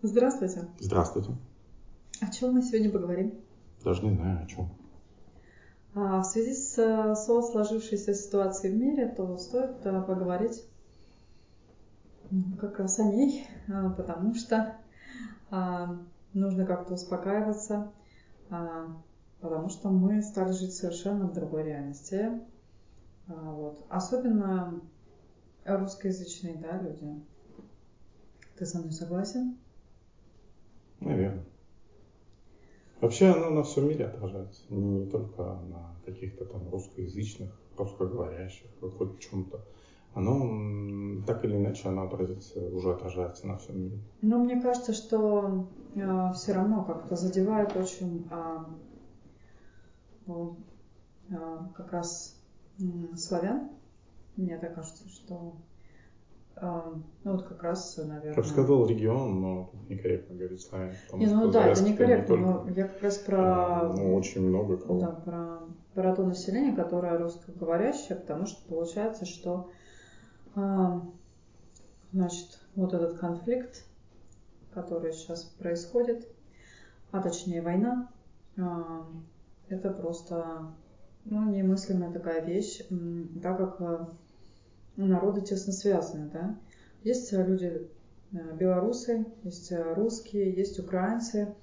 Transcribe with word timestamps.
Здравствуйте. 0.00 0.68
Здравствуйте. 0.78 1.32
О 2.20 2.30
чем 2.30 2.52
мы 2.52 2.62
сегодня 2.62 2.88
поговорим? 2.88 3.34
Даже 3.82 4.04
не 4.06 4.14
знаю, 4.14 4.44
о 4.44 4.46
чем. 4.46 4.68
А, 5.92 6.20
в 6.20 6.24
связи 6.24 6.54
с, 6.54 6.74
со 7.16 7.42
сложившейся 7.42 8.14
ситуацией 8.14 8.74
в 8.74 8.76
мире, 8.76 9.08
то 9.08 9.36
стоит 9.38 9.84
а, 9.84 10.02
поговорить 10.02 10.64
как 12.60 12.78
раз 12.78 13.00
о 13.00 13.04
ней, 13.06 13.48
а, 13.68 13.90
потому 13.90 14.34
что 14.34 14.78
нужно 16.32 16.64
как-то 16.64 16.94
успокаиваться, 16.94 17.90
потому 19.40 19.68
что 19.68 19.88
мы 19.88 20.22
стали 20.22 20.52
жить 20.52 20.74
совершенно 20.74 21.26
в 21.26 21.32
другой 21.32 21.64
реальности. 21.64 22.40
Вот. 23.26 23.84
Особенно 23.88 24.80
русскоязычные 25.64 26.54
да, 26.56 26.78
люди. 26.78 27.20
Ты 28.56 28.64
со 28.64 28.78
мной 28.78 28.92
согласен? 28.92 29.58
Наверное. 31.00 31.44
Вообще 33.00 33.28
оно 33.28 33.50
на 33.50 33.62
всем 33.62 33.88
мире 33.88 34.06
отражается, 34.06 34.62
не 34.70 35.06
только 35.06 35.42
на 35.42 35.94
каких-то 36.04 36.44
там 36.44 36.68
русскоязычных, 36.70 37.50
русскоговорящих, 37.76 38.66
хоть 38.98 39.20
чем-то. 39.20 39.64
Оно 40.14 41.22
так 41.24 41.44
или 41.44 41.56
иначе 41.56 41.88
оно 41.88 42.02
отразится, 42.02 42.60
уже 42.74 42.92
отражается 42.92 43.46
на 43.46 43.56
всем 43.58 43.80
мире. 43.80 43.98
Но 44.20 44.38
мне 44.38 44.60
кажется, 44.60 44.92
что 44.92 45.68
э, 45.94 46.32
все 46.34 46.54
равно 46.54 46.82
как-то 46.82 47.14
задевает 47.14 47.76
очень 47.76 48.26
э, 48.28 48.58
ну, 50.26 50.56
э, 51.30 51.58
как 51.76 51.92
раз 51.92 52.42
э, 52.80 53.16
славян. 53.16 53.70
Мне 54.36 54.58
так 54.58 54.74
кажется, 54.74 55.08
что 55.08 55.54
ну 56.60 57.02
вот 57.24 57.46
как 57.46 57.62
раз, 57.62 57.96
наверное... 57.96 58.30
Я 58.30 58.34
бы 58.34 58.44
сказал 58.44 58.86
регион, 58.86 59.40
но 59.40 59.70
тут 59.72 59.88
некорректно 59.88 60.36
говорить 60.36 60.60
славяне. 60.60 60.96
Не, 61.12 61.26
ну 61.26 61.50
да, 61.50 61.66
это 61.66 61.82
некорректно, 61.82 62.34
не 62.34 62.44
только, 62.44 62.64
но 62.64 62.70
я 62.70 62.88
как 62.88 63.02
раз 63.02 63.18
про... 63.18 63.92
Ну, 63.94 64.14
очень 64.14 64.42
много 64.42 64.76
кого. 64.76 65.00
Да, 65.00 65.10
про, 65.12 65.60
про 65.94 66.16
то 66.16 66.24
население, 66.24 66.74
которое 66.74 67.18
русскоговорящее, 67.18 68.16
потому 68.16 68.46
что 68.46 68.66
получается, 68.68 69.24
что 69.24 69.70
значит, 72.12 72.60
вот 72.74 72.94
этот 72.94 73.18
конфликт, 73.18 73.84
который 74.72 75.12
сейчас 75.12 75.44
происходит, 75.44 76.26
а 77.10 77.20
точнее 77.22 77.62
война, 77.62 78.10
это 79.68 79.90
просто 79.90 80.72
ну, 81.24 81.50
немыслимая 81.50 82.10
такая 82.12 82.44
вещь, 82.44 82.82
так 83.42 83.58
как 83.58 83.80
народы 85.06 85.40
тесно 85.40 85.72
связаны, 85.72 86.30
да. 86.32 86.58
Есть 87.04 87.32
э, 87.32 87.46
люди 87.46 87.88
э, 88.32 88.56
белорусы, 88.58 89.26
есть 89.44 89.70
э, 89.72 89.94
русские, 89.94 90.52
есть 90.52 90.78
украинцы. 90.78 91.54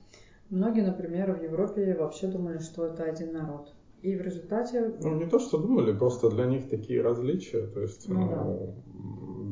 Многие, 0.50 0.86
например, 0.86 1.34
в 1.34 1.44
Европе 1.44 1.96
вообще 1.96 2.28
думали, 2.28 2.60
что 2.60 2.86
это 2.86 3.04
один 3.04 3.34
народ. 3.34 3.74
И 4.02 4.16
в 4.16 4.22
результате... 4.22 4.94
Ну, 5.02 5.16
не 5.16 5.26
то, 5.26 5.40
что 5.40 5.58
думали, 5.58 5.98
просто 5.98 6.30
для 6.30 6.46
них 6.46 6.70
такие 6.70 7.02
различия. 7.02 7.66
То 7.68 7.82
есть, 7.82 8.08
ну, 8.08 8.20
ну 8.20 8.76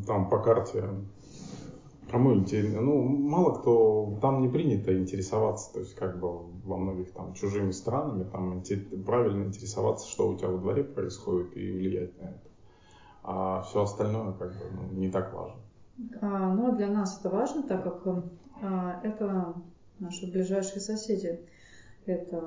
да. 0.02 0.08
там 0.08 0.30
по 0.30 0.40
карте 0.40 0.84
Кому 2.12 2.36
интересно? 2.36 2.80
Ну, 2.80 3.02
мало 3.02 3.56
кто, 3.56 4.20
там 4.22 4.44
не 4.44 4.48
принято 4.48 4.96
интересоваться, 4.96 5.74
то 5.74 5.80
есть 5.80 5.96
как 5.96 6.20
бы 6.20 6.44
во 6.64 6.78
многих 6.78 7.12
там 7.12 7.34
чужими 7.34 7.72
странами, 7.72 8.30
там 8.32 8.62
правильно 9.04 9.46
интересоваться, 9.46 10.08
что 10.08 10.30
у 10.30 10.38
тебя 10.38 10.50
во 10.50 10.60
дворе 10.60 10.84
происходит 10.84 11.58
и 11.58 11.72
влиять 11.72 12.16
на 12.22 12.26
это 12.26 12.53
а 13.24 13.62
все 13.62 13.84
остальное 13.84 14.34
как 14.34 14.50
бы 14.50 14.66
ну, 14.72 15.00
не 15.00 15.10
так 15.10 15.34
важно. 15.34 15.60
А, 16.22 16.54
ну, 16.54 16.76
для 16.76 16.88
нас 16.88 17.20
это 17.20 17.30
важно, 17.30 17.64
так 17.64 17.84
как 17.84 18.24
а, 18.62 19.00
это 19.04 19.56
наши 20.00 20.30
ближайшие 20.32 20.82
соседи. 20.82 21.40
Это 22.06 22.44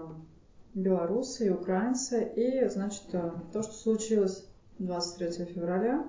белорусы 0.74 1.46
и 1.46 1.50
украинцы. 1.50 2.30
И, 2.36 2.68
значит, 2.68 3.04
то, 3.10 3.62
что 3.62 3.72
случилось 3.72 4.46
23 4.78 5.46
февраля, 5.46 6.06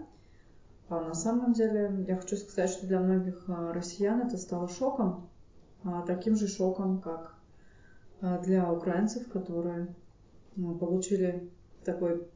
а 0.90 1.02
на 1.02 1.14
самом 1.14 1.54
деле 1.54 2.06
я 2.08 2.16
хочу 2.18 2.38
сказать, 2.38 2.70
что 2.70 2.88
для 2.88 3.00
многих 3.00 3.44
а, 3.48 3.74
россиян 3.74 4.22
это 4.22 4.38
стало 4.38 4.68
шоком, 4.68 5.30
а, 5.84 6.02
таким 6.02 6.36
же 6.36 6.48
шоком, 6.48 7.00
как 7.02 7.36
а, 8.22 8.40
для 8.40 8.72
украинцев, 8.72 9.30
которые 9.30 9.94
ну, 10.56 10.76
получили 10.76 11.50
такой 11.84 12.28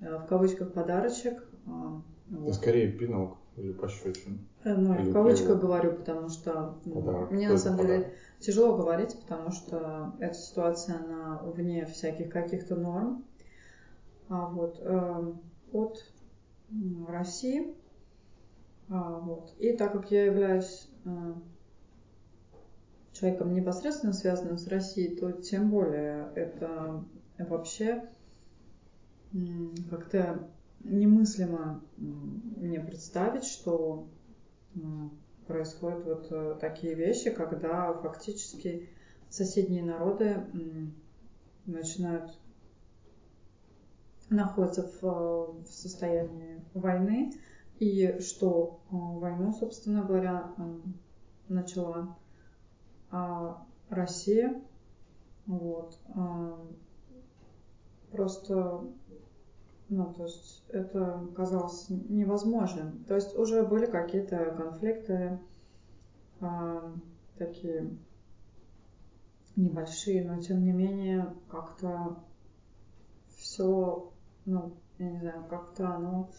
в 0.00 0.26
кавычках 0.26 0.72
подарочек 0.72 1.47
а, 1.68 2.02
вот. 2.30 2.54
скорее 2.54 2.92
пинок 2.92 3.38
или 3.56 3.72
пощечин. 3.72 4.46
Э, 4.64 4.74
ну, 4.74 4.94
или 4.94 5.10
в 5.10 5.12
кавычках 5.12 5.60
говорю, 5.60 5.92
потому 5.94 6.28
что 6.28 6.78
подарок. 6.84 7.30
мне 7.30 7.48
на 7.48 7.58
самом 7.58 7.86
деле 7.86 8.14
тяжело 8.38 8.76
говорить, 8.76 9.18
потому 9.20 9.50
что 9.50 10.14
эта 10.20 10.34
ситуация, 10.34 10.96
она 10.96 11.42
вне 11.42 11.86
всяких 11.86 12.30
каких-то 12.30 12.76
норм. 12.76 13.24
А 14.28 14.46
вот, 14.46 14.78
э, 14.80 15.32
от 15.72 16.04
России. 17.08 17.74
А, 18.90 19.18
вот. 19.18 19.54
И 19.58 19.72
так 19.72 19.92
как 19.92 20.10
я 20.10 20.26
являюсь 20.26 20.88
э, 21.04 21.34
человеком 23.12 23.54
непосредственно 23.54 24.12
связанным 24.12 24.58
с 24.58 24.66
Россией, 24.68 25.16
то 25.16 25.32
тем 25.32 25.70
более 25.70 26.30
это 26.34 27.04
вообще 27.38 28.04
как-то 29.90 30.48
немыслимо 30.84 31.82
мне 31.96 32.80
представить, 32.80 33.44
что 33.44 34.08
происходят 35.46 36.04
вот 36.04 36.26
э, 36.30 36.58
такие 36.60 36.94
вещи, 36.94 37.30
когда 37.30 37.92
фактически 37.94 38.90
соседние 39.30 39.82
народы 39.82 40.46
начинают 41.64 42.38
находиться 44.28 44.90
в, 45.00 45.62
в 45.62 45.66
состоянии 45.68 46.62
войны, 46.74 47.32
и 47.78 48.18
что 48.20 48.80
э, 48.84 48.94
войну, 48.94 49.52
собственно 49.52 50.04
говоря, 50.04 50.52
начала 51.48 52.16
а 53.10 53.66
Россия. 53.88 54.60
Вот. 55.46 55.98
Просто 58.12 58.84
ну, 59.88 60.12
то 60.12 60.24
есть 60.24 60.64
это 60.68 61.26
казалось 61.34 61.86
невозможным. 61.88 63.04
То 63.04 63.14
есть 63.14 63.36
уже 63.36 63.62
были 63.62 63.86
какие-то 63.86 64.54
конфликты 64.56 65.38
э, 66.40 66.92
такие 67.36 67.90
небольшие, 69.56 70.24
но 70.24 70.40
тем 70.40 70.62
не 70.62 70.72
менее 70.72 71.34
как-то 71.48 72.18
все, 73.36 74.12
ну, 74.44 74.74
я 74.98 75.10
не 75.10 75.18
знаю, 75.18 75.44
как-то 75.48 75.88
оно 75.88 76.30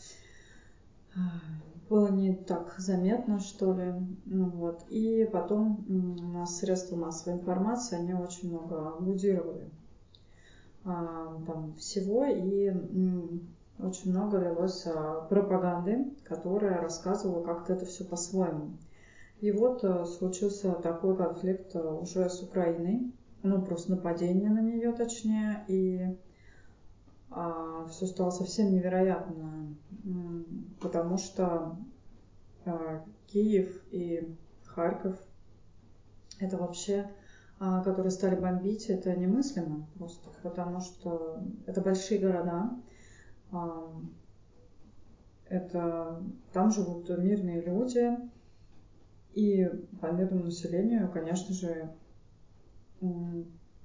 было 1.90 2.10
не 2.10 2.36
так 2.36 2.76
заметно, 2.78 3.40
что 3.40 3.74
ли. 3.74 3.94
Ну, 4.26 4.50
вот. 4.50 4.86
И 4.90 5.28
потом 5.32 5.86
у 5.90 6.28
нас 6.34 6.58
средства 6.58 6.96
массовой 6.96 7.40
информации, 7.40 7.98
они 7.98 8.14
очень 8.14 8.50
много 8.50 8.90
аудировали 8.90 9.70
а, 9.70 9.79
там, 10.84 11.76
всего, 11.78 12.26
и 12.26 12.72
очень 13.80 14.12
много 14.12 14.40
лилось 14.40 14.86
а, 14.88 15.22
пропаганды, 15.22 16.12
которая 16.26 16.82
рассказывала 16.82 17.44
как-то 17.44 17.74
это 17.74 17.86
все 17.86 18.04
по-своему. 18.04 18.78
И 19.40 19.52
вот 19.52 19.84
а, 19.84 20.06
случился 20.06 20.74
такой 20.74 21.16
конфликт 21.16 21.76
уже 21.76 22.30
с 22.30 22.42
Украиной, 22.44 23.14
ну 23.42 23.62
просто 23.62 23.92
нападение 23.92 24.50
на 24.50 24.60
нее 24.62 24.92
точнее, 24.92 25.64
и 25.68 26.18
а, 27.32 27.88
все 27.88 28.06
стало 28.06 28.32
совсем 28.32 28.74
невероятно, 28.74 29.76
потому 30.82 31.18
что 31.18 31.78
а, 32.66 33.06
Киев 33.28 33.82
и 33.92 34.36
Харьков 34.66 35.18
это 36.40 36.58
вообще 36.58 37.02
а, 37.02 37.12
которые 37.60 38.12
стали 38.12 38.36
бомбить, 38.36 38.90
это 38.90 39.16
немыслимо 39.16 39.88
просто, 39.98 40.30
потому 40.44 40.80
что 40.80 41.44
это 41.66 41.82
большие 41.82 42.22
города, 42.22 42.72
а, 43.52 44.02
это 45.50 46.24
там 46.54 46.72
живут 46.72 47.10
мирные 47.10 47.62
люди, 47.62 48.18
и 49.34 49.70
по 50.02 50.08
мирному 50.08 50.46
населению, 50.46 51.12
конечно 51.12 51.54
же, 51.54 51.92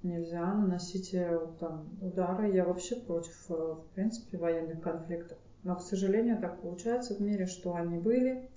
нельзя 0.05 0.55
наносить 0.55 1.15
э, 1.15 1.41
там, 1.59 1.88
удары. 2.00 2.55
Я 2.55 2.65
вообще 2.65 2.97
против, 2.97 3.47
э, 3.49 3.55
в 3.55 3.87
принципе, 3.94 4.37
военных 4.37 4.81
конфликтов. 4.81 5.38
Но, 5.62 5.77
к 5.77 5.81
сожалению, 5.81 6.38
так 6.41 6.61
получается 6.61 7.15
в 7.15 7.20
мире, 7.20 7.47
что 7.47 7.75
они 7.75 7.99
были, 7.99 8.50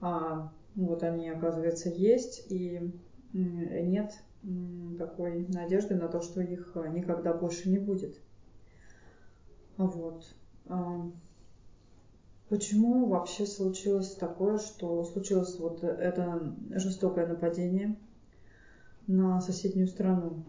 а, 0.00 0.52
вот 0.76 1.02
они, 1.02 1.28
оказывается, 1.28 1.88
есть, 1.88 2.46
и 2.50 2.92
нет 3.32 4.12
такой 4.98 5.46
надежды 5.48 5.94
на 5.94 6.08
то, 6.08 6.20
что 6.20 6.40
их 6.40 6.72
э, 6.74 6.88
никогда 6.88 7.32
больше 7.32 7.70
не 7.70 7.78
будет. 7.78 8.20
Вот. 9.76 10.34
Почему 12.48 13.06
вообще 13.06 13.46
случилось 13.46 14.14
такое, 14.14 14.58
что 14.58 15.04
случилось 15.04 15.58
вот 15.58 15.82
это 15.82 16.54
жестокое 16.70 17.26
нападение 17.26 17.96
на 19.06 19.40
соседнюю 19.40 19.88
страну? 19.88 20.44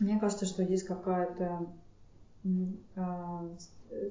Мне 0.00 0.18
кажется, 0.18 0.46
что 0.46 0.64
есть 0.64 0.84
какая-то 0.84 1.68
а, 2.96 3.48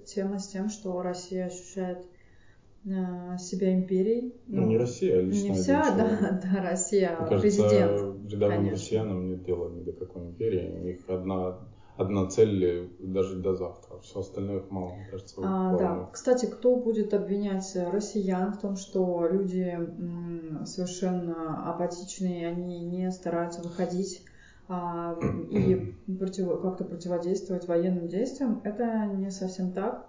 тема 0.06 0.40
с 0.40 0.48
тем, 0.48 0.70
что 0.70 1.02
Россия 1.02 1.48
ощущает 1.48 1.98
а, 1.98 2.19
себя 2.84 3.74
империей. 3.74 4.34
Ну, 4.48 4.66
не 4.66 4.78
Россия, 4.78 5.20
а 5.20 5.22
лично 5.22 5.48
Не 5.48 5.54
вся, 5.54 5.96
да, 5.96 6.40
да, 6.54 6.62
Россия, 6.62 7.18
Мне 7.20 7.30
кажется, 7.30 7.42
президент. 7.42 8.32
рядовым 8.32 8.56
конечно. 8.58 8.72
россиянам 8.72 9.28
нет 9.28 9.44
дела 9.44 9.70
ни 9.70 9.84
до 9.84 9.92
какой 9.92 10.24
империи. 10.24 10.78
У 10.80 10.84
них 10.86 10.98
одна, 11.08 11.58
одна 11.98 12.26
цель 12.28 12.90
дожить 13.00 13.42
до 13.42 13.54
завтра. 13.56 14.00
Все 14.00 14.20
остальное 14.22 14.60
их 14.60 14.70
мало, 14.72 14.94
мне 14.94 15.08
кажется, 15.12 15.36
А, 15.44 15.78
да. 15.78 16.10
Кстати, 16.14 16.46
кто 16.46 16.76
будет 16.76 17.14
обвинять 17.14 17.70
россиян 17.76 18.54
в 18.54 18.60
том, 18.60 18.76
что 18.76 19.28
люди 19.28 19.78
совершенно 20.66 21.70
апатичные, 21.70 22.48
они 22.48 22.80
не 22.80 23.12
стараются 23.12 23.62
выходить 23.62 24.24
а, 24.68 25.18
и 25.50 25.94
против- 26.18 26.62
как-то 26.62 26.86
противодействовать 26.86 27.68
военным 27.68 28.08
действиям, 28.08 28.62
это 28.64 29.06
не 29.06 29.32
совсем 29.32 29.72
так. 29.72 30.09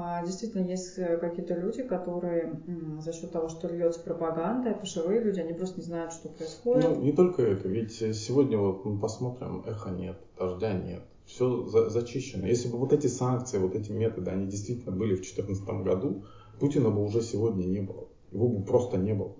А, 0.00 0.24
Действительно, 0.24 0.64
есть 0.64 0.96
э, 0.98 1.16
какие-то 1.16 1.54
люди, 1.54 1.82
которые 1.82 2.60
за 3.00 3.12
счет 3.12 3.32
того, 3.32 3.48
что 3.48 3.66
льется 3.68 4.00
пропаганда, 4.00 4.70
это 4.70 4.86
живые 4.86 5.20
люди, 5.20 5.40
они 5.40 5.52
просто 5.52 5.80
не 5.80 5.86
знают, 5.86 6.12
что 6.12 6.28
происходит. 6.28 6.88
Ну, 6.88 7.00
не 7.02 7.12
только 7.12 7.42
это, 7.42 7.68
ведь 7.68 7.92
сегодня 7.92 8.58
вот 8.58 8.84
мы 8.84 9.00
посмотрим, 9.00 9.64
эха 9.66 9.90
нет, 9.90 10.16
дождя 10.38 10.72
нет, 10.72 11.02
все 11.26 11.64
зачищено. 11.66 12.46
Если 12.46 12.68
бы 12.68 12.78
вот 12.78 12.92
эти 12.92 13.08
санкции, 13.08 13.58
вот 13.58 13.74
эти 13.74 13.90
методы, 13.90 14.30
они 14.30 14.46
действительно 14.46 14.92
были 14.92 15.14
в 15.14 15.20
2014 15.20 15.66
году, 15.84 16.24
Путина 16.60 16.90
бы 16.90 17.02
уже 17.02 17.20
сегодня 17.20 17.64
не 17.64 17.80
было. 17.80 18.06
Его 18.30 18.48
бы 18.48 18.64
просто 18.64 18.98
не 18.98 19.14
было. 19.14 19.34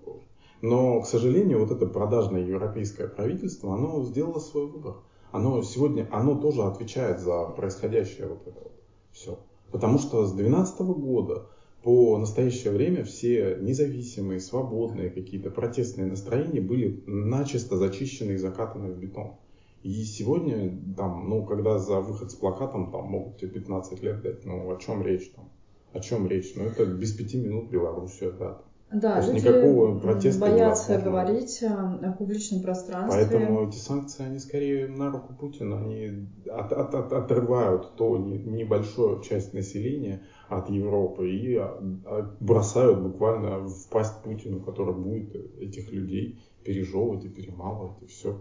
Но, 0.61 1.01
к 1.03 1.07
сожалению, 1.07 1.61
вот 1.61 1.71
это 1.71 1.87
продажное 1.87 2.41
европейское 2.41 3.07
правительство, 3.07 3.75
оно 3.75 4.03
сделало 4.03 4.41
свой 4.41 4.67
выбор. 4.67 4.97
Оно 5.31 5.63
сегодня, 5.63 6.09
оно 6.11 6.35
тоже 6.35 6.63
отвечает 6.63 7.21
за 7.21 7.45
происходящее 7.45 8.27
вот 8.27 8.47
это 8.47 8.59
вот 8.61 8.73
все. 9.13 9.39
Потому 9.71 9.99
что 9.99 10.25
с 10.25 10.33
2012 10.33 10.81
года 10.81 11.47
по 11.83 12.19
настоящее 12.19 12.73
время 12.73 13.05
все 13.05 13.59
независимые, 13.61 14.41
свободные 14.41 15.11
какие-то 15.11 15.51
протестные 15.51 16.07
настроения 16.07 16.61
были 16.61 17.03
начисто 17.07 17.77
зачищены 17.77 18.33
и 18.33 18.37
закатаны 18.37 18.93
в 18.93 18.99
бетон. 18.99 19.37
И 19.83 20.03
сегодня, 20.03 20.77
там, 20.97 21.29
ну, 21.29 21.45
когда 21.45 21.79
за 21.79 22.01
выход 22.01 22.33
с 22.33 22.35
плакатом 22.35 22.91
там 22.91 23.05
могут 23.05 23.39
тебе 23.39 23.51
15 23.51 24.03
лет 24.03 24.23
дать, 24.23 24.45
ну, 24.45 24.71
о 24.71 24.77
чем 24.79 25.03
речь 25.03 25.31
там? 25.31 25.51
О 25.93 26.01
чем 26.01 26.27
речь? 26.27 26.53
Ну, 26.57 26.65
это 26.65 26.85
без 26.85 27.13
пяти 27.13 27.39
минут 27.39 27.71
Белоруссия, 27.71 28.33
да. 28.33 28.61
Да, 28.91 29.21
То 29.21 29.21
есть 29.33 29.45
люди 29.45 29.47
никакого 29.47 29.99
протеста 29.99 30.41
боятся 30.41 30.93
невозможно. 30.93 31.11
говорить 31.11 31.63
в 31.63 32.13
публичном 32.17 32.63
пространстве. 32.63 33.27
Поэтому 33.29 33.69
эти 33.69 33.77
санкции, 33.77 34.25
они 34.25 34.39
скорее 34.39 34.87
на 34.87 35.11
руку 35.11 35.35
Путина, 35.35 35.79
они 35.79 36.27
от- 36.51 36.73
от- 36.73 36.95
от- 36.95 37.13
отрывают 37.13 37.97
то 37.97 38.17
не- 38.17 38.39
небольшую 38.39 39.21
часть 39.21 39.53
населения 39.53 40.23
от 40.49 40.71
Европы 40.71 41.31
и 41.31 41.55
а, 41.57 41.79
а, 42.07 42.35
бросают 42.41 42.99
буквально 43.01 43.59
в 43.59 43.89
пасть 43.91 44.23
Путину, 44.23 44.61
который 44.61 44.95
будет 44.95 45.35
этих 45.61 45.93
людей 45.93 46.39
пережевывать 46.65 47.25
и 47.27 47.29
перемалывать, 47.29 48.03
и 48.03 48.07
все. 48.07 48.41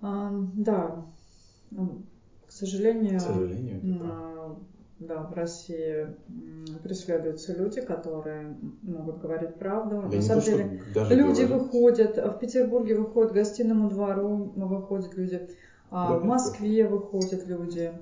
А, 0.00 0.30
Да, 0.56 1.04
к 2.46 2.52
сожалению, 2.52 3.18
К 3.18 3.22
сожалению, 3.22 3.78
это 3.78 3.86
м, 3.86 3.98
так. 3.98 4.08
а, 4.10 4.56
да, 5.06 5.22
в 5.22 5.34
России 5.34 6.08
преследуются 6.82 7.54
люди, 7.54 7.80
которые 7.80 8.56
могут 8.82 9.20
говорить 9.20 9.54
правду. 9.56 10.02
Да 10.10 10.16
На 10.16 10.22
самом 10.22 10.42
то, 10.42 10.46
деле, 10.50 10.80
люди 10.94 11.42
говорить. 11.42 11.48
выходят, 11.50 12.16
в 12.16 12.38
Петербурге 12.38 12.96
выходят, 12.96 13.32
к 13.32 13.34
гостиному 13.34 13.90
двору 13.90 14.52
выходят 14.56 15.14
люди, 15.14 15.48
а 15.90 16.10
Да, 16.10 16.18
в 16.18 16.24
Москве 16.24 16.86
выходят 16.86 17.46
люди, 17.46 17.92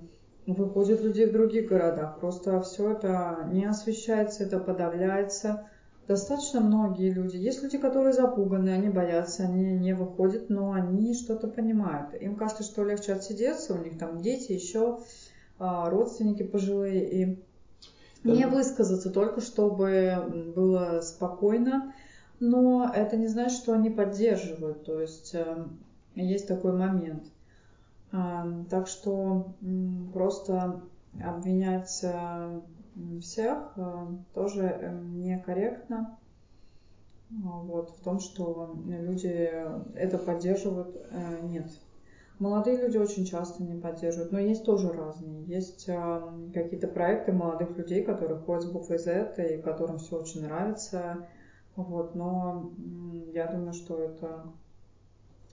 выходят 0.46 1.02
люди 1.02 1.24
в 1.24 1.32
других 1.32 1.68
городах. 1.68 2.20
Просто 2.20 2.60
все 2.62 2.92
это 2.92 3.48
не 3.52 3.64
освещается, 3.64 4.44
это 4.44 4.58
подавляется. 4.58 5.66
Достаточно 6.08 6.60
многие 6.60 7.12
люди. 7.12 7.36
Есть 7.36 7.62
люди, 7.62 7.78
которые 7.78 8.12
запуганы, 8.12 8.70
они 8.70 8.88
боятся, 8.88 9.44
они 9.44 9.74
не 9.74 9.92
выходят, 9.92 10.50
но 10.50 10.72
они 10.72 11.14
что-то 11.14 11.46
понимают. 11.46 12.14
Им 12.20 12.34
кажется, 12.34 12.64
что 12.64 12.84
легче 12.84 13.12
отсидеться, 13.12 13.74
у 13.74 13.78
них 13.78 13.96
там 13.96 14.20
дети, 14.20 14.50
еще 14.50 14.98
родственники 15.60 16.42
пожилые, 16.42 17.10
и 17.10 17.44
Да. 18.24 18.32
не 18.32 18.46
высказаться 18.46 19.10
только, 19.10 19.40
чтобы 19.40 20.52
было 20.56 21.00
спокойно. 21.02 21.94
Но 22.40 22.90
это 22.94 23.16
не 23.16 23.28
значит, 23.28 23.58
что 23.58 23.74
они 23.74 23.90
поддерживают. 23.90 24.84
То 24.84 25.00
есть 25.00 25.34
э, 25.34 25.66
есть 26.14 26.48
такой 26.48 26.72
момент. 26.72 27.24
А, 28.12 28.46
Так 28.70 28.88
что 28.88 29.54
просто 30.12 30.80
обвинять 31.22 32.00
э, 32.02 32.60
всех 33.20 33.72
э, 33.76 34.06
тоже 34.34 34.62
э, 34.62 34.98
некорректно. 35.02 36.18
А, 37.44 37.58
Вот, 37.60 37.90
в 37.90 38.02
том, 38.02 38.20
что 38.20 38.74
люди 38.86 39.52
это 39.94 40.18
поддерживают, 40.18 40.96
э, 41.10 41.40
нет. 41.42 41.70
Молодые 42.40 42.78
люди 42.78 42.96
очень 42.96 43.26
часто 43.26 43.62
не 43.62 43.78
поддерживают, 43.78 44.32
но 44.32 44.38
есть 44.38 44.64
тоже 44.64 44.88
разные. 44.90 45.44
Есть 45.44 45.86
э, 45.88 46.22
какие-то 46.54 46.88
проекты 46.88 47.32
молодых 47.32 47.76
людей, 47.76 48.02
которые 48.02 48.40
ходят 48.40 48.62
с 48.62 48.66
буквой 48.66 48.96
Z 48.96 49.34
и 49.36 49.60
которым 49.60 49.98
все 49.98 50.16
очень 50.16 50.42
нравится. 50.44 51.28
Вот, 51.76 52.14
но 52.14 52.72
я 53.34 53.46
думаю, 53.46 53.74
что 53.74 53.98
это 53.98 54.46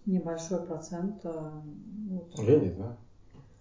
небольшой 0.06 0.66
процент. 0.66 1.26
э, 1.26 1.52
вот. 2.10 2.40
Я 2.40 2.58
не. 2.58 2.74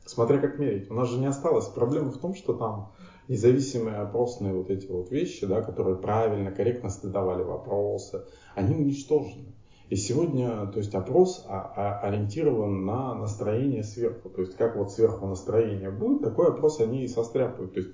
Смотря 0.05 0.38
как 0.38 0.61
мерить. 0.61 0.88
У 0.88 0.94
нас 0.94 1.08
же 1.08 1.19
не 1.19 1.26
осталось. 1.26 1.67
Проблема 1.67 2.12
в 2.12 2.19
том, 2.19 2.37
что 2.37 2.55
там 2.55 2.93
независимые 3.26 3.96
опросные 3.96 4.55
вот 4.55 4.70
эти 4.70 4.87
вот 4.87 5.11
вещи, 5.11 5.46
да, 5.46 5.62
которые 5.62 5.96
правильно, 5.96 6.52
корректно 6.52 6.90
задавали 6.90 7.43
вопросы, 7.43 8.25
они 8.55 8.76
уничтожены. 8.76 9.56
И 9.88 9.94
сегодня, 9.94 10.67
то 10.67 10.79
есть 10.79 10.94
опрос 10.94 11.44
а- 11.49 11.73
а- 11.77 12.00
ориентирован 12.09 12.85
на 12.85 13.15
настроение 13.15 13.85
сверху. 13.85 14.29
То 14.31 14.41
есть 14.43 14.56
как 14.56 14.77
вот 14.77 14.91
сверху 14.91 15.27
настроение 15.27 15.91
будет, 15.91 16.23
такой 16.23 16.49
опрос 16.49 16.81
они 16.81 17.05
и 17.05 17.09
состряпают. 17.09 17.75
То 17.75 17.81
есть, 17.81 17.93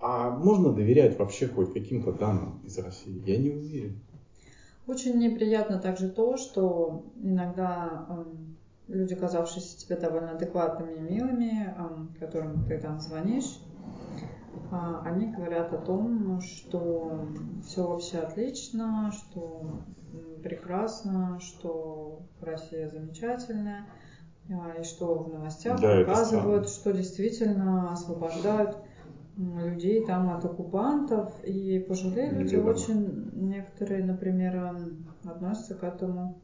а 0.00 0.30
можно 0.30 0.72
доверять 0.72 1.18
вообще 1.18 1.46
хоть 1.46 1.74
каким-то 1.74 2.12
данным 2.12 2.60
из 2.64 2.78
России? 2.78 3.22
Я 3.26 3.36
не 3.36 3.50
уверен. 3.50 4.00
Очень 4.86 5.18
неприятно 5.18 5.78
также 5.78 6.08
то, 6.08 6.38
что 6.38 7.04
иногда 7.22 8.06
эм, 8.08 8.56
люди, 8.88 9.14
казавшиеся 9.14 9.78
тебе 9.78 9.96
довольно 9.96 10.32
адекватными 10.32 10.96
и 10.96 11.00
милыми, 11.00 11.74
эм, 11.76 12.14
которым 12.18 12.64
ты 12.64 12.78
там 12.78 12.98
звонишь, 12.98 13.60
а, 14.70 15.02
они 15.04 15.26
говорят 15.26 15.72
о 15.74 15.78
том, 15.78 16.40
что 16.40 17.26
все 17.66 17.86
вообще 17.86 18.18
отлично, 18.18 19.12
что 19.12 19.82
прекрасно, 20.40 21.38
что 21.40 22.22
Россия 22.40 22.88
замечательная, 22.88 23.84
а, 24.50 24.80
и 24.80 24.84
что 24.84 25.14
в 25.18 25.28
новостях 25.32 25.80
Да, 25.80 26.00
показывают, 26.00 26.68
что 26.68 26.92
действительно 26.92 27.92
освобождают 27.92 28.76
людей 29.36 30.04
там 30.04 30.30
от 30.30 30.44
оккупантов, 30.44 31.32
и 31.44 31.78
пожилые 31.78 32.30
люди 32.30 32.56
Неведомо. 32.56 32.70
очень, 32.70 33.30
некоторые, 33.32 34.04
например, 34.04 34.76
относятся 35.24 35.74
к 35.74 35.84
этому 35.84 36.38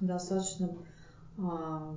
достаточно 0.00 0.76
а, 1.38 1.94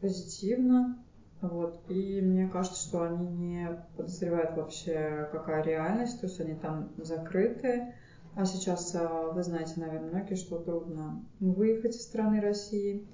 позитивно, 0.00 0.98
вот, 1.42 1.82
и 1.88 2.20
мне 2.22 2.48
кажется, 2.48 2.80
что 2.80 3.02
они 3.02 3.26
не 3.26 3.84
подозревают 3.96 4.56
вообще, 4.56 5.28
какая 5.32 5.62
реальность, 5.62 6.20
то 6.20 6.26
есть 6.26 6.40
они 6.40 6.54
там 6.54 6.90
закрыты, 6.96 7.92
а 8.36 8.44
сейчас, 8.44 8.94
а, 8.94 9.30
вы 9.32 9.42
знаете, 9.42 9.72
наверное, 9.76 10.10
многие, 10.10 10.34
что 10.34 10.58
трудно 10.58 11.24
выехать 11.40 11.96
из 11.96 12.02
страны 12.02 12.40
России, 12.42 13.08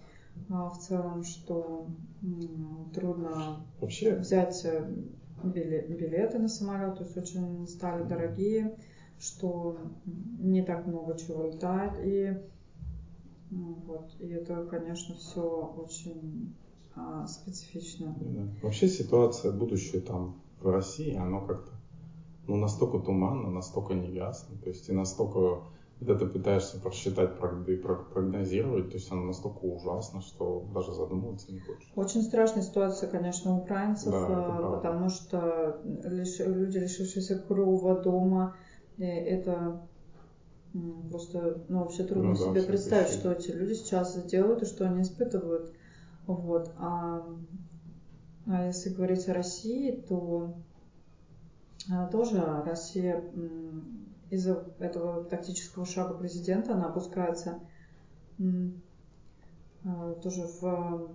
а, 0.50 0.68
в 0.68 0.78
целом, 0.78 1.22
что 1.22 1.86
трудно 2.92 3.64
Вообще, 3.80 4.16
взять 4.16 4.64
э, 4.64 4.84
биле- 5.44 5.86
билеты 5.86 6.40
на 6.40 6.48
самолет, 6.48 6.98
то 6.98 7.04
есть 7.04 7.16
очень 7.16 7.68
стали 7.68 8.02
дорогие, 8.02 8.76
что 9.20 9.78
не 10.40 10.64
так 10.64 10.86
много 10.86 11.16
чего 11.16 11.44
летает, 11.44 11.92
и 12.02 12.36
ну, 13.50 13.74
вот, 13.86 14.10
и 14.18 14.26
это, 14.26 14.66
конечно, 14.66 15.14
все 15.14 15.72
очень 15.76 16.52
а, 16.96 17.28
специфично. 17.28 18.16
Да. 18.18 18.48
Вообще 18.62 18.88
ситуация, 18.88 19.52
будущее 19.52 20.02
там 20.02 20.40
в 20.60 20.68
России, 20.68 21.14
оно 21.14 21.46
как-то 21.46 21.70
ну, 22.46 22.56
настолько 22.56 22.98
туманно, 22.98 23.50
настолько 23.50 23.94
неясно, 23.94 24.56
то 24.58 24.68
есть 24.68 24.88
и 24.88 24.92
настолько 24.92 25.62
когда 26.04 26.18
ты 26.18 26.26
пытаешься 26.26 26.80
просчитать 26.80 27.30
и 27.68 27.76
прогнозировать, 27.76 28.88
то 28.90 28.94
есть 28.94 29.12
она 29.12 29.22
настолько 29.22 29.58
ужасна, 29.58 30.20
что 30.20 30.66
даже 30.74 30.92
задумываться 30.92 31.52
не 31.52 31.60
хочешь. 31.60 31.92
Очень 31.94 32.22
страшная 32.22 32.62
ситуация, 32.62 33.08
конечно, 33.08 33.56
украинцев, 33.56 34.10
да, 34.10 34.70
потому 34.74 35.08
что 35.08 35.80
люди, 35.84 36.78
лишившиеся 36.78 37.38
крова 37.38 38.00
дома, 38.00 38.56
это 38.98 39.86
просто, 41.08 41.62
ну, 41.68 41.80
вообще 41.80 42.02
трудно 42.02 42.30
ну, 42.30 42.34
да, 42.34 42.40
себе 42.40 42.62
представить, 42.62 43.10
что 43.10 43.30
эти 43.32 43.52
люди 43.52 43.74
сейчас 43.74 44.24
делают 44.24 44.62
и 44.62 44.66
что 44.66 44.86
они 44.86 45.02
испытывают. 45.02 45.72
Вот. 46.26 46.72
А, 46.78 47.24
а 48.46 48.66
если 48.66 48.90
говорить 48.90 49.28
о 49.28 49.34
России, 49.34 49.92
то 50.08 50.54
тоже 52.10 52.40
Россия 52.64 53.24
из-за 54.30 54.64
этого 54.78 55.24
тактического 55.24 55.84
шага 55.84 56.14
президента 56.14 56.74
она 56.74 56.86
опускается 56.86 57.60
а, 59.84 60.14
тоже 60.14 60.46
в 60.60 61.14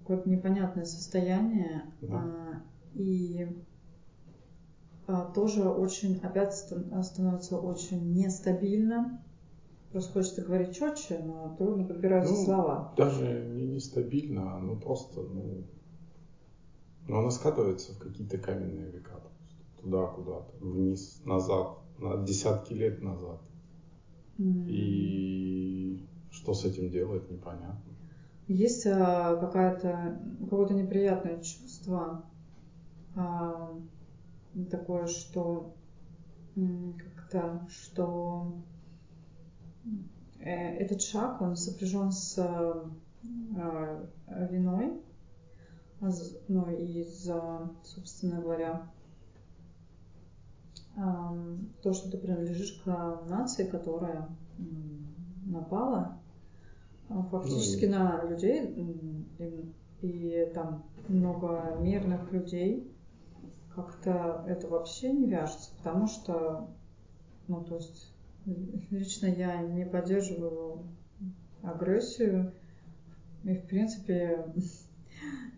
какое-то 0.00 0.28
непонятное 0.28 0.84
состояние 0.84 1.92
да. 2.00 2.62
и 2.94 3.48
тоже 5.34 5.68
очень 5.68 6.18
опять 6.18 6.54
становится 6.54 7.58
очень 7.58 8.12
нестабильно. 8.12 9.22
Просто 9.90 10.12
хочется 10.12 10.42
говорить 10.42 10.74
четче, 10.74 11.18
но 11.22 11.54
трудно 11.56 11.84
подбираются 11.84 12.32
ну, 12.32 12.44
слова. 12.44 12.94
Даже 12.96 13.44
не 13.44 13.66
нестабильно, 13.66 14.58
ну 14.58 14.80
просто, 14.80 15.20
ну, 15.20 15.66
ну 17.06 17.18
она 17.18 17.30
скатывается 17.30 17.92
в 17.92 17.98
какие-то 17.98 18.38
каменные 18.38 18.90
века. 18.90 19.20
Туда 19.82 20.06
куда-то, 20.06 20.52
вниз, 20.60 21.20
назад 21.24 21.78
на 21.98 22.24
десятки 22.24 22.72
лет 22.72 23.02
назад. 23.02 23.40
Mm. 24.38 24.66
И 24.68 26.06
что 26.30 26.54
с 26.54 26.64
этим 26.64 26.90
делать, 26.90 27.30
непонятно. 27.30 27.92
Есть 28.48 28.86
а, 28.86 29.36
какая-то 29.36 30.20
какое-то 30.40 30.74
неприятное 30.74 31.40
чувство 31.40 32.24
а, 33.14 33.78
такое, 34.70 35.06
что 35.06 35.74
как-то, 36.54 37.66
что 37.70 38.52
э, 40.38 40.76
этот 40.76 41.00
шаг, 41.00 41.40
он 41.40 41.56
сопряжен 41.56 42.12
с 42.12 42.36
э, 42.38 44.00
виной, 44.50 45.00
ну 46.48 46.70
и 46.70 47.04
за, 47.04 47.70
собственно 47.84 48.42
говоря, 48.42 48.90
то, 50.94 51.92
что 51.92 52.10
ты 52.10 52.18
принадлежишь 52.18 52.82
к 52.84 53.22
нации, 53.28 53.64
которая 53.64 54.28
напала 55.46 56.18
а, 57.08 57.22
фактически 57.24 57.86
ну, 57.86 57.92
на 57.92 58.24
людей, 58.24 59.26
и, 59.38 59.72
и 60.02 60.52
там 60.54 60.84
много 61.08 61.76
мирных 61.80 62.30
людей, 62.32 62.90
как-то 63.74 64.44
это 64.46 64.68
вообще 64.68 65.12
не 65.12 65.26
вяжется, 65.26 65.70
потому 65.78 66.06
что, 66.06 66.68
ну, 67.48 67.64
то 67.64 67.76
есть, 67.76 68.12
лично 68.90 69.26
я 69.26 69.62
не 69.62 69.84
поддерживаю 69.84 70.84
агрессию, 71.62 72.52
и, 73.44 73.54
в 73.54 73.66
принципе, 73.66 74.52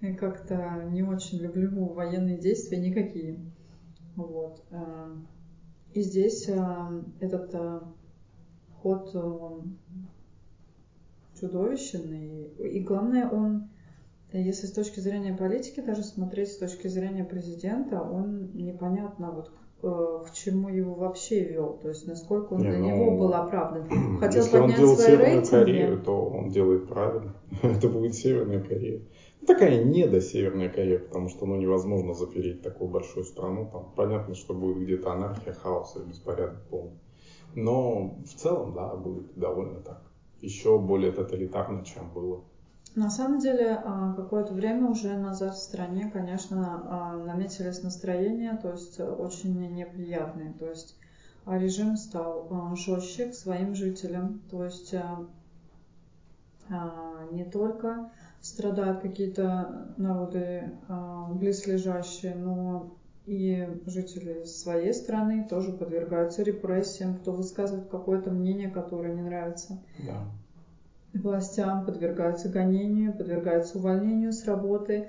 как-то 0.18 0.84
не 0.90 1.02
очень 1.02 1.38
люблю 1.38 1.86
военные 1.92 2.38
действия 2.38 2.78
никакие. 2.78 3.38
Вот. 4.16 4.62
Э, 4.70 5.14
и 5.92 6.00
здесь 6.00 6.48
э, 6.48 7.02
этот 7.20 7.54
э, 7.54 7.80
ход, 8.82 9.14
он 9.14 9.78
чудовищный. 11.38 12.44
И 12.58 12.80
главное, 12.80 13.28
он, 13.28 13.68
если 14.32 14.66
с 14.66 14.72
точки 14.72 15.00
зрения 15.00 15.34
политики 15.34 15.80
даже 15.80 16.02
смотреть 16.02 16.52
с 16.52 16.58
точки 16.58 16.86
зрения 16.86 17.24
президента, 17.24 18.00
он 18.00 18.52
непонятно 18.54 19.32
вот 19.32 19.50
к, 19.80 20.28
к 20.28 20.32
чему 20.32 20.68
его 20.68 20.94
вообще 20.94 21.44
вел, 21.44 21.78
то 21.82 21.88
есть 21.88 22.06
насколько 22.06 22.54
он 22.54 22.62
Не, 22.62 22.70
для 22.70 22.78
ну, 22.78 22.86
него 22.86 23.18
был 23.18 23.34
оправдан. 23.34 23.88
Хотел 24.20 24.42
если 24.42 24.58
поднять 24.58 24.78
он 24.78 24.84
делал 24.84 24.96
свои 24.96 25.06
Северную 25.06 25.40
рейтинги. 25.40 25.50
Корею, 25.50 26.02
то 26.02 26.24
он 26.24 26.48
делает 26.48 26.88
правильно. 26.88 27.34
Это 27.62 27.88
будет 27.88 28.14
Северная 28.14 28.60
Корея 28.60 29.00
такая 29.46 29.84
не 29.84 30.06
до 30.06 30.20
Северная 30.20 30.68
Корея, 30.68 30.98
потому 30.98 31.28
что 31.28 31.46
ну, 31.46 31.56
невозможно 31.56 32.14
запереть 32.14 32.62
такую 32.62 32.90
большую 32.90 33.24
страну. 33.24 33.68
Там 33.70 33.92
понятно, 33.96 34.34
что 34.34 34.54
будет 34.54 34.82
где-то 34.82 35.12
анархия, 35.12 35.52
хаос 35.52 35.96
и 35.96 36.08
беспорядок 36.08 36.62
полный. 36.70 36.98
Но 37.54 38.16
в 38.24 38.34
целом, 38.34 38.74
да, 38.74 38.94
будет 38.96 39.34
довольно 39.34 39.80
так. 39.80 40.02
Еще 40.40 40.78
более 40.78 41.12
тоталитарно, 41.12 41.84
чем 41.84 42.10
было. 42.12 42.44
На 42.94 43.10
самом 43.10 43.40
деле, 43.40 43.80
а, 43.84 44.14
какое-то 44.14 44.54
время 44.54 44.88
уже 44.88 45.16
назад 45.16 45.54
в 45.54 45.62
стране, 45.62 46.10
конечно, 46.12 46.82
а, 46.86 47.16
наметились 47.16 47.82
настроения, 47.82 48.56
то 48.62 48.70
есть 48.70 49.00
очень 49.00 49.58
неприятные. 49.74 50.52
То 50.52 50.68
есть 50.68 50.96
а, 51.44 51.58
режим 51.58 51.96
стал 51.96 52.76
жестче 52.76 53.30
к 53.30 53.34
своим 53.34 53.74
жителям. 53.74 54.42
То 54.50 54.64
есть 54.64 54.94
не 57.32 57.44
только 57.44 58.10
страдают 58.44 59.00
какие-то 59.00 59.94
народы 59.96 60.70
э, 60.86 61.24
близлежащие, 61.32 62.34
но 62.34 62.94
и 63.24 63.66
жители 63.86 64.44
своей 64.44 64.92
страны 64.92 65.46
тоже 65.48 65.72
подвергаются 65.72 66.42
репрессиям, 66.42 67.16
кто 67.16 67.32
высказывает 67.32 67.88
какое-то 67.88 68.30
мнение, 68.30 68.68
которое 68.68 69.14
не 69.14 69.22
нравится. 69.22 69.82
Да. 69.98 70.28
Властям 71.14 71.86
подвергаются 71.86 72.48
гонению, 72.48 73.12
подвергаются 73.16 73.78
увольнению 73.78 74.32
с 74.32 74.44
работы. 74.44 75.08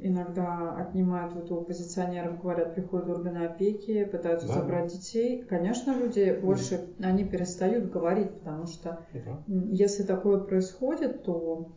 Иногда 0.00 0.74
отнимают 0.76 1.34
вот 1.34 1.50
у 1.52 1.60
оппозиционеров, 1.60 2.40
говорят, 2.42 2.74
приходят 2.74 3.08
органы 3.08 3.46
опеки, 3.46 4.04
пытаются 4.04 4.48
да. 4.48 4.54
забрать 4.54 4.92
детей. 4.92 5.44
Конечно, 5.44 5.96
люди 5.96 6.36
больше, 6.42 6.88
они 7.00 7.24
перестают 7.24 7.92
говорить, 7.92 8.32
потому 8.40 8.66
что 8.66 8.98
да. 9.14 9.42
если 9.46 10.02
такое 10.02 10.40
происходит, 10.40 11.22
то 11.22 11.70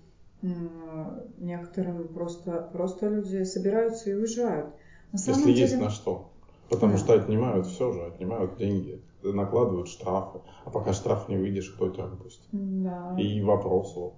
некоторым 1.37 2.07
просто, 2.07 2.69
просто 2.73 3.09
люди 3.09 3.43
собираются 3.43 4.09
и 4.09 4.13
уезжают. 4.15 4.73
На 5.11 5.19
самом 5.19 5.39
Если 5.39 5.53
деле... 5.53 5.61
есть 5.61 5.79
на 5.79 5.89
что. 5.91 6.31
Потому 6.69 6.93
да. 6.93 6.97
что 6.97 7.13
отнимают 7.13 7.67
все 7.67 7.91
же, 7.91 8.05
отнимают 8.07 8.57
деньги, 8.57 8.99
накладывают 9.33 9.87
штрафы. 9.87 10.39
А 10.65 10.69
пока 10.69 10.93
штраф 10.93 11.29
не 11.29 11.37
выйдешь, 11.37 11.71
кто 11.71 11.89
тебя 11.89 12.05
выпустит? 12.05 12.45
Да. 12.51 13.15
И 13.17 13.41
вопросы. 13.41 14.13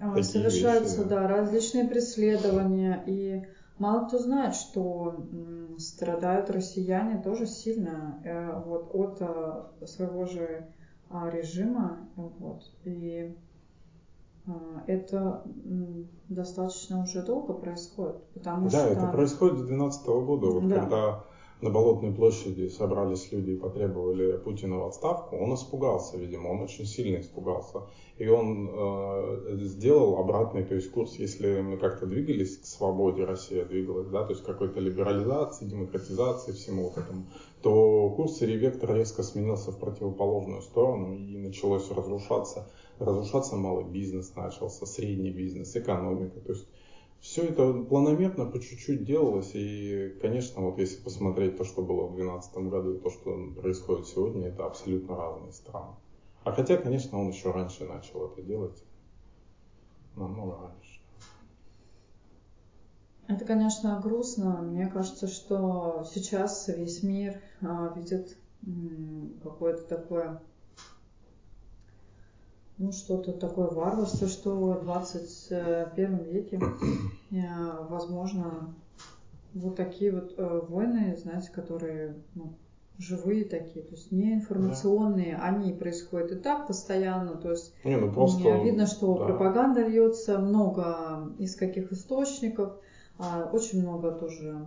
А, 0.00 0.22
совершаются, 0.22 0.98
вещи, 0.98 1.08
да. 1.08 1.20
да, 1.22 1.28
различные 1.28 1.88
преследования. 1.88 3.02
И 3.06 3.42
мало 3.78 4.06
кто 4.06 4.18
знает, 4.18 4.54
что 4.54 5.26
страдают 5.78 6.50
россияне 6.50 7.22
тоже 7.22 7.46
сильно 7.46 8.20
э, 8.24 8.62
вот, 8.64 8.90
от 8.92 9.18
э, 9.20 9.86
своего 9.86 10.26
же 10.26 10.66
а, 11.10 11.30
режима. 11.30 12.08
Вот. 12.16 12.62
И 12.84 13.36
а, 14.46 14.84
это 14.86 15.44
достаточно 16.28 17.02
уже 17.02 17.22
долго 17.22 17.54
происходит, 17.54 18.22
потому 18.34 18.68
да, 18.68 18.80
что... 18.80 18.88
это 18.88 19.06
происходит 19.08 19.58
с 19.58 19.66
2012 19.66 20.06
года, 20.06 20.46
вот 20.46 20.68
да. 20.68 20.80
когда 20.80 21.24
на 21.60 21.70
Болотной 21.70 22.12
площади 22.12 22.68
собрались 22.68 23.32
люди 23.32 23.52
и 23.52 23.56
потребовали 23.56 24.36
Путина 24.38 24.78
в 24.78 24.86
отставку, 24.86 25.36
он 25.36 25.54
испугался, 25.54 26.18
видимо, 26.18 26.48
он 26.48 26.60
очень 26.60 26.84
сильно 26.84 27.20
испугался. 27.20 27.82
И 28.18 28.28
он 28.28 28.68
э, 28.72 29.56
сделал 29.62 30.18
обратный, 30.18 30.64
то 30.64 30.74
есть 30.74 30.90
курс, 30.90 31.16
если 31.18 31.60
мы 31.60 31.78
как-то 31.78 32.06
двигались 32.06 32.58
к 32.58 32.64
свободе, 32.64 33.24
Россия 33.24 33.64
двигалась, 33.64 34.08
да, 34.08 34.24
то 34.24 34.32
есть 34.32 34.44
какой-то 34.44 34.78
либерализации, 34.78 35.64
демократизации, 35.64 36.52
всему 36.52 36.84
вот 36.84 36.98
этому, 36.98 37.26
то 37.62 38.10
курс 38.10 38.42
или 38.42 38.56
вектор 38.56 38.94
резко 38.94 39.22
сменился 39.22 39.72
в 39.72 39.78
противоположную 39.78 40.62
сторону 40.62 41.14
и 41.14 41.36
началось 41.38 41.90
разрушаться, 41.90 42.70
разрушаться 42.98 43.56
малый 43.56 43.84
бизнес 43.84 44.34
начался, 44.36 44.86
средний 44.86 45.30
бизнес, 45.30 45.74
экономика, 45.74 46.40
то 46.40 46.52
есть 46.52 46.66
все 47.24 47.46
это 47.46 47.72
планомерно 47.72 48.44
по 48.44 48.60
чуть-чуть 48.60 49.04
делалось, 49.04 49.52
и, 49.54 50.14
конечно, 50.20 50.60
вот 50.60 50.78
если 50.78 51.02
посмотреть 51.02 51.56
то, 51.56 51.64
что 51.64 51.80
было 51.80 52.04
в 52.06 52.16
2012 52.16 52.56
году, 52.70 52.94
и 52.94 53.00
то, 53.00 53.08
что 53.08 53.50
происходит 53.58 54.06
сегодня, 54.06 54.48
это 54.48 54.66
абсолютно 54.66 55.16
разные 55.16 55.50
страны. 55.52 55.94
А 56.44 56.52
хотя, 56.52 56.76
конечно, 56.76 57.18
он 57.18 57.30
еще 57.30 57.50
раньше 57.50 57.86
начал 57.86 58.26
это 58.26 58.42
делать, 58.42 58.84
намного 60.16 60.58
раньше. 60.68 61.00
Это, 63.26 63.46
конечно, 63.46 63.98
грустно. 64.02 64.60
Мне 64.60 64.86
кажется, 64.88 65.26
что 65.26 66.04
сейчас 66.14 66.68
весь 66.68 67.02
мир 67.02 67.40
а, 67.62 67.94
видит 67.96 68.36
какое-то 69.42 69.82
такое 69.84 70.42
ну, 72.78 72.92
что-то 72.92 73.32
такое 73.32 73.68
варварство, 73.68 74.26
что 74.28 74.54
в 74.54 74.82
21 74.82 76.24
веке, 76.24 76.60
э, 77.30 77.36
возможно, 77.88 78.74
вот 79.54 79.76
такие 79.76 80.12
вот 80.12 80.34
э, 80.36 80.60
войны, 80.68 81.16
знаете, 81.16 81.50
которые 81.52 82.16
ну, 82.34 82.54
живые 82.98 83.44
такие, 83.44 83.84
то 83.84 83.94
есть 83.94 84.10
не 84.10 84.34
информационные, 84.34 85.36
да. 85.36 85.44
они 85.44 85.72
происходят 85.72 86.32
и 86.32 86.36
так 86.36 86.66
постоянно, 86.66 87.36
то 87.36 87.52
есть 87.52 87.72
не, 87.84 87.96
ну 87.96 88.12
просто, 88.12 88.62
видно, 88.62 88.86
что 88.86 89.18
да. 89.18 89.26
пропаганда 89.26 89.86
льется, 89.86 90.38
много 90.38 91.32
из 91.38 91.54
каких 91.54 91.92
источников, 91.92 92.72
а 93.18 93.48
очень 93.52 93.82
много 93.82 94.10
тоже 94.10 94.66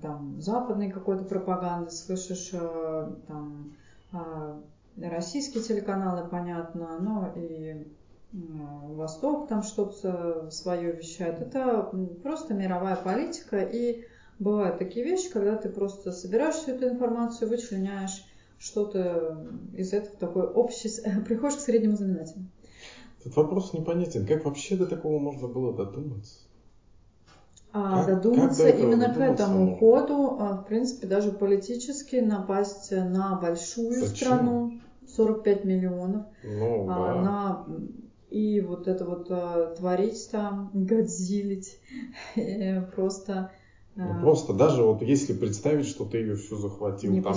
там 0.00 0.40
западной 0.40 0.90
какой-то 0.90 1.24
пропаганды, 1.24 1.90
слышишь 1.90 2.50
э, 2.52 3.10
там 3.26 3.72
а, 4.12 4.58
российские 4.96 5.62
телеканалы, 5.62 6.28
понятно, 6.28 6.98
но 7.00 7.32
и 7.36 7.86
Восток 8.32 9.48
там 9.48 9.62
что-то 9.62 10.50
свое 10.50 10.92
вещает. 10.92 11.40
Это 11.40 11.90
просто 12.22 12.54
мировая 12.54 12.96
политика 12.96 13.60
и 13.60 14.04
бывают 14.38 14.78
такие 14.78 15.04
вещи, 15.04 15.30
когда 15.30 15.56
ты 15.56 15.68
просто 15.68 16.12
собираешь 16.12 16.54
всю 16.56 16.72
эту 16.72 16.88
информацию, 16.88 17.48
вычленяешь 17.48 18.24
что-то 18.58 19.46
из 19.74 19.92
этого 19.92 20.16
такой 20.16 20.46
общий, 20.46 20.90
приходишь 21.26 21.56
к 21.56 21.60
среднему 21.60 21.96
знаменателю. 21.96 22.46
Этот 23.20 23.36
вопрос 23.36 23.72
непонятен. 23.72 24.26
Как 24.26 24.44
вообще 24.44 24.76
до 24.76 24.86
такого 24.86 25.18
можно 25.18 25.48
было 25.48 25.76
додуматься? 25.76 26.40
А, 27.72 28.04
как, 28.04 28.16
додуматься 28.16 28.64
как 28.64 28.78
именно 28.80 29.12
к 29.12 29.16
этому 29.18 29.60
можно? 29.60 29.76
ходу, 29.78 30.36
а, 30.38 30.56
в 30.56 30.66
принципе, 30.66 31.06
даже 31.06 31.32
политически 31.32 32.16
напасть 32.16 32.90
на 32.90 33.36
большую 33.36 33.92
Зачем? 34.00 34.14
страну, 34.16 34.81
45 35.14 35.64
миллионов, 35.64 36.26
ну, 36.44 36.86
а, 36.90 37.14
да. 37.14 37.22
на 37.22 37.66
и 38.30 38.60
вот 38.60 38.88
это 38.88 39.04
вот 39.04 39.26
а, 39.30 39.74
творить 39.74 40.28
там, 40.30 40.70
годзилить, 40.72 41.78
просто 42.94 43.50
ну, 43.94 44.20
просто 44.22 44.54
даже 44.54 44.82
вот 44.82 45.02
если 45.02 45.34
представить, 45.34 45.86
что 45.86 46.06
ты 46.06 46.18
ее 46.18 46.36
всю 46.36 46.56
захватил, 46.56 47.22
там, 47.22 47.34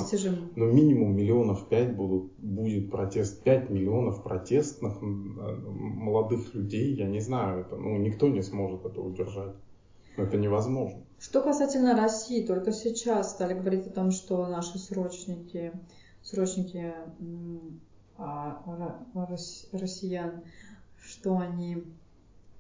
ну, 0.56 0.72
минимум 0.72 1.14
миллионов 1.14 1.68
пять 1.68 1.94
будут, 1.94 2.32
будет 2.38 2.92
протест, 2.92 3.44
пять 3.44 3.70
миллионов 3.70 4.24
протестных 4.24 4.94
молодых 5.02 6.54
людей, 6.56 6.96
я 6.96 7.08
не 7.08 7.20
знаю, 7.20 7.62
это, 7.62 7.76
ну, 7.76 7.98
никто 7.98 8.30
не 8.30 8.42
сможет 8.42 8.86
это 8.86 9.02
удержать. 9.02 9.56
Это 10.16 10.38
невозможно. 10.38 11.02
Что 11.20 11.42
касательно 11.42 11.94
России, 11.94 12.46
только 12.46 12.72
сейчас 12.72 13.32
стали 13.32 13.54
говорить 13.54 13.88
о 13.88 13.92
том, 13.92 14.12
что 14.12 14.48
наши 14.48 14.80
срочники, 14.80 15.74
срочники 16.26 16.94
а, 18.18 18.62
россиян, 19.72 20.44
что 21.00 21.38
они 21.38 21.86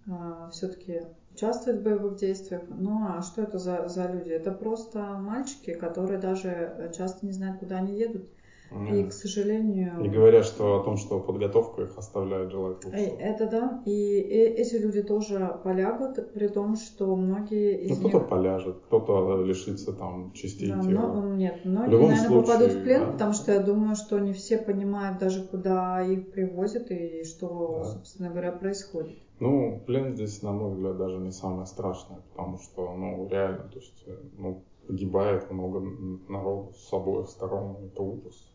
а, 0.09 0.49
все-таки 0.51 1.01
участвуют 1.33 1.81
в 1.81 1.83
боевых 1.83 2.17
действиях. 2.17 2.61
Ну 2.69 3.05
а 3.05 3.21
что 3.21 3.41
это 3.41 3.57
за, 3.57 3.89
за 3.89 4.09
люди? 4.11 4.29
Это 4.29 4.51
просто 4.51 4.99
мальчики, 5.17 5.73
которые 5.73 6.19
даже 6.19 6.91
часто 6.95 7.25
не 7.25 7.31
знают, 7.33 7.59
куда 7.59 7.77
они 7.77 7.97
едут. 7.97 8.29
И, 8.75 9.03
к 9.03 9.13
сожалению... 9.13 10.01
Не 10.01 10.09
говоря 10.09 10.43
что 10.43 10.79
о 10.79 10.83
том, 10.83 10.97
что 10.97 11.19
подготовка 11.19 11.83
их 11.83 11.97
оставляет 11.97 12.51
желать 12.51 12.83
лучшего. 12.83 13.01
Это 13.01 13.49
да. 13.49 13.83
И, 13.85 13.91
и 13.91 14.37
эти 14.37 14.75
люди 14.75 15.01
тоже 15.01 15.59
полягут, 15.63 16.33
при 16.33 16.47
том, 16.47 16.75
что 16.75 17.15
многие 17.15 17.85
из 17.85 17.99
ну, 17.99 18.09
кто-то 18.09 18.25
поляжет, 18.25 18.77
кто-то 18.87 19.43
лишится 19.43 19.93
там 19.93 20.33
частей 20.33 20.71
да, 20.71 20.81
тела. 20.81 21.13
Но, 21.13 21.35
нет, 21.35 21.63
многие, 21.63 21.91
наверное, 21.91 22.27
случае, 22.27 22.41
попадут 22.41 22.71
в 22.73 22.83
плен, 22.83 23.01
да. 23.01 23.11
потому 23.13 23.33
что 23.33 23.51
я 23.53 23.59
думаю, 23.61 23.95
что 23.95 24.19
не 24.19 24.33
все 24.33 24.57
понимают 24.57 25.19
даже, 25.19 25.43
куда 25.43 26.05
их 26.05 26.31
привозят 26.31 26.91
и 26.91 27.23
что, 27.23 27.81
да. 27.83 27.91
собственно 27.91 28.29
говоря, 28.29 28.51
происходит. 28.51 29.17
Ну, 29.39 29.81
плен 29.85 30.15
здесь, 30.15 30.41
на 30.41 30.51
мой 30.51 30.71
взгляд, 30.71 30.97
даже 30.97 31.17
не 31.17 31.31
самое 31.31 31.65
страшное, 31.65 32.21
потому 32.31 32.57
что, 32.57 32.93
ну, 32.93 33.27
реально, 33.29 33.69
то 33.69 33.79
есть, 33.79 34.03
э, 34.07 34.17
ну, 34.37 34.63
погибает 34.87 35.51
много 35.51 35.81
народу 36.29 36.73
с 36.73 36.93
обоих 36.93 37.27
сторон, 37.27 37.77
это 37.85 38.01
ужас. 38.01 38.51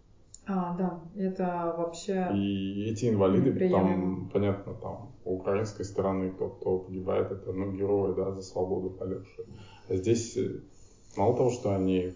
А, 0.53 0.75
да, 0.77 1.01
это 1.15 1.75
вообще... 1.79 2.29
И 2.35 2.91
эти 2.91 3.09
инвалиды, 3.09 3.69
там, 3.71 4.29
понятно, 4.33 4.75
там, 4.75 5.13
у 5.25 5.37
украинской 5.37 5.85
стороны 5.85 6.33
тот, 6.33 6.57
кто 6.57 6.79
погибает, 6.81 7.31
это, 7.31 7.53
ну, 7.53 7.71
герои, 7.71 8.17
да, 8.17 8.33
за 8.33 8.43
свободу 8.43 8.91
полегшие. 8.91 9.47
А 9.89 9.95
здесь 9.95 10.37
э, 10.37 10.61
мало 11.17 11.37
того, 11.37 11.51
что 11.51 11.73
они 11.73 12.15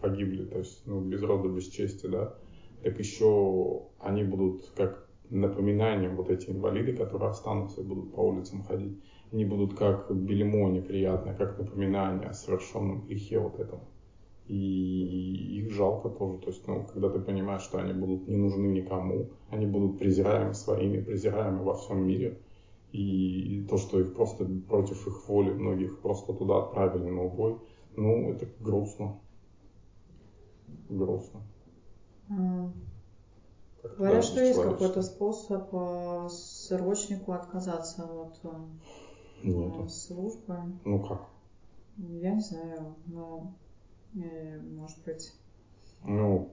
погибли, 0.00 0.44
то 0.44 0.58
есть, 0.58 0.86
ну, 0.86 1.00
без 1.00 1.22
рода, 1.22 1.48
без 1.48 1.66
чести, 1.66 2.06
да, 2.06 2.36
так 2.84 3.00
еще 3.00 3.82
они 3.98 4.22
будут 4.22 4.70
как 4.76 5.08
напоминанием, 5.30 6.14
вот 6.14 6.30
эти 6.30 6.50
инвалиды, 6.50 6.94
которые 6.94 7.30
останутся 7.30 7.80
и 7.80 7.84
будут 7.84 8.14
по 8.14 8.20
улицам 8.20 8.62
ходить, 8.62 8.96
они 9.32 9.44
будут 9.44 9.76
как 9.76 10.14
бельмо 10.14 10.68
неприятное, 10.68 11.34
как 11.34 11.58
напоминание 11.58 12.28
о 12.28 12.32
совершенном 12.32 13.06
грехе 13.06 13.40
вот 13.40 13.58
этом 13.58 13.80
и 14.46 15.60
их 15.60 15.70
жалко 15.70 16.08
тоже. 16.08 16.38
То 16.38 16.48
есть, 16.48 16.66
ну, 16.66 16.84
когда 16.84 17.08
ты 17.10 17.20
понимаешь, 17.20 17.62
что 17.62 17.78
они 17.78 17.92
будут 17.92 18.28
не 18.28 18.36
нужны 18.36 18.66
никому, 18.66 19.30
они 19.50 19.66
будут 19.66 19.98
презираемы 19.98 20.54
своими, 20.54 21.00
презираемы 21.00 21.62
во 21.62 21.74
всем 21.74 22.06
мире, 22.06 22.40
и 22.92 23.64
то, 23.70 23.78
что 23.78 24.00
их 24.00 24.14
просто 24.14 24.44
против 24.68 25.06
их 25.06 25.28
воли, 25.28 25.50
многих 25.52 26.00
просто 26.00 26.32
туда 26.34 26.58
отправили 26.58 27.08
на 27.08 27.22
убой, 27.22 27.58
ну, 27.96 28.32
это 28.32 28.46
грустно. 28.60 29.18
Грустно. 30.88 31.40
Говорят, 33.98 34.24
что 34.24 34.42
есть 34.42 34.62
какой-то 34.62 35.02
способ 35.02 35.68
э, 35.72 36.28
срочнику 36.30 37.32
отказаться 37.32 38.04
от 38.04 38.38
э, 38.44 39.48
Нету. 39.48 39.88
службы. 39.88 40.56
Ну 40.84 41.00
как? 41.00 41.28
Я 41.96 42.34
не 42.34 42.40
знаю, 42.40 42.94
но 43.06 43.52
Э, 43.52 43.71
может 44.12 45.04
быть? 45.04 45.32
Ну, 46.04 46.52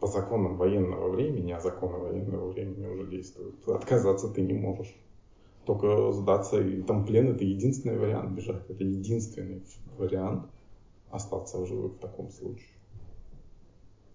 по 0.00 0.06
законам 0.06 0.56
военного 0.56 1.10
времени, 1.10 1.52
а 1.52 1.60
законы 1.60 1.98
военного 1.98 2.50
времени 2.50 2.86
уже 2.86 3.06
действуют, 3.08 3.66
отказаться 3.68 4.28
ты 4.28 4.42
не 4.42 4.54
можешь. 4.54 4.94
Только 5.64 6.12
сдаться, 6.12 6.60
и 6.60 6.82
там 6.82 7.04
плен 7.04 7.28
это 7.34 7.44
единственный 7.44 7.98
вариант 7.98 8.30
бежать. 8.32 8.70
Это 8.70 8.84
единственный 8.84 9.64
вариант 9.98 10.48
остаться 11.10 11.58
в 11.58 11.66
живых 11.66 11.94
в 11.94 11.98
таком 11.98 12.30
случае. 12.30 12.68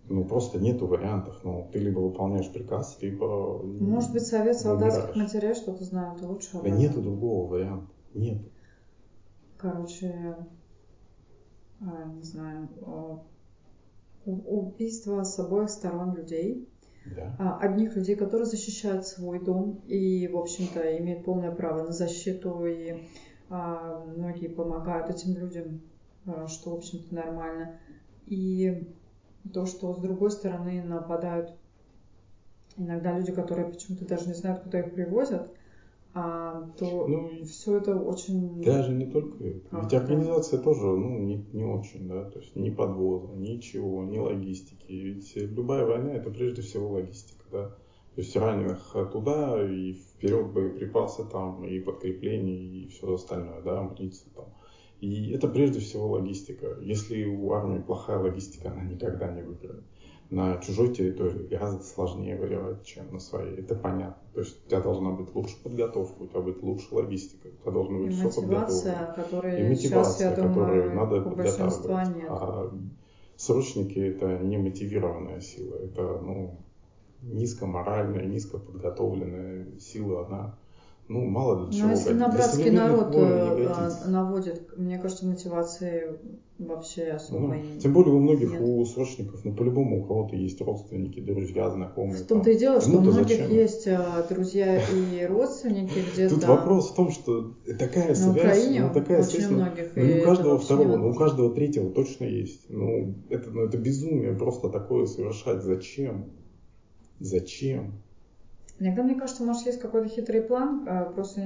Ну, 0.08 0.26
просто 0.26 0.60
нету 0.60 0.88
вариантов. 0.88 1.40
Ну, 1.44 1.70
ты 1.72 1.80
либо 1.80 2.00
выполняешь 2.00 2.52
приказ, 2.52 2.98
либо... 3.02 3.62
Может 3.64 4.14
быть, 4.14 4.26
совет 4.26 4.58
солдатских 4.58 5.16
матерей 5.16 5.54
что-то 5.54 5.84
знают 5.84 6.22
лучше. 6.22 6.60
Да 6.62 6.70
нету 6.70 7.02
другого 7.02 7.50
варианта. 7.50 7.92
Нет. 8.14 8.42
Короче, 9.58 10.38
не 11.82 12.24
знаю, 12.24 12.70
убийство 14.26 15.24
с 15.24 15.38
обоих 15.40 15.70
сторон 15.70 16.16
людей. 16.16 16.68
Да. 17.16 17.36
А, 17.40 17.58
одних 17.60 17.96
людей, 17.96 18.16
которые 18.16 18.46
защищают 18.46 19.08
свой 19.08 19.40
дом 19.40 19.82
и, 19.88 20.28
в 20.28 20.38
общем-то, 20.38 20.98
имеют 21.00 21.26
полное 21.26 21.52
право 21.52 21.84
на 21.84 21.92
защиту, 21.92 22.66
и 22.66 23.02
а, 23.50 24.06
многие 24.06 24.48
помогают 24.48 25.10
этим 25.10 25.36
людям, 25.36 25.82
а, 26.28 26.48
что, 26.48 26.72
в 26.72 26.78
общем-то, 26.78 27.16
нормально. 27.16 27.80
И 28.28 28.88
то, 29.52 29.66
что 29.66 29.94
с 29.96 29.98
другой 29.98 30.30
стороны 30.30 30.84
нападают 30.84 31.56
иногда 32.78 33.18
люди, 33.18 33.32
которые 33.32 33.70
почему-то 33.70 34.06
даже 34.06 34.28
не 34.28 34.34
знают, 34.34 34.62
куда 34.62 34.80
их 34.80 34.94
привозят, 34.94 35.52
а, 36.14 36.62
то 36.78 37.08
ну, 37.08 37.44
все 37.46 37.78
это 37.78 37.96
очень... 37.96 38.62
Даже 38.62 38.92
не 38.92 39.06
только 39.06 39.44
это. 39.44 39.68
А, 39.72 39.82
Ведь 39.82 39.94
организация 39.94 40.62
тоже 40.62 40.82
ну, 40.82 41.20
не, 41.20 41.46
не 41.54 41.64
очень, 41.64 42.08
да, 42.08 42.26
то 42.26 42.40
есть 42.40 42.56
ни 42.56 42.70
подвоза, 42.70 43.34
ничего, 43.34 44.04
ни 44.04 44.18
логистики. 44.18 44.92
Ведь 44.92 45.32
любая 45.36 45.86
война 45.86 46.14
это 46.14 46.30
прежде 46.30 46.62
всего 46.62 46.90
логистика, 46.90 47.44
да. 47.52 47.70
То 48.16 48.22
есть 48.22 48.36
раненых 48.36 48.94
туда 49.14 49.64
и 49.64 49.94
вперед 49.94 50.52
боеприпасы 50.52 51.24
там, 51.24 51.64
и 51.64 51.80
подкрепление, 51.80 52.58
и 52.58 52.88
все 52.90 53.14
остальное, 53.14 53.62
да, 53.62 53.80
амуниция 53.80 54.30
там. 54.36 54.54
И 55.00 55.32
это 55.32 55.48
прежде 55.48 55.80
всего 55.80 56.10
логистика. 56.10 56.78
Если 56.82 57.24
у 57.24 57.54
армии 57.54 57.80
плохая 57.80 58.20
логистика, 58.20 58.70
она 58.72 58.84
никогда 58.84 59.32
не 59.32 59.44
выиграет 59.44 59.86
на 60.32 60.58
чужой 60.60 60.94
территории 60.94 61.46
гораздо 61.46 61.84
сложнее 61.84 62.38
воевать, 62.38 62.86
чем 62.86 63.12
на 63.12 63.20
своей. 63.20 63.58
Это 63.58 63.76
понятно. 63.76 64.24
То 64.34 64.40
есть 64.40 64.66
у 64.66 64.70
тебя 64.70 64.80
должна 64.80 65.12
быть 65.12 65.36
лучше 65.36 65.62
подготовка, 65.62 66.22
у 66.22 66.28
тебя 66.28 66.40
быть 66.40 66.64
лучше 66.64 66.88
логистика, 66.96 67.48
у 67.48 67.62
тебя 67.62 67.72
должно 67.72 68.00
быть 68.00 68.14
и 68.14 68.16
все 68.16 68.42
подготовлено. 68.42 69.58
И 69.58 69.70
мотивация, 69.70 70.34
которую 70.34 70.96
надо 70.96 71.22
подготавливать. 71.22 72.16
Нет. 72.16 72.28
А 72.30 72.74
срочники 73.36 74.00
это 74.00 74.40
не 74.40 74.58
мотивированная 74.58 75.42
сила, 75.42 75.76
это 75.76 76.22
ну, 76.22 76.60
низкоморальная, 77.22 78.26
низкоподготовленная 78.26 79.80
сила, 79.80 80.28
она 80.28 80.58
ну, 81.12 81.26
мало 81.26 81.68
для 81.68 81.78
чего. 81.78 81.88
Но 81.88 81.94
если 81.94 82.14
на 82.14 82.30
братский 82.30 82.72
народ 82.72 83.14
э, 83.16 83.90
наводит, 84.08 84.78
мне 84.78 84.98
кажется, 84.98 85.26
мотивации 85.26 86.20
вообще 86.58 87.04
особо 87.04 87.56
ну, 87.56 87.80
Тем 87.80 87.94
более 87.94 88.14
у 88.14 88.20
многих, 88.20 88.52
нет. 88.52 88.62
у 88.62 88.86
срочников, 88.86 89.44
ну, 89.44 89.54
по-любому 89.54 90.04
у 90.04 90.06
кого-то 90.06 90.36
есть 90.36 90.62
родственники, 90.62 91.20
друзья, 91.20 91.70
знакомые. 91.70 92.24
В 92.24 92.28
том-то 92.28 92.52
и 92.52 92.58
дело, 92.58 92.80
что 92.80 92.98
у 92.98 93.02
многих 93.02 93.40
зачем? 93.40 93.52
есть 93.52 93.88
а, 93.88 94.26
друзья 94.30 94.78
и 94.78 95.26
родственники 95.26 96.00
где-то. 96.14 96.36
Тут 96.36 96.44
вопрос 96.46 96.92
в 96.92 96.96
том, 96.96 97.12
что 97.12 97.56
такая 97.78 98.16
связь, 98.16 98.28
Украине 98.28 98.84
ну, 98.84 98.94
такая 98.94 99.24
связь, 99.24 99.50
ну, 99.50 99.66
ну, 99.96 100.04
не 100.04 100.22
у 100.22 100.24
каждого 100.24 100.58
второго, 100.60 100.98
но 100.98 101.10
у 101.10 101.14
каждого 101.14 101.54
третьего 101.54 101.90
точно 101.90 102.26
есть. 102.26 102.70
Ну, 102.70 103.16
это, 103.30 103.50
ну, 103.50 103.64
это 103.64 103.78
безумие 103.78 104.34
просто 104.34 104.70
такое 104.70 105.08
совершать. 105.08 105.64
Зачем? 105.64 106.32
Зачем? 107.20 108.02
Иногда, 108.82 109.04
мне 109.04 109.14
кажется, 109.14 109.44
может, 109.44 109.68
есть 109.68 109.80
какой-то 109.80 110.10
хитрый 110.10 110.42
план, 110.42 110.88
а 110.88 111.04
просто... 111.04 111.40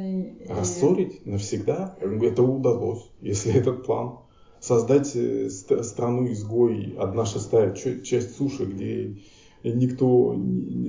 Рассорить 0.48 1.26
навсегда? 1.26 1.98
Это 2.00 2.42
удалось, 2.42 3.12
если 3.20 3.54
этот 3.60 3.86
план. 3.86 4.20
Создать 4.62 5.14
э, 5.18 5.50
страну-изгой, 5.50 6.96
одна 6.98 7.26
шестая 7.26 7.74
часть 7.74 8.38
суши, 8.38 8.64
где 8.64 9.18
никто, 9.66 10.34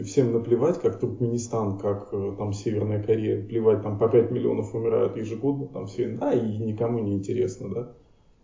всем 0.05 0.35
наплевать, 0.35 0.81
как 0.81 1.01
Туркменистан, 1.01 1.79
как 1.79 2.11
э, 2.13 2.37
там 2.39 2.53
Северная 2.53 3.03
Корея, 3.03 3.45
плевать, 3.45 3.83
там 3.83 3.99
по 3.99 4.09
5 4.09 4.31
миллионов 4.31 4.73
умирают 4.73 5.17
ежегодно, 5.17 5.67
там 5.67 5.89
все, 5.89 6.11
да, 6.11 6.33
и 6.33 6.59
никому 6.59 7.01
не 7.01 7.15
интересно, 7.15 7.75
да. 7.75 7.93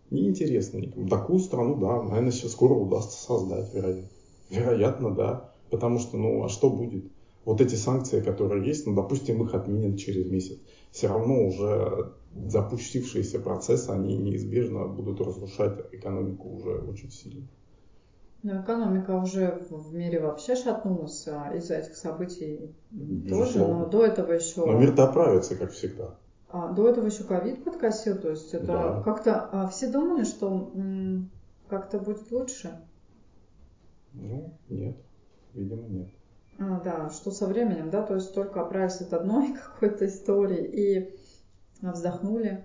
Не 0.09 0.27
интересно 0.27 0.79
никому. 0.79 1.07
Такую 1.07 1.39
страну, 1.39 1.77
да, 1.77 2.03
наверное, 2.03 2.31
сейчас 2.31 2.51
скоро 2.51 2.73
удастся 2.73 3.23
создать, 3.23 3.73
вероятно. 3.73 4.09
Вероятно, 4.49 5.15
да. 5.15 5.53
Потому 5.69 5.99
что, 5.99 6.17
ну, 6.17 6.43
а 6.43 6.49
что 6.49 6.69
будет? 6.69 7.05
Вот 7.45 7.61
эти 7.61 7.75
санкции, 7.75 8.21
которые 8.21 8.65
есть, 8.65 8.87
ну, 8.87 8.95
допустим, 8.95 9.43
их 9.43 9.53
отменят 9.53 9.99
через 9.99 10.29
месяц, 10.29 10.59
все 10.91 11.07
равно 11.07 11.45
уже 11.47 12.13
запустившиеся 12.47 13.39
процессы, 13.39 13.89
они 13.89 14.17
неизбежно 14.17 14.87
будут 14.87 15.21
разрушать 15.21 15.79
экономику 15.91 16.49
уже 16.49 16.71
очень 16.79 17.11
сильно. 17.11 17.47
Но 18.43 18.61
экономика 18.61 19.11
уже 19.11 19.65
в 19.69 19.93
мире 19.93 20.19
вообще 20.19 20.55
шатнулась 20.55 21.25
а, 21.27 21.55
из-за 21.55 21.75
этих 21.75 21.95
событий 21.95 22.75
Безусловно. 22.91 23.45
тоже, 23.45 23.59
но 23.59 23.85
до 23.85 24.05
этого 24.05 24.33
еще... 24.33 24.65
Но 24.65 24.77
мир-то 24.77 25.05
оправится, 25.05 25.55
как 25.55 25.71
всегда. 25.71 26.17
А, 26.49 26.73
до 26.73 26.89
этого 26.89 27.05
еще 27.05 27.23
ковид 27.23 27.63
подкосил, 27.63 28.17
то 28.17 28.29
есть 28.29 28.53
это 28.53 28.65
да. 28.65 29.01
как-то... 29.03 29.49
А, 29.51 29.67
все 29.69 29.89
думали, 29.89 30.25
что 30.25 30.71
м- 30.75 31.29
как-то 31.69 31.99
будет 31.99 32.29
лучше? 32.31 32.85
Ну, 34.11 34.53
нет, 34.69 34.97
видимо, 35.53 35.87
нет. 35.87 36.09
А, 36.59 36.79
да, 36.81 37.09
что 37.09 37.31
со 37.31 37.47
временем, 37.47 37.89
да, 37.89 38.03
то 38.03 38.15
есть 38.15 38.33
только 38.33 38.61
оправились 38.61 39.01
от 39.01 39.13
одной 39.13 39.53
какой-то 39.73 40.05
истории 40.05 40.63
и 40.63 41.15
вздохнули. 41.81 42.63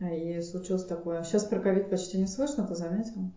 И 0.00 0.40
случилось 0.42 0.84
такое. 0.84 1.22
Сейчас 1.22 1.44
про 1.44 1.60
ковид 1.60 1.88
почти 1.88 2.18
не 2.18 2.26
слышно, 2.26 2.66
ты 2.66 2.74
заметил? 2.74 3.30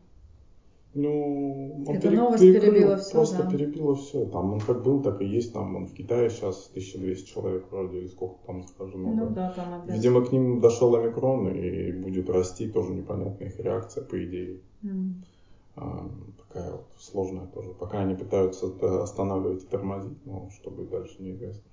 Ну, 0.93 1.84
он 1.88 1.96
Это 1.96 2.08
пере- 2.08 2.17
новость 2.17 2.41
перекрыл, 2.41 2.72
перебила 2.74 2.98
все, 2.98 3.12
Просто 3.12 3.43
да. 3.43 3.52
перебило 3.52 3.96
все. 3.96 4.26
Там 4.26 4.54
он 4.54 4.60
как 4.60 4.84
был, 4.84 5.02
так 5.02 5.22
и 5.22 5.26
есть. 5.26 5.54
Там 5.54 5.76
он 5.76 5.86
в 5.86 5.93
Китае 5.93 6.30
сейчас 6.30 6.67
1200 6.72 7.28
человек 7.30 7.72
вроде, 7.72 8.00
или 8.00 8.08
сколько 8.08 8.39
там 8.48 8.63
заражено. 8.63 9.13
Ну 9.13 9.30
да, 9.30 9.52
там 9.52 9.76
опять. 9.76 9.96
Видимо, 9.96 10.26
к 10.26 10.32
ним 10.32 10.60
дошел 10.60 10.96
омикрон 10.96 11.50
и 11.50 11.91
будет 11.91 12.30
расти 12.30 12.67
тоже 12.67 12.93
непонятная 12.93 13.48
их 13.48 13.60
реакция, 13.60 14.04
по 14.04 14.22
идее. 14.26 14.62
Mm 14.84 15.13
такая 15.78 16.72
вот 16.72 16.88
сложная 16.98 17.48
тоже. 17.48 17.74
Пока 17.74 18.00
они 18.00 18.16
пытаются 18.16 18.68
останавливать 19.02 19.63
и 19.63 19.68
тормозить, 19.68 20.26
но 20.26 20.50
что 20.50 20.72
будет 20.72 20.90
дальше, 20.90 21.22
неизвестно. 21.22 21.70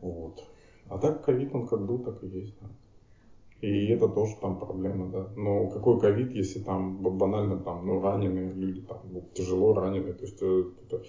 Вот. 0.00 0.44
А 0.88 0.98
так 0.98 1.24
ковид, 1.24 1.54
он 1.54 1.66
как 1.66 1.86
был, 1.86 1.98
так 1.98 2.22
и 2.24 2.28
есть. 2.28 2.54
Да. 2.60 2.68
И 3.60 3.86
это 3.88 4.08
тоже 4.08 4.36
там 4.40 4.58
проблема, 4.58 5.10
да. 5.10 5.28
Но 5.36 5.68
какой 5.68 6.00
ковид, 6.00 6.32
если 6.32 6.60
там 6.60 6.98
банально 7.02 7.58
там, 7.58 7.86
ну, 7.86 8.00
раненые 8.00 8.52
люди, 8.52 8.80
там, 8.80 8.98
ну, 9.04 9.22
тяжело 9.34 9.74
раненые, 9.74 10.14
то 10.14 10.24
есть 10.24 10.36
это, 10.36 11.02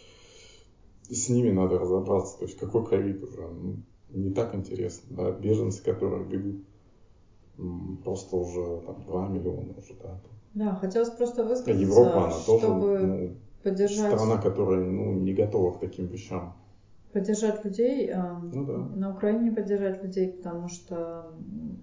с 1.10 1.30
ними 1.30 1.52
надо 1.52 1.80
разобраться. 1.80 2.38
То 2.40 2.46
есть 2.46 2.58
какой 2.58 2.86
ковид 2.86 3.24
уже, 3.24 3.48
ну, 3.48 3.78
не 4.10 4.32
так 4.32 4.54
интересно, 4.54 5.16
да. 5.16 5.32
Беженцы, 5.32 5.84
которые 5.84 6.26
бегут, 6.26 6.66
просто 8.04 8.36
уже 8.36 8.82
там 8.86 9.04
2 9.04 9.28
миллиона 9.30 9.74
уже, 9.78 9.94
да, 10.02 10.20
да, 10.54 10.76
хотелось 10.76 11.12
просто 11.12 11.44
высказаться, 11.44 11.72
Европа, 11.72 12.26
она 12.26 12.32
чтобы 12.32 12.60
тоже 12.60 13.08
ну, 13.08 13.36
поддержать... 13.64 14.14
страна, 14.14 14.42
которая 14.42 14.82
ну, 14.82 15.14
не 15.14 15.34
готова 15.34 15.72
к 15.72 15.80
таким 15.80 16.08
вещам. 16.08 16.56
Поддержать 17.14 17.64
людей, 17.64 18.10
э, 18.10 18.22
ну, 18.22 18.66
да. 18.66 18.78
на 18.96 19.12
Украине 19.16 19.52
поддержать 19.52 20.04
людей, 20.04 20.32
потому 20.32 20.68
что, 20.68 21.34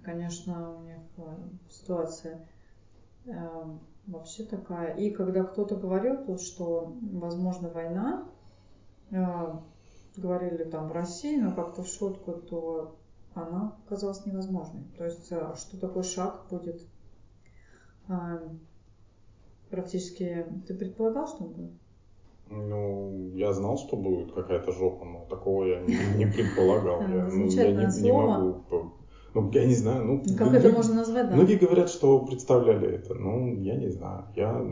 конечно, 0.03 0.75
у 0.75 0.81
них 0.83 0.99
э, 1.17 1.21
ситуация 1.69 2.47
э, 3.25 3.31
вообще 4.05 4.43
такая. 4.43 4.95
И 4.95 5.09
когда 5.11 5.43
кто-то 5.43 5.75
говорил 5.75 6.25
тут, 6.25 6.41
что 6.41 6.95
возможно 7.01 7.69
война, 7.69 8.27
говорили 10.15 10.63
там 10.65 10.87
в 10.87 10.91
России, 10.91 11.39
но 11.39 11.51
как-то 11.51 11.81
в 11.81 11.87
шутку, 11.87 12.33
то 12.33 12.95
она 13.33 13.75
оказалась 13.85 14.23
невозможной. 14.25 14.83
То 14.97 15.05
есть, 15.05 15.25
что 15.25 15.79
такой 15.79 16.03
шаг 16.03 16.45
будет 16.51 16.81
а, 16.81 16.85
практически... 19.69 20.45
Ты 20.67 20.73
предполагал, 20.73 21.27
что 21.27 21.43
он 21.43 21.51
будет? 21.51 21.71
Ну, 22.49 23.31
я 23.35 23.53
знал, 23.53 23.77
что 23.77 23.95
будет 23.95 24.31
какая-то 24.31 24.71
жопа, 24.71 25.05
но 25.05 25.25
такого 25.29 25.65
я 25.65 25.81
не, 25.81 25.97
не 26.17 26.25
предполагал. 26.25 27.01
Я, 27.01 27.25
ну, 27.25 27.45
я 27.47 27.71
не, 27.71 28.01
не 28.01 28.11
могу. 28.11 28.63
Ну, 29.35 29.51
я 29.51 29.65
не 29.65 29.75
знаю. 29.75 30.05
Ну, 30.05 30.23
ну 30.25 30.35
как 30.35 30.47
люди, 30.47 30.65
это 30.65 30.75
можно 30.75 30.95
назвать, 30.95 31.29
да? 31.29 31.35
Многие 31.35 31.57
говорят, 31.57 31.89
что 31.89 32.25
представляли 32.25 32.95
это. 32.95 33.13
Ну, 33.13 33.53
я 33.61 33.75
не 33.75 33.89
знаю. 33.89 34.25
Я, 34.35 34.65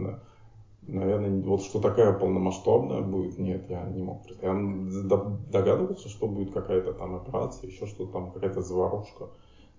наверное, 0.88 1.44
вот 1.44 1.62
что 1.62 1.80
такая 1.80 2.14
полномасштабная 2.14 3.02
будет, 3.02 3.38
нет, 3.38 3.70
я 3.70 3.84
не 3.84 4.02
мог 4.02 4.24
представить. 4.24 4.84
Я 5.12 5.18
догадывался, 5.52 6.10
что 6.10 6.28
будет 6.28 6.54
какая-то 6.54 6.94
там 6.94 7.16
операция, 7.16 7.70
еще 7.70 7.86
что-то 7.86 8.14
там, 8.14 8.32
какая-то 8.32 8.62
заварушка. 8.62 9.30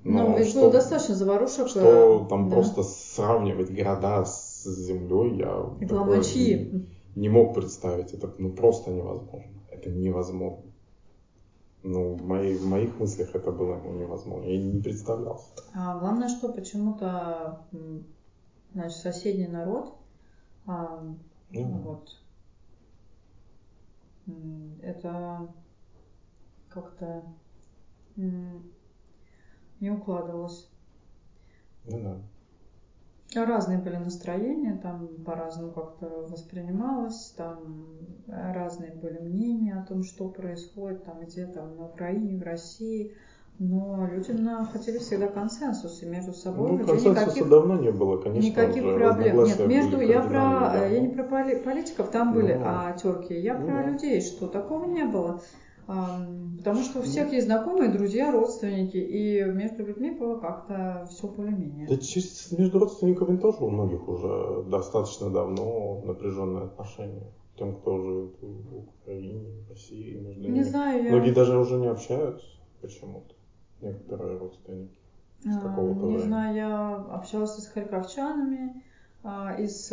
Но 0.04 0.28
ну, 0.28 0.38
ведь 0.38 0.48
что, 0.48 0.62
было 0.62 0.72
достаточно 0.72 1.14
заварушек. 1.14 1.68
Что 1.68 2.24
э, 2.24 2.28
там 2.28 2.48
да. 2.48 2.56
просто 2.56 2.82
сравнивать 2.82 3.70
города 3.70 4.24
с 4.24 4.64
землей, 4.64 5.38
я 5.38 5.86
такое 5.86 6.20
не, 6.20 6.88
не 7.16 7.28
мог 7.28 7.54
представить. 7.54 8.12
Это 8.12 8.32
ну, 8.38 8.52
просто 8.52 8.90
невозможно. 8.90 9.50
Это 9.70 9.90
невозможно. 9.90 10.64
Ну, 11.82 12.14
в, 12.14 12.24
моей, 12.24 12.56
в 12.56 12.66
моих 12.66 12.98
мыслях 12.98 13.34
это 13.34 13.52
было 13.52 13.80
невозможно. 13.92 14.48
Я 14.48 14.58
не 14.58 14.80
представлял. 14.80 15.42
А 15.74 15.98
главное, 15.98 16.28
что 16.28 16.52
почему-то 16.52 17.66
значит, 18.72 18.98
соседний 18.98 19.46
народ 19.46 19.94
а, 20.66 21.02
mm. 21.50 21.82
вот, 21.82 22.16
это 24.82 25.48
как-то 26.68 27.24
не 29.80 29.90
укладывалось. 29.90 30.68
Ну 31.86 32.00
да. 32.00 32.16
Разные 33.34 33.78
были 33.78 33.96
настроения, 33.96 34.78
там 34.82 35.08
по-разному 35.24 35.72
как-то 35.72 36.26
воспринималось, 36.30 37.34
там 37.36 37.86
разные 38.26 38.92
были 38.92 39.18
мнения 39.18 39.74
о 39.74 39.84
том, 39.84 40.02
что 40.02 40.28
происходит, 40.28 41.04
там 41.04 41.20
где 41.20 41.46
там 41.46 41.76
на 41.76 41.86
Украине, 41.86 42.38
в 42.38 42.42
России. 42.42 43.14
Но 43.58 44.08
люди 44.10 44.30
на, 44.30 44.64
хотели 44.66 44.98
всегда 44.98 45.26
консенсуса 45.26 46.06
между 46.06 46.32
собой. 46.32 46.70
Ну, 46.70 46.78
консенсуса 46.78 47.10
никаких, 47.10 47.48
давно 47.48 47.76
не 47.76 47.90
было, 47.90 48.16
конечно. 48.16 48.48
Никаких 48.48 48.94
проблем. 48.94 49.44
Нет, 49.44 49.66
между 49.66 50.00
я 50.00 50.22
про 50.22 50.88
я 50.88 51.00
не 51.00 51.08
про 51.08 51.24
политиков, 51.24 52.10
там 52.10 52.32
были 52.32 52.54
ну, 52.54 52.62
а 52.64 52.92
терки. 52.92 53.34
Я 53.34 53.58
ну, 53.58 53.66
про 53.66 53.90
людей, 53.90 54.20
что 54.20 54.46
такого 54.46 54.84
не 54.84 55.04
было. 55.04 55.42
Потому 55.88 56.82
что 56.82 56.98
у 56.98 57.02
всех 57.02 57.32
есть 57.32 57.46
знакомые, 57.46 57.90
друзья, 57.90 58.30
родственники, 58.30 58.98
и 58.98 59.42
между 59.44 59.86
людьми 59.86 60.10
было 60.10 60.38
как-то 60.38 61.08
все 61.10 61.28
более-менее. 61.28 61.88
Да 61.88 61.94
между 62.58 62.78
родственниками 62.78 63.38
тоже 63.38 63.64
у 63.64 63.70
многих 63.70 64.06
уже 64.06 64.64
достаточно 64.64 65.30
давно 65.30 66.02
напряженные 66.04 66.64
отношения. 66.64 67.32
Тем, 67.58 67.74
кто 67.76 67.98
живет 67.98 68.36
в 68.42 68.76
Украине, 69.00 69.64
в 69.66 69.70
России, 69.70 70.18
между 70.18 70.42
не 70.42 70.48
ними. 70.48 70.62
Знаю, 70.62 71.04
я... 71.04 71.10
Многие 71.10 71.32
даже 71.32 71.56
уже 71.58 71.78
не 71.78 71.86
общаются 71.86 72.46
почему-то. 72.82 73.34
Некоторые 73.80 74.38
родственники. 74.38 74.98
С 75.42 75.58
какого-то 75.58 76.00
не 76.00 76.16
времени. 76.16 76.26
знаю, 76.26 76.54
я 76.54 76.94
общалась 76.96 77.56
с 77.56 77.66
харьковчанами, 77.66 78.84
а, 79.22 79.54
из 79.58 79.90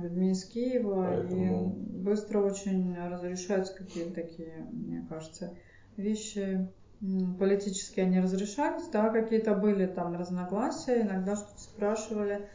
людьми 0.00 0.30
из 0.30 0.44
Киева, 0.44 1.06
Поэтому... 1.08 1.74
и 1.74 2.00
быстро 2.02 2.40
очень 2.40 2.96
разрешаются 2.96 3.74
какие-то 3.74 4.14
такие, 4.14 4.66
мне 4.70 5.04
кажется, 5.08 5.54
вещи. 5.96 6.68
Политически 7.38 7.98
они 7.98 8.20
разрешались, 8.20 8.88
да, 8.88 9.10
какие-то 9.10 9.56
были 9.56 9.86
там 9.86 10.16
разногласия, 10.16 11.02
иногда 11.02 11.34
что-то 11.34 11.58
спрашивали 11.58 12.48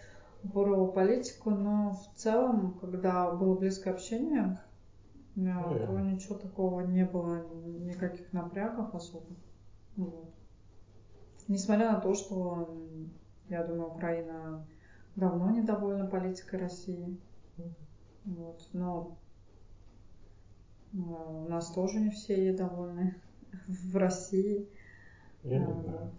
про 0.54 0.88
политику, 0.88 1.50
но 1.50 1.92
в 1.92 2.18
целом, 2.18 2.78
когда 2.80 3.30
было 3.32 3.58
близкое 3.58 3.92
общение, 3.92 4.62
yeah. 5.36 5.86
то 5.86 6.00
ничего 6.00 6.36
такого 6.36 6.82
не 6.82 7.04
было, 7.04 7.46
никаких 7.56 8.32
напрягов 8.32 8.96
особо. 8.96 9.36
Вот. 9.98 10.34
Несмотря 11.50 11.92
на 11.92 12.00
то, 12.00 12.14
что, 12.14 12.78
я 13.50 13.64
думаю, 13.64 13.92
Украина 13.96 14.66
давно 15.18 15.50
недовольна 15.50 16.06
политикой 16.06 16.62
России. 16.62 17.20
Вот. 18.24 18.62
Но 18.72 19.18
э, 20.94 20.98
у 20.98 21.50
нас 21.50 21.72
тоже 21.72 22.00
не 22.00 22.12
все 22.12 22.48
ей 22.48 22.56
довольны 22.56 23.20
в 23.68 23.98
России. 23.98 24.70
Я 25.44 25.60
не 25.60 25.66
а, 25.66 25.74
знаю. 25.74 26.12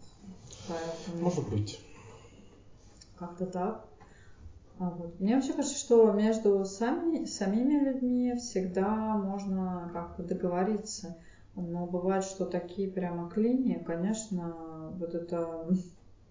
Поэтому... 0.68 1.22
Может 1.22 1.48
быть. 1.48 1.80
Как-то 3.16 3.46
так. 3.46 3.86
А 4.78 4.90
вот. 4.90 5.18
Мне 5.20 5.36
вообще 5.36 5.52
кажется, 5.52 5.78
что 5.78 6.10
между 6.12 6.64
сами, 6.64 7.24
самими 7.24 7.84
людьми 7.84 8.34
всегда 8.36 9.16
можно 9.16 9.90
как-то 9.92 10.22
договориться. 10.22 11.16
Но 11.54 11.86
бывает, 11.86 12.24
что 12.24 12.46
такие 12.46 12.90
прямо 12.90 13.28
клинии, 13.28 13.82
конечно, 13.84 14.90
вот 14.92 15.14
это 15.14 15.68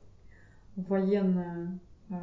военная 0.75 1.79
э, 2.09 2.15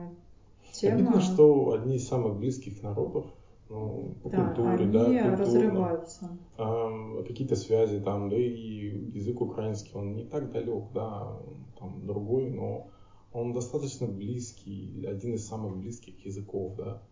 тема. 0.74 0.96
Обидно, 0.96 1.20
что 1.20 1.72
одни 1.72 1.96
из 1.96 2.06
самых 2.06 2.36
близких 2.36 2.82
народов 2.82 3.26
ну, 3.70 4.14
по 4.22 4.30
да, 4.30 4.46
культуре, 4.46 4.84
они 4.84 4.92
да, 4.92 5.36
разрываются. 5.36 6.36
Э, 6.58 7.24
какие-то 7.26 7.56
связи 7.56 8.00
там, 8.00 8.28
да 8.28 8.36
и 8.36 9.10
язык 9.14 9.40
украинский, 9.40 9.92
он 9.94 10.14
не 10.14 10.24
так 10.24 10.52
далек, 10.52 10.84
да, 10.92 11.38
там 11.78 12.06
другой, 12.06 12.50
но 12.50 12.88
он 13.32 13.52
достаточно 13.52 14.06
близкий, 14.06 15.04
один 15.06 15.34
из 15.34 15.46
самых 15.46 15.76
близких 15.76 16.24
языков, 16.24 16.74
да. 16.76 17.02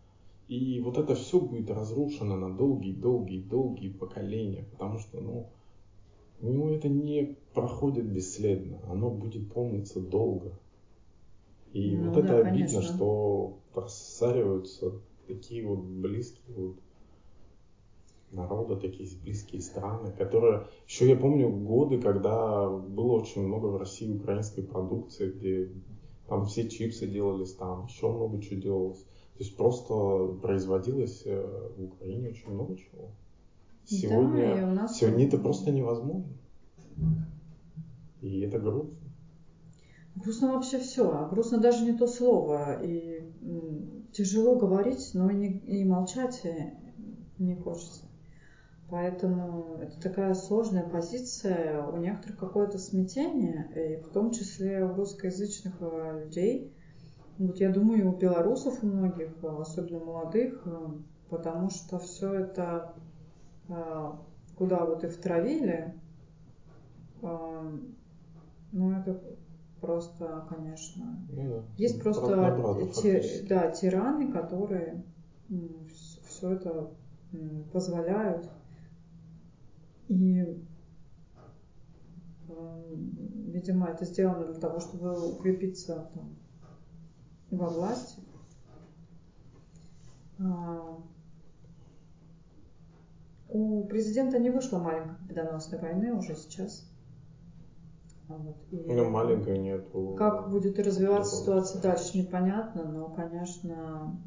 И 0.47 0.79
вот 0.81 0.97
это 0.97 1.15
все 1.15 1.39
будет 1.39 1.71
разрушено 1.71 2.35
на 2.35 2.55
долгие-долгие-долгие 2.55 3.89
поколения, 3.89 4.65
потому 4.71 4.99
что, 4.99 5.19
ну, 5.19 5.49
ну, 6.41 6.73
это 6.73 6.89
не 6.89 7.37
проходит 7.53 8.05
бесследно, 8.05 8.79
оно 8.89 9.09
будет 9.09 9.51
помниться 9.51 10.01
долго. 10.01 10.59
И 11.73 11.97
ну, 11.97 12.11
вот 12.11 12.25
да, 12.25 12.39
это 12.39 12.47
обидно, 12.47 12.67
конечно. 12.67 12.81
что 12.81 13.57
просариваются 13.73 15.01
такие 15.27 15.65
вот 15.65 15.79
близкие 15.79 16.55
вот 16.55 16.75
народы, 18.31 18.75
такие 18.75 19.09
близкие 19.23 19.61
страны, 19.61 20.11
которые... 20.11 20.67
Еще 20.87 21.09
я 21.09 21.15
помню 21.15 21.49
годы, 21.49 21.99
когда 21.99 22.69
было 22.69 23.13
очень 23.13 23.45
много 23.45 23.67
в 23.67 23.77
России 23.77 24.15
украинской 24.15 24.61
продукции, 24.61 25.31
где 25.31 25.71
там 26.27 26.45
все 26.45 26.69
чипсы 26.69 27.07
делались, 27.07 27.53
там 27.53 27.85
еще 27.87 28.11
много 28.11 28.41
чего 28.41 28.59
делалось. 28.59 29.01
То 29.01 29.39
есть 29.39 29.57
просто 29.57 30.27
производилось 30.41 31.23
э, 31.25 31.71
в 31.75 31.85
Украине 31.85 32.29
очень 32.29 32.51
много 32.51 32.77
чего. 32.77 33.11
Сегодня, 33.85 34.55
да, 34.55 34.67
нас... 34.67 34.97
сегодня 34.97 35.27
это 35.27 35.37
просто 35.37 35.71
невозможно. 35.71 36.31
И 38.21 38.41
это 38.41 38.59
грустно. 38.59 39.02
Грустно 40.15 40.53
вообще 40.53 40.77
все, 40.79 41.09
а 41.11 41.27
грустно 41.27 41.57
даже 41.57 41.83
не 41.85 41.97
то 41.97 42.07
слово. 42.07 42.81
И 42.83 43.23
тяжело 44.11 44.55
говорить, 44.55 45.11
но 45.13 45.29
и, 45.29 45.35
не, 45.35 45.57
и 45.59 45.83
молчать 45.83 46.43
не 47.39 47.55
хочется. 47.55 48.05
Поэтому 48.93 49.77
это 49.81 49.99
такая 49.99 50.35
сложная 50.35 50.87
позиция, 50.87 51.83
у 51.83 51.97
некоторых 51.97 52.37
какое-то 52.37 52.77
смятение, 52.77 53.67
и 53.75 54.01
в 54.03 54.09
том 54.09 54.29
числе 54.29 54.85
у 54.85 54.93
русскоязычных 54.93 55.73
э, 55.79 56.25
людей. 56.25 56.71
Вот 57.39 57.59
я 57.59 57.71
думаю, 57.71 58.13
у 58.13 58.15
белорусов 58.15 58.83
у 58.83 58.85
многих, 58.85 59.31
э, 59.41 59.47
особенно 59.47 59.97
молодых, 59.97 60.61
э, 60.67 60.89
потому 61.29 61.71
что 61.71 61.97
все 61.97 62.33
это 62.35 62.93
куда 64.57 64.85
вот 64.85 65.03
и 65.05 65.07
втравили, 65.07 65.95
ну 67.21 68.91
это 68.91 69.23
просто, 69.83 70.45
конечно, 70.47 71.27
ну, 71.29 71.49
да. 71.49 71.63
есть 71.77 72.01
просто 72.01 72.87
ти, 72.95 73.45
да, 73.49 73.69
тираны, 73.69 74.31
которые 74.31 75.03
все 76.25 76.51
это 76.51 76.89
позволяют 77.73 78.49
и, 80.07 80.65
видимо, 82.47 83.87
это 83.87 84.05
сделано 84.05 84.45
для 84.45 84.61
того, 84.61 84.79
чтобы 84.79 85.33
укрепиться 85.33 86.09
там, 86.13 86.37
во 87.51 87.67
власти. 87.67 88.21
А, 90.39 90.97
у 93.49 93.83
президента 93.83 94.39
не 94.39 94.49
вышло 94.49 94.79
маленькой 94.79 95.17
победоносной 95.17 95.79
войны 95.79 96.13
уже 96.13 96.37
сейчас. 96.37 96.89
Вот. 98.27 98.55
И 98.71 98.93
ну, 98.93 99.09
маленькой 99.09 99.59
нету. 99.59 100.15
Как 100.17 100.49
будет 100.49 100.79
развиваться 100.79 101.35
ситуация 101.35 101.81
дальше, 101.81 102.17
непонятно, 102.17 102.85
но, 102.85 103.09
конечно, 103.09 104.17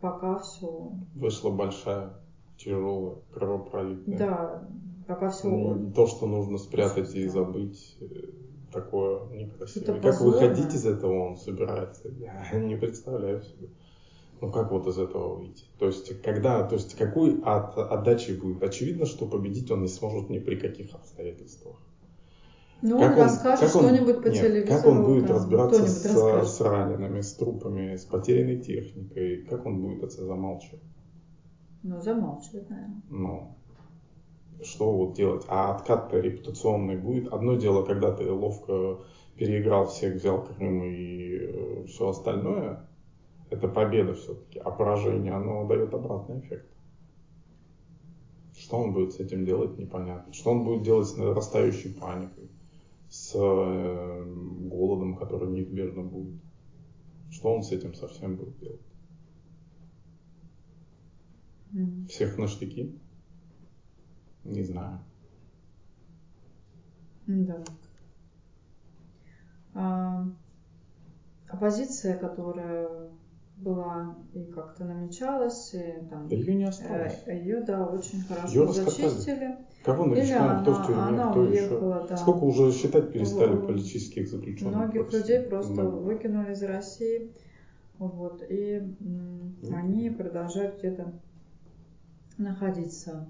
пока 0.00 0.38
все. 0.38 0.92
Вышла 1.14 1.50
большая 1.50 2.14
тяжелое, 2.56 3.16
кровопролитное. 3.32 4.18
Да, 4.18 4.68
пока 5.06 5.30
все... 5.30 5.48
Не 5.48 5.92
то, 5.92 6.06
что 6.06 6.26
нужно 6.26 6.58
спрятать 6.58 7.14
и 7.14 7.26
забыть, 7.26 7.96
э, 8.00 8.04
такое 8.72 9.26
некрасивое. 9.30 9.96
Это 9.96 10.10
как 10.10 10.20
выходить 10.20 10.74
из 10.74 10.86
этого 10.86 11.30
он 11.30 11.36
собирается, 11.36 12.08
я 12.52 12.60
не 12.60 12.76
представляю 12.76 13.42
себе. 13.42 13.68
Ну 14.40 14.50
как 14.50 14.70
вот 14.70 14.86
из 14.86 14.98
этого 14.98 15.36
выйти? 15.36 15.64
То 15.78 15.86
есть, 15.86 16.22
когда, 16.22 16.66
то 16.66 16.74
есть, 16.74 16.94
какой 16.94 17.40
от 17.42 17.76
отдачи 17.76 18.32
будет? 18.32 18.62
Очевидно, 18.62 19.04
что 19.04 19.26
победить 19.26 19.70
он 19.70 19.82
не 19.82 19.88
сможет 19.88 20.30
ни 20.30 20.38
при 20.38 20.56
каких 20.56 20.94
обстоятельствах. 20.94 21.76
Ну, 22.82 22.98
как 22.98 23.16
он, 23.16 23.22
расскажет 23.24 23.68
что-нибудь 23.68 24.22
по 24.22 24.28
нет, 24.28 24.40
телевизору. 24.40 24.76
Как 24.76 24.86
он 24.86 25.04
будет 25.04 25.26
там, 25.26 25.36
разбираться 25.36 25.86
с, 25.86 26.56
с 26.56 26.60
ранеными, 26.60 27.20
с 27.20 27.34
трупами, 27.34 27.96
с 27.96 28.04
потерянной 28.04 28.60
техникой? 28.60 29.44
Как 29.44 29.66
он 29.66 29.82
будет 29.82 30.04
это 30.04 30.24
замалчивать? 30.24 30.82
Ну, 31.82 32.00
замалчивает, 32.00 32.70
наверное. 32.70 33.02
Ну, 33.10 33.56
что 34.62 34.92
вот 34.92 35.14
делать? 35.14 35.44
А 35.48 35.74
откат-то 35.74 36.18
репутационный 36.20 36.96
будет. 36.96 37.32
Одно 37.32 37.54
дело, 37.54 37.84
когда 37.84 38.12
ты 38.12 38.30
ловко 38.30 39.00
переиграл 39.36 39.86
всех, 39.86 40.16
взял 40.16 40.44
Крым 40.44 40.82
и 40.84 41.38
э, 41.38 41.84
все 41.86 42.08
остальное, 42.08 42.86
это 43.48 43.68
победа 43.68 44.14
все-таки. 44.14 44.58
А 44.58 44.70
поражение, 44.70 45.32
оно 45.32 45.66
дает 45.66 45.94
обратный 45.94 46.40
эффект. 46.40 46.66
Что 48.56 48.78
он 48.78 48.92
будет 48.92 49.14
с 49.14 49.20
этим 49.20 49.46
делать, 49.46 49.78
непонятно. 49.78 50.32
Что 50.32 50.50
он 50.50 50.64
будет 50.64 50.82
делать 50.82 51.08
с 51.08 51.16
нарастающей 51.16 51.94
паникой, 51.94 52.50
с 53.10 53.34
э, 53.34 54.24
голодом, 54.68 55.16
который 55.16 55.50
неизбежно 55.50 56.02
будет. 56.02 56.40
Что 57.30 57.54
он 57.54 57.62
с 57.62 57.72
этим 57.72 57.92
совсем 57.94 58.36
будет 58.36 58.58
делать? 58.58 58.80
Всех 62.08 62.38
на 62.38 62.46
штыки? 62.46 62.98
Не 64.44 64.62
знаю. 64.62 65.00
Да. 67.26 67.64
А, 69.74 70.26
оппозиция, 71.48 72.16
которая 72.16 73.10
была 73.60 74.16
и 74.34 74.44
как-то 74.44 74.84
намечалась, 74.84 75.74
и 75.74 76.06
там... 76.08 76.28
Да 76.28 76.36
ее 76.36 76.54
не 76.54 76.64
осталось. 76.64 77.22
Э, 77.26 77.36
ее, 77.36 77.62
да, 77.62 77.86
очень 77.86 78.22
хорошо 78.22 78.48
ее 78.48 78.72
зачистили. 78.72 79.58
Кого 79.84 80.06
начинаем, 80.06 80.62
кто 80.62 80.74
в 80.74 80.86
тюрьме, 80.86 81.02
она 81.02 81.30
кто 81.30 81.40
уехала, 81.40 81.96
еще. 81.96 82.08
Да. 82.08 82.16
Сколько 82.16 82.44
уже 82.44 82.72
считать 82.72 83.12
перестали 83.12 83.54
в, 83.54 83.66
политических 83.66 84.28
заключенных? 84.28 84.76
Многих 84.76 85.02
просто. 85.02 85.18
людей 85.18 85.40
просто 85.48 85.74
да. 85.74 85.84
выкинули 85.84 86.52
из 86.52 86.62
России. 86.62 87.32
Вот, 87.98 88.42
и 88.48 88.78
mm. 88.78 89.74
они 89.74 90.10
продолжают 90.10 90.78
где-то 90.78 91.12
находиться. 92.38 93.28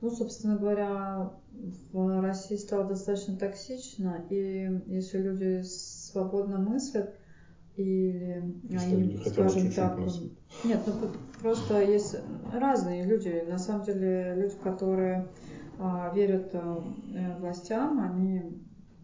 Ну, 0.00 0.10
собственно 0.10 0.56
говоря, 0.56 1.32
в 1.92 2.20
России 2.20 2.56
стало 2.56 2.84
достаточно 2.84 3.36
токсично, 3.36 4.24
и 4.30 4.80
если 4.86 5.18
люди 5.18 5.62
свободно 5.62 6.58
мыслят, 6.58 7.14
или 7.78 8.54
если 8.68 8.94
они, 8.94 9.16
скажем 9.24 9.70
так, 9.72 9.98
мыслить. 9.98 10.32
нет, 10.64 10.80
ну 10.86 10.92
просто 11.40 11.82
есть 11.82 12.16
разные 12.52 13.04
люди. 13.04 13.44
На 13.48 13.58
самом 13.58 13.84
деле 13.84 14.34
люди, 14.36 14.54
которые 14.62 15.28
а, 15.78 16.12
верят 16.14 16.50
а, 16.54 16.82
властям, 17.38 18.00
они 18.00 18.42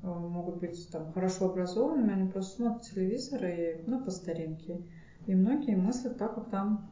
а, 0.02 0.18
могут 0.18 0.58
быть 0.60 0.88
там 0.90 1.12
хорошо 1.12 1.50
образованными, 1.50 2.12
они 2.12 2.30
просто 2.30 2.56
смотрят 2.56 2.82
телевизор 2.82 3.44
и, 3.44 3.76
ну, 3.86 4.04
по 4.04 4.10
старинке. 4.10 4.80
И 5.26 5.34
многие 5.34 5.76
мыслят 5.76 6.18
так, 6.18 6.34
как 6.34 6.50
там 6.50 6.90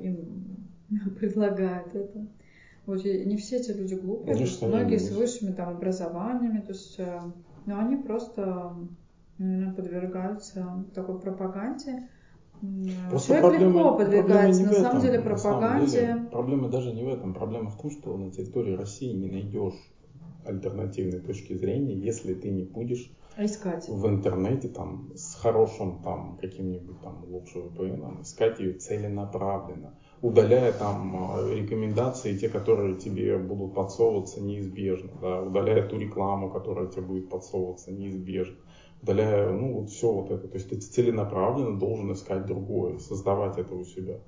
им 0.00 0.68
предлагают 1.18 1.94
это. 1.94 2.26
Вот 2.86 3.04
и 3.04 3.24
не 3.24 3.36
все 3.36 3.56
эти 3.56 3.70
люди 3.70 3.94
глупые, 3.94 4.34
Конечно, 4.34 4.68
многие 4.68 4.98
с 4.98 5.10
высшими 5.12 5.52
там 5.52 5.76
образованиями, 5.76 6.60
то 6.60 6.72
есть, 6.72 6.98
э, 6.98 7.20
но 7.66 7.78
они 7.78 7.96
просто 7.96 8.74
подвергаются 9.76 10.84
такой 10.94 11.18
пропаганде, 11.18 12.08
Просто 13.08 13.28
Человек 13.28 13.50
проблема, 13.50 13.72
легко 13.72 13.96
подвигается, 13.96 14.62
на 14.64 14.72
самом 14.74 15.00
деле, 15.00 15.20
пропаганде. 15.20 15.86
Самом 15.98 16.18
деле, 16.18 16.28
проблема 16.30 16.68
даже 16.68 16.92
не 16.92 17.02
в 17.02 17.08
этом. 17.08 17.32
Проблема 17.32 17.70
в 17.70 17.80
том, 17.80 17.90
что 17.90 18.16
на 18.18 18.30
территории 18.30 18.76
России 18.76 19.14
не 19.14 19.30
найдешь 19.30 19.74
альтернативной 20.44 21.20
точки 21.20 21.54
зрения, 21.54 21.94
если 21.94 22.34
ты 22.34 22.50
не 22.50 22.64
будешь 22.64 23.10
искать 23.38 23.88
в 23.88 24.06
интернете 24.06 24.68
там 24.68 25.10
с 25.14 25.34
хорошим 25.36 26.02
там 26.02 26.36
каким-нибудь 26.38 27.00
там 27.00 27.24
лучше 27.28 27.58
VPN, 27.58 28.22
искать 28.22 28.60
ее 28.60 28.74
целенаправленно, 28.74 29.94
удаляя 30.20 30.72
там 30.72 31.38
э, 31.38 31.54
рекомендации, 31.56 32.36
те, 32.36 32.48
которые 32.48 32.96
тебе 32.96 33.38
будут 33.38 33.74
подсовываться 33.74 34.42
неизбежно, 34.42 35.12
да, 35.20 35.42
удаляя 35.42 35.88
ту 35.88 35.98
рекламу, 35.98 36.50
которая 36.50 36.88
тебе 36.88 37.02
будет 37.02 37.30
подсовываться 37.30 37.92
неизбежно, 37.92 38.56
удаляя, 39.02 39.50
ну, 39.50 39.80
вот 39.80 39.90
все 39.90 40.12
вот 40.12 40.30
это. 40.30 40.48
То 40.48 40.54
есть 40.56 40.68
ты 40.68 40.76
целенаправленно 40.76 41.78
должен 41.78 42.12
искать 42.12 42.46
другое, 42.46 42.98
создавать 42.98 43.58
это 43.58 43.74
у 43.74 43.84
себя. 43.84 44.18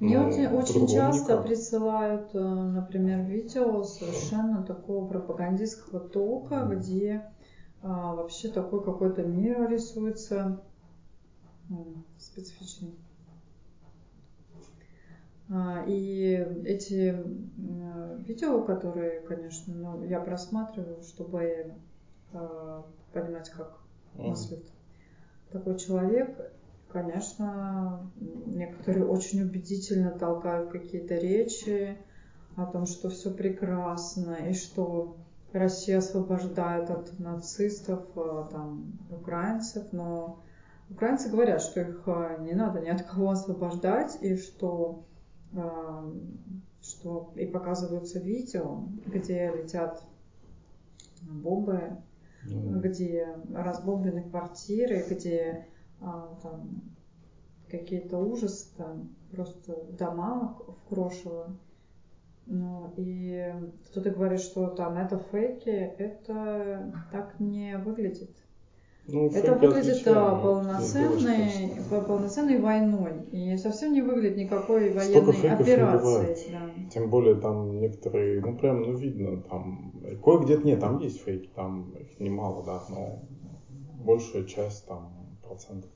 Мне 0.00 0.18
Но 0.18 0.28
очень, 0.28 0.46
очень 0.48 0.88
часто 0.88 1.32
никак. 1.34 1.46
присылают, 1.46 2.34
э, 2.34 2.38
например, 2.38 3.24
видео 3.26 3.84
совершенно 3.84 4.62
такого 4.64 5.06
пропагандистского 5.06 6.00
толка, 6.00 6.68
где 6.70 7.22
а, 7.80 8.14
вообще 8.14 8.48
такой 8.48 8.82
какой-то 8.82 9.22
мир 9.22 9.70
рисуется 9.70 10.60
специфичный. 12.18 12.94
А, 15.50 15.84
и 15.86 16.34
эти 16.64 17.14
видео, 18.26 18.62
которые, 18.62 19.20
конечно, 19.20 19.74
ну, 19.74 20.04
я 20.04 20.18
просматриваю, 20.20 21.02
чтобы 21.02 21.74
а, 22.32 22.84
понимать, 23.12 23.50
как 23.50 23.83
мыслит. 24.14 24.64
Такой 25.50 25.78
человек, 25.78 26.52
конечно, 26.88 28.10
некоторые 28.46 29.06
очень 29.06 29.42
убедительно 29.42 30.10
толкают 30.10 30.70
какие-то 30.70 31.16
речи 31.16 31.96
о 32.56 32.66
том, 32.66 32.86
что 32.86 33.08
все 33.10 33.30
прекрасно 33.30 34.34
и 34.48 34.54
что 34.54 35.16
Россия 35.52 35.98
освобождает 35.98 36.90
от 36.90 37.18
нацистов 37.20 38.04
э, 38.16 38.44
там, 38.50 38.98
украинцев, 39.10 39.84
но 39.92 40.40
украинцы 40.90 41.30
говорят, 41.30 41.62
что 41.62 41.80
их 41.80 42.02
э, 42.06 42.38
не 42.40 42.54
надо 42.54 42.80
ни 42.80 42.88
от 42.88 43.02
кого 43.02 43.30
освобождать, 43.30 44.18
и 44.20 44.36
что, 44.36 45.04
э, 45.52 46.12
что 46.82 47.32
и 47.36 47.46
показываются 47.46 48.18
видео, 48.18 48.84
где 49.06 49.52
летят 49.52 50.02
бомбы, 51.22 51.98
mm. 52.46 52.80
где 52.80 53.36
разбомблены 53.52 54.22
квартиры, 54.22 55.04
где 55.08 55.66
там 56.00 56.82
какие-то 57.70 58.18
ужасы, 58.18 58.74
там 58.76 59.14
просто 59.30 59.74
дома 59.98 60.58
в 60.66 60.88
крошево. 60.88 61.56
Ну, 62.46 62.92
и 62.98 63.54
кто-то 63.86 64.10
говорит, 64.10 64.40
что 64.40 64.68
там 64.68 64.98
это 64.98 65.18
фейки, 65.18 65.70
это 65.70 66.92
так 67.10 67.40
не 67.40 67.78
выглядит. 67.78 68.36
Ну, 69.06 69.28
это 69.30 69.54
выглядит 69.54 70.06
а, 70.06 70.40
полноценной, 70.40 71.72
полноценной 71.90 72.58
войной. 72.58 73.12
И 73.32 73.56
совсем 73.58 73.92
не 73.92 74.00
выглядит 74.00 74.36
никакой 74.36 74.92
военной 74.92 75.50
операции. 75.50 76.50
Да. 76.52 76.90
Тем 76.90 77.10
более 77.10 77.34
там 77.34 77.78
некоторые, 77.80 78.40
ну 78.40 78.56
прям, 78.56 78.82
ну 78.82 78.96
видно, 78.96 79.42
там 79.42 79.92
кое-где 80.22 80.56
нет, 80.56 80.80
там 80.80 80.98
есть 81.00 81.22
фейки, 81.22 81.50
там 81.54 81.90
их 82.00 82.18
немало, 82.18 82.64
да, 82.64 82.82
но 82.88 83.22
большая 84.04 84.44
часть 84.44 84.86
там 84.86 85.12
процентов 85.46 85.90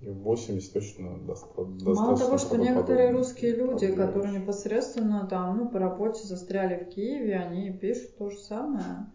80 0.00 0.72
точно 0.72 1.18
достаточно. 1.26 1.94
Мало 1.94 2.18
того, 2.18 2.38
что 2.38 2.56
некоторые 2.56 3.10
русские 3.10 3.54
люди, 3.54 3.92
которые 3.92 4.40
непосредственно 4.40 5.26
там, 5.28 5.58
ну, 5.58 5.68
по 5.68 5.78
работе 5.78 6.26
застряли 6.26 6.84
в 6.84 6.88
Киеве, 6.88 7.36
они 7.36 7.70
пишут 7.70 8.16
то 8.16 8.30
же 8.30 8.38
самое, 8.38 9.06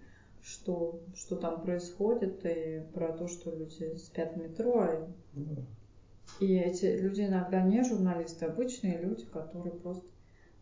что, 0.46 1.00
что 1.16 1.36
там 1.36 1.62
происходит, 1.62 2.46
и 2.46 2.84
про 2.94 3.14
то, 3.14 3.28
что 3.28 3.52
люди 3.52 3.96
спят 3.98 4.36
в 4.36 4.38
метро. 4.38 4.88
И, 6.40 6.46
и 6.46 6.58
эти 6.58 6.86
люди 6.86 7.22
иногда 7.22 7.62
не 7.62 7.84
журналисты, 7.84 8.46
а 8.46 8.52
обычные 8.52 9.02
люди, 9.02 9.26
которые 9.26 9.74
просто 9.74 10.06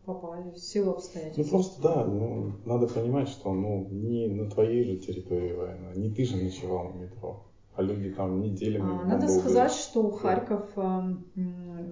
попали 0.06 0.50
в 0.50 0.58
силу 0.58 0.92
обстоятельств. 0.92 1.52
Ну 1.52 1.58
просто 1.58 1.82
да, 1.82 2.04
ну, 2.06 2.52
надо 2.64 2.86
понимать, 2.86 3.28
что 3.28 3.52
ну, 3.52 3.88
не 3.90 4.26
на 4.28 4.50
твоей 4.50 4.84
же 4.84 4.96
территории 4.96 5.52
война, 5.52 5.92
не 5.94 6.10
ты 6.10 6.24
же 6.24 6.36
ночевал 6.36 6.88
в 6.88 6.96
метро 6.96 7.44
а 7.76 7.82
люди 7.82 8.10
там 8.10 8.40
неделями. 8.40 9.02
А, 9.02 9.04
надо 9.04 9.28
сказать, 9.28 9.72
что 9.72 10.10
Харьков 10.10 10.76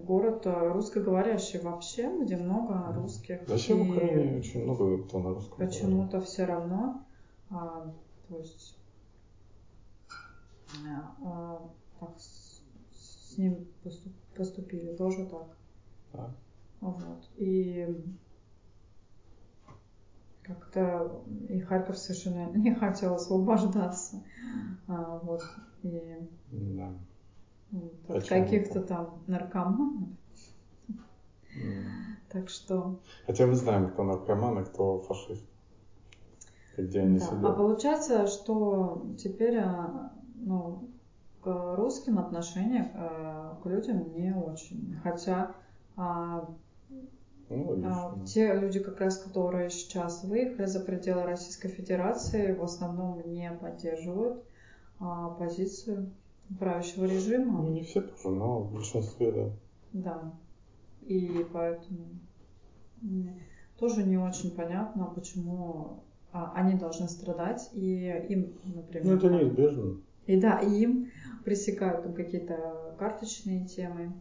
город 0.05 0.43
э, 0.47 0.73
русскоговорящий 0.73 1.61
вообще, 1.61 2.09
где 2.21 2.37
много 2.37 2.93
русских. 2.95 3.41
Вообще 3.49 3.75
в 3.75 3.91
Украине 3.91 4.39
очень 4.39 4.63
много 4.63 5.03
кто 5.03 5.19
на 5.19 5.31
русском. 5.31 5.59
Почему-то 5.59 6.21
все 6.21 6.45
равно, 6.45 7.05
а, 7.53 7.93
то 8.29 8.39
есть 8.39 8.79
а, 10.87 11.15
а, 11.25 11.71
так 12.01 12.19
с, 12.19 12.63
с 12.93 13.39
ним 13.39 13.67
поступили 14.35 14.97
тоже 14.97 15.27
так. 15.27 15.57
Да. 16.13 16.35
Вот. 16.81 17.29
И 17.37 17.87
как-то 20.43 21.23
и 21.49 21.61
Харьков 21.61 21.99
совершенно 21.99 22.51
не 22.57 22.75
хотел 22.75 23.15
освобождаться. 23.15 24.23
А, 24.89 25.19
вот. 25.19 25.43
И 25.83 26.19
да. 26.51 26.93
от 28.09 28.27
каких-то 28.27 28.83
там 28.83 29.23
наркоманов. 29.27 30.09
Так 32.31 32.49
что... 32.49 32.99
Хотя 33.27 33.47
мы 33.47 33.55
знаем, 33.55 33.91
кто 33.91 34.05
наркоман, 34.05 34.59
а 34.59 34.65
кто 34.65 35.01
фашист. 35.01 35.52
Где 36.77 37.01
они 37.01 37.19
да. 37.19 37.25
сидят. 37.25 37.45
А 37.45 37.53
получается, 37.53 38.27
что 38.27 39.07
теперь 39.19 39.59
а, 39.59 40.13
ну, 40.37 40.89
к 41.43 41.77
русским 41.77 42.19
отношения 42.19 42.93
а, 42.95 43.59
к 43.63 43.67
людям 43.67 44.13
не 44.15 44.35
очень. 44.35 44.97
Хотя 45.03 45.55
а, 45.97 46.49
ну, 47.49 47.83
а, 47.85 48.19
те 48.25 48.55
люди, 48.55 48.81
как 48.81 49.01
раз, 49.01 49.19
которые 49.19 49.71
сейчас 49.71 50.25
выехали 50.25 50.67
за 50.67 50.81
пределы 50.81 51.25
Российской 51.25 51.69
Федерации, 51.69 52.55
в 52.55 52.63
основном 52.63 53.23
не 53.31 53.51
поддерживают 53.53 54.43
а, 54.99 55.31
позицию 55.31 56.13
правящего 56.59 57.05
режима. 57.05 57.63
Ну, 57.63 57.69
не 57.69 57.83
все 57.83 58.01
тоже, 58.01 58.31
но 58.31 58.61
в 58.61 58.73
большинстве, 58.73 59.33
да. 59.33 59.51
Да. 59.93 60.33
И 61.03 61.47
поэтому 61.53 62.07
тоже 63.79 64.05
не 64.05 64.17
очень 64.17 64.55
понятно, 64.55 65.07
почему 65.07 66.05
они 66.33 66.79
должны 66.79 67.09
страдать, 67.09 67.69
и 67.73 68.07
им, 68.29 68.55
например... 68.65 69.07
Ну, 69.07 69.17
это 69.17 69.29
неизбежно. 69.29 70.01
И 70.27 70.41
да, 70.41 70.59
и 70.61 70.83
им 70.83 71.11
пресекают 71.45 72.05
там 72.05 72.15
какие-то 72.15 72.95
карточные 72.99 73.67
темы. 73.67 74.13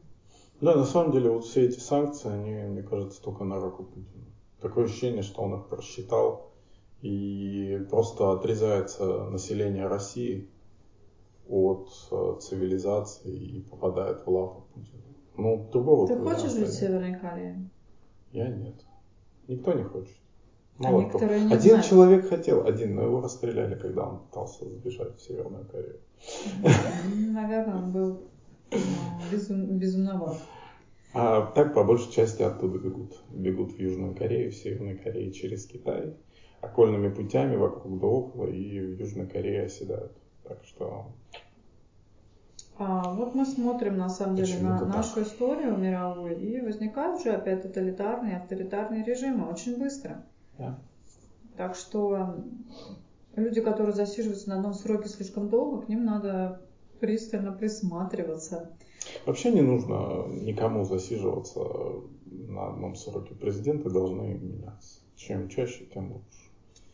Да, 0.59 0.75
на 0.75 0.85
самом 0.85 1.11
деле 1.11 1.29
вот 1.31 1.45
все 1.45 1.65
эти 1.65 1.79
санкции, 1.79 2.31
они, 2.31 2.53
мне 2.71 2.83
кажется, 2.83 3.21
только 3.21 3.43
на 3.43 3.59
руку 3.59 3.83
Путину. 3.83 4.25
Такое 4.59 4.85
ощущение, 4.85 5.23
что 5.23 5.41
он 5.41 5.59
их 5.59 5.67
просчитал 5.67 6.51
и 7.01 7.85
просто 7.89 8.31
отрезается 8.31 9.25
население 9.29 9.87
России 9.87 10.49
от 11.49 11.89
э, 12.11 12.39
цивилизации 12.39 13.33
и 13.33 13.61
попадает 13.61 14.25
в 14.25 14.29
лапу 14.29 14.67
Путина. 14.73 15.01
Ну, 15.37 15.67
другого 15.71 16.07
Ты 16.07 16.17
хочешь 16.17 16.51
жить 16.51 16.67
в 16.67 16.73
Северной 16.73 17.17
Корее? 17.17 17.69
Я 18.31 18.47
нет. 18.49 18.75
Никто 19.47 19.73
не 19.73 19.83
хочет. 19.83 20.20
Мало 20.81 21.11
а 21.13 21.39
не 21.39 21.53
Один 21.53 21.59
знают. 21.59 21.85
человек 21.85 22.29
хотел, 22.29 22.65
один, 22.65 22.95
но 22.95 23.03
его 23.03 23.21
расстреляли, 23.21 23.75
когда 23.75 24.07
он 24.07 24.19
пытался 24.19 24.65
сбежать 24.65 25.15
в 25.17 25.21
Северную 25.21 25.65
Корею. 25.65 25.99
Наверное, 27.33 27.75
он 27.75 27.91
был 27.91 28.21
безум, 29.31 29.77
безумноват. 29.77 30.37
А 31.13 31.45
так, 31.53 31.73
по 31.73 31.83
большей 31.83 32.11
части, 32.11 32.41
оттуда 32.41 32.79
бегут. 32.79 33.19
Бегут 33.29 33.73
в 33.73 33.79
Южную 33.79 34.15
Корею, 34.15 34.51
в 34.51 34.55
Северную 34.55 34.97
Корею 35.01 35.31
через 35.31 35.65
Китай, 35.65 36.15
окольными 36.61 37.09
путями 37.09 37.57
вокруг 37.57 37.99
да 37.99 38.07
около, 38.07 38.47
и 38.47 38.79
в 38.79 38.99
Южной 38.99 39.27
Корее 39.27 39.65
оседают. 39.65 40.13
Так 40.43 40.63
что... 40.63 41.11
А, 42.77 43.13
вот 43.13 43.35
мы 43.35 43.45
смотрим, 43.45 43.97
на 43.97 44.09
самом 44.09 44.37
деле, 44.37 44.57
на 44.59 44.79
так. 44.79 44.87
нашу 44.87 45.21
историю 45.21 45.77
мировую, 45.77 46.39
и 46.39 46.61
возникают 46.61 47.21
же 47.21 47.29
опять 47.29 47.61
тоталитарные, 47.61 48.37
авторитарные 48.37 49.03
режимы 49.03 49.47
очень 49.49 49.77
быстро. 49.77 50.23
Да. 50.61 50.79
Так 51.57 51.75
что 51.75 52.35
люди, 53.35 53.61
которые 53.61 53.93
засиживаются 53.93 54.49
на 54.49 54.57
одном 54.57 54.73
сроке 54.73 55.09
слишком 55.09 55.49
долго, 55.49 55.81
к 55.81 55.89
ним 55.89 56.05
надо 56.05 56.61
пристально 56.99 57.51
присматриваться. 57.51 58.77
Вообще 59.25 59.51
не 59.51 59.61
нужно 59.61 60.27
никому 60.27 60.85
засиживаться 60.85 61.61
на 62.25 62.67
одном 62.67 62.95
сроке. 62.95 63.33
Президенты 63.33 63.89
должны 63.89 64.35
меняться. 64.35 64.99
Чем 65.15 65.49
чаще, 65.49 65.85
тем 65.85 66.13
лучше. 66.13 66.40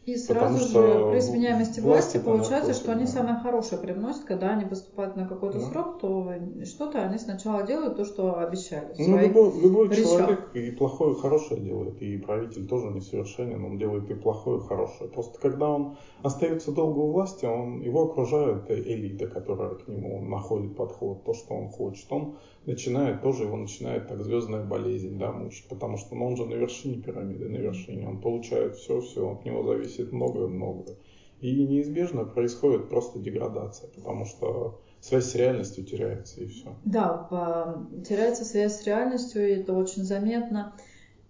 И 0.08 0.15
сразу 0.15 0.60
же 0.60 1.12
при 1.12 1.20
сменяемости 1.20 1.82
власти 1.82 2.17
получается, 2.17 2.74
что 2.74 2.93
они 2.93 3.04
да. 3.04 3.08
самое 3.08 3.39
хорошее 3.39 3.82
привносят, 3.82 4.24
когда 4.24 4.51
они 4.51 4.64
поступают 4.64 5.18
на 5.18 5.28
какой-то 5.28 5.60
да. 5.60 5.66
срок, 5.66 5.99
то 5.99 6.34
что-то 6.64 7.03
они 7.03 7.18
сначала 7.18 7.64
делают 7.64 7.97
то, 7.97 8.05
что 8.05 8.39
обещали. 8.39 8.95
Ну, 8.97 9.20
любой, 9.20 9.62
любой 9.62 9.93
человек 9.93 10.55
и 10.55 10.72
плохое, 10.72 11.12
и 11.14 11.20
хорошее 11.20 11.60
делает, 11.60 12.01
и 12.01 12.18
правитель 12.20 12.66
тоже 12.70 12.88
несовершенен, 12.88 13.66
он 13.66 13.78
делает 13.78 14.10
и 14.10 14.14
плохое, 14.14 14.60
и 14.60 14.62
хорошее. 14.62 15.10
Просто 15.10 15.41
когда 15.41 15.68
он 15.68 15.97
остается 16.24 16.72
долго 16.72 16.99
у 16.99 17.12
власти, 17.12 17.43
он, 17.43 17.82
его 17.82 18.03
окружает 18.03 18.72
элита, 18.72 19.28
которая 19.28 19.76
к 19.76 19.89
нему 19.89 20.22
находит 20.22 20.78
подход, 20.78 21.26
то, 21.26 21.34
что 21.34 21.53
он 21.53 21.68
хочет. 21.68 22.10
Он 22.14 22.38
начинает 22.66 23.22
тоже, 23.22 23.43
его 23.43 23.58
начинает 23.58 24.08
так 24.08 24.24
звездная 24.24 24.64
болезнь 24.64 25.18
да, 25.18 25.34
мучить, 25.34 25.68
потому 25.68 25.97
что 25.97 26.16
ну, 26.16 26.28
он 26.28 26.38
же 26.38 26.45
на 26.45 26.53
вершине 26.53 27.01
пирамиды, 27.01 27.49
на 27.49 27.58
вершине, 27.58 28.08
он 28.08 28.22
получает 28.22 28.76
все, 28.76 29.01
все, 29.01 29.30
от 29.30 29.43
него 29.43 29.64
зависит 29.64 29.97
многое-многое. 30.04 30.95
И 31.39 31.66
неизбежно 31.66 32.26
происходит 32.26 32.89
просто 32.89 33.20
деградация, 33.20 33.89
потому 33.95 34.26
что 34.26 34.82
связь 35.02 35.26
с 35.26 35.36
реальностью 35.36 35.84
теряется 35.84 36.41
и 36.41 36.48
все. 36.48 36.76
Да, 36.84 37.86
теряется 38.08 38.43
связь 38.43 38.80
с 38.80 38.86
реальностью, 38.86 39.48
и 39.48 39.54
это 39.54 39.74
очень 39.74 40.04
заметно. 40.04 40.74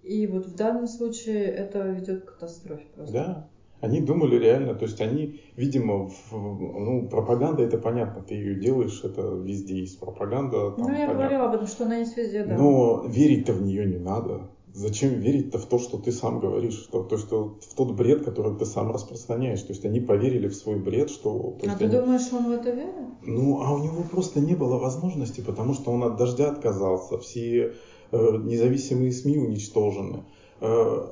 И 0.04 0.26
вот 0.28 0.46
в 0.46 0.56
данном 0.56 0.88
случае 0.88 1.44
это 1.44 1.80
ведет 1.90 2.24
к 2.24 2.34
катастрофе 2.34 2.86
просто. 2.96 3.14
Да, 3.14 3.50
они 3.80 4.02
думали 4.02 4.38
реально, 4.38 4.74
то 4.74 4.86
есть 4.86 5.00
они, 5.02 5.40
видимо, 5.56 6.08
в, 6.08 6.32
ну, 6.32 7.08
пропаганда 7.10 7.64
это 7.64 7.78
понятно, 7.78 8.24
ты 8.24 8.34
ее 8.34 8.56
делаешь, 8.56 9.02
это 9.04 9.22
везде 9.22 9.80
есть 9.82 10.00
пропаганда. 10.00 10.72
Там, 10.72 10.86
ну, 10.86 10.90
я 10.90 11.08
понятно. 11.08 11.14
говорила 11.14 11.46
об 11.50 11.56
этом, 11.56 11.68
что 11.68 11.86
она 11.86 11.98
есть 11.98 12.18
везде, 12.18 12.44
да. 12.44 12.58
Но 12.58 13.06
верить-то 13.08 13.54
в 13.54 13.62
нее 13.62 13.86
не 13.86 13.98
надо. 13.98 14.50
Зачем 14.78 15.20
верить-то 15.20 15.58
в 15.58 15.66
то, 15.66 15.80
что 15.80 15.98
ты 15.98 16.12
сам 16.12 16.40
говоришь, 16.40 16.76
что, 16.76 17.02
то 17.02 17.16
есть 17.16 17.32
в 17.32 17.76
тот 17.76 17.94
бред, 17.94 18.24
который 18.24 18.56
ты 18.60 18.66
сам 18.66 18.92
распространяешь. 18.92 19.64
То 19.64 19.74
есть 19.74 19.84
они 19.86 20.00
поверили 20.00 20.48
в 20.48 20.56
свой 20.56 20.76
бред, 20.76 21.10
что... 21.10 21.58
а 21.64 21.76
ты 21.76 21.86
они... 21.86 21.96
думаешь, 21.96 22.32
он 22.32 22.46
в 22.46 22.52
это 22.52 22.70
верит? 22.70 22.94
Ну, 23.24 23.60
а 23.64 23.74
у 23.74 23.80
него 23.80 24.04
просто 24.04 24.40
не 24.40 24.54
было 24.54 24.78
возможности, 24.78 25.42
потому 25.42 25.74
что 25.74 25.92
он 25.92 26.04
от 26.04 26.18
дождя 26.18 26.52
отказался, 26.52 27.18
все 27.18 27.74
э, 28.12 28.38
независимые 28.44 29.12
СМИ 29.12 29.40
уничтожены. 29.40 30.26
Э, 30.62 31.08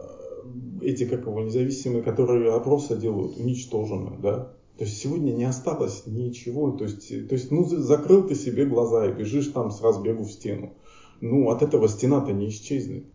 эти, 0.83 1.05
как 1.05 1.25
его, 1.25 1.41
независимые, 1.41 2.03
которые 2.03 2.53
опросы 2.53 2.95
делают, 2.95 3.35
уничтожены, 3.39 4.19
да. 4.21 4.53
То 4.77 4.83
есть 4.83 4.99
сегодня 4.99 5.31
не 5.31 5.45
осталось 5.45 6.03
ничего. 6.05 6.69
То 6.69 6.83
есть, 6.83 7.09
то 7.09 7.33
есть 7.33 7.49
ну, 7.49 7.65
закрыл 7.65 8.27
ты 8.27 8.35
себе 8.35 8.65
глаза 8.65 9.07
и 9.07 9.11
бежишь 9.13 9.47
там 9.47 9.71
с 9.71 9.81
разбегу 9.81 10.23
в 10.23 10.31
стену. 10.31 10.73
Ну, 11.19 11.49
от 11.49 11.63
этого 11.63 11.87
стена-то 11.87 12.31
не 12.31 12.49
исчезнет. 12.49 13.05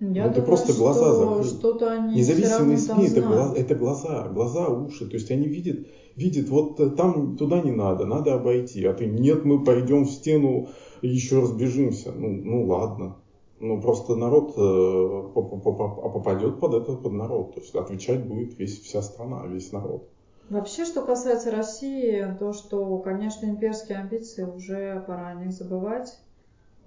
Я 0.00 0.24
ну, 0.24 0.30
думаю, 0.30 0.46
просто 0.46 0.72
глаза 0.72 1.14
закрыл. 1.14 1.44
Что-то 1.44 1.92
они 1.92 2.16
Независимые 2.16 2.78
СМИ 2.78 3.08
это, 3.08 3.20
глаз, 3.20 3.52
это 3.54 3.74
глаза, 3.74 4.28
глаза, 4.28 4.68
уши. 4.68 5.06
То 5.06 5.14
есть 5.14 5.30
они 5.30 5.46
видят, 5.46 5.86
видят, 6.16 6.48
вот 6.48 6.80
э, 6.80 6.88
там 6.88 7.36
туда 7.36 7.60
не 7.60 7.70
надо, 7.70 8.06
надо 8.06 8.32
обойти. 8.32 8.82
А 8.86 8.94
ты 8.94 9.04
нет, 9.04 9.44
мы 9.44 9.62
пойдем 9.62 10.04
в 10.04 10.10
стену 10.10 10.68
еще 11.02 11.40
разбежимся. 11.40 12.12
Ну, 12.12 12.28
ну 12.28 12.66
ладно. 12.66 13.16
Ну, 13.60 13.78
просто 13.82 14.16
народ 14.16 14.54
э, 14.56 15.22
попадет 15.34 16.60
под 16.60 16.74
этот 16.74 17.02
под 17.02 17.12
народ. 17.12 17.54
То 17.54 17.60
есть 17.60 17.74
отвечать 17.74 18.26
будет 18.26 18.58
весь, 18.58 18.80
вся 18.80 19.02
страна, 19.02 19.46
весь 19.46 19.70
народ. 19.70 20.08
Вообще, 20.48 20.86
что 20.86 21.02
касается 21.02 21.50
России, 21.50 22.26
то, 22.38 22.54
что, 22.54 22.98
конечно, 22.98 23.46
имперские 23.46 23.98
амбиции 23.98 24.44
уже 24.44 25.04
пора 25.06 25.28
о 25.28 25.34
них 25.34 25.52
забывать, 25.52 26.18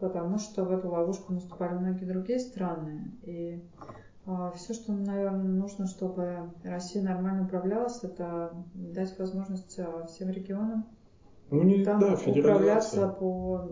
потому 0.03 0.37
что 0.37 0.65
в 0.65 0.71
эту 0.71 0.89
ловушку 0.89 1.31
наступали 1.31 1.75
многие 1.75 2.03
другие 2.03 2.37
страны. 2.37 3.13
И 3.21 3.61
э, 4.25 4.51
все, 4.53 4.73
что, 4.73 4.91
наверное, 4.91 5.45
нужно, 5.45 5.87
чтобы 5.87 6.51
Россия 6.61 7.01
нормально 7.01 7.45
управлялась, 7.45 8.03
это 8.03 8.51
дать 8.73 9.17
возможность 9.17 9.79
э, 9.79 10.05
всем 10.09 10.29
регионам 10.29 10.85
ну, 11.49 11.63
не, 11.63 11.85
там 11.85 12.01
да, 12.01 12.15
управляться 12.15 13.07
по, 13.07 13.69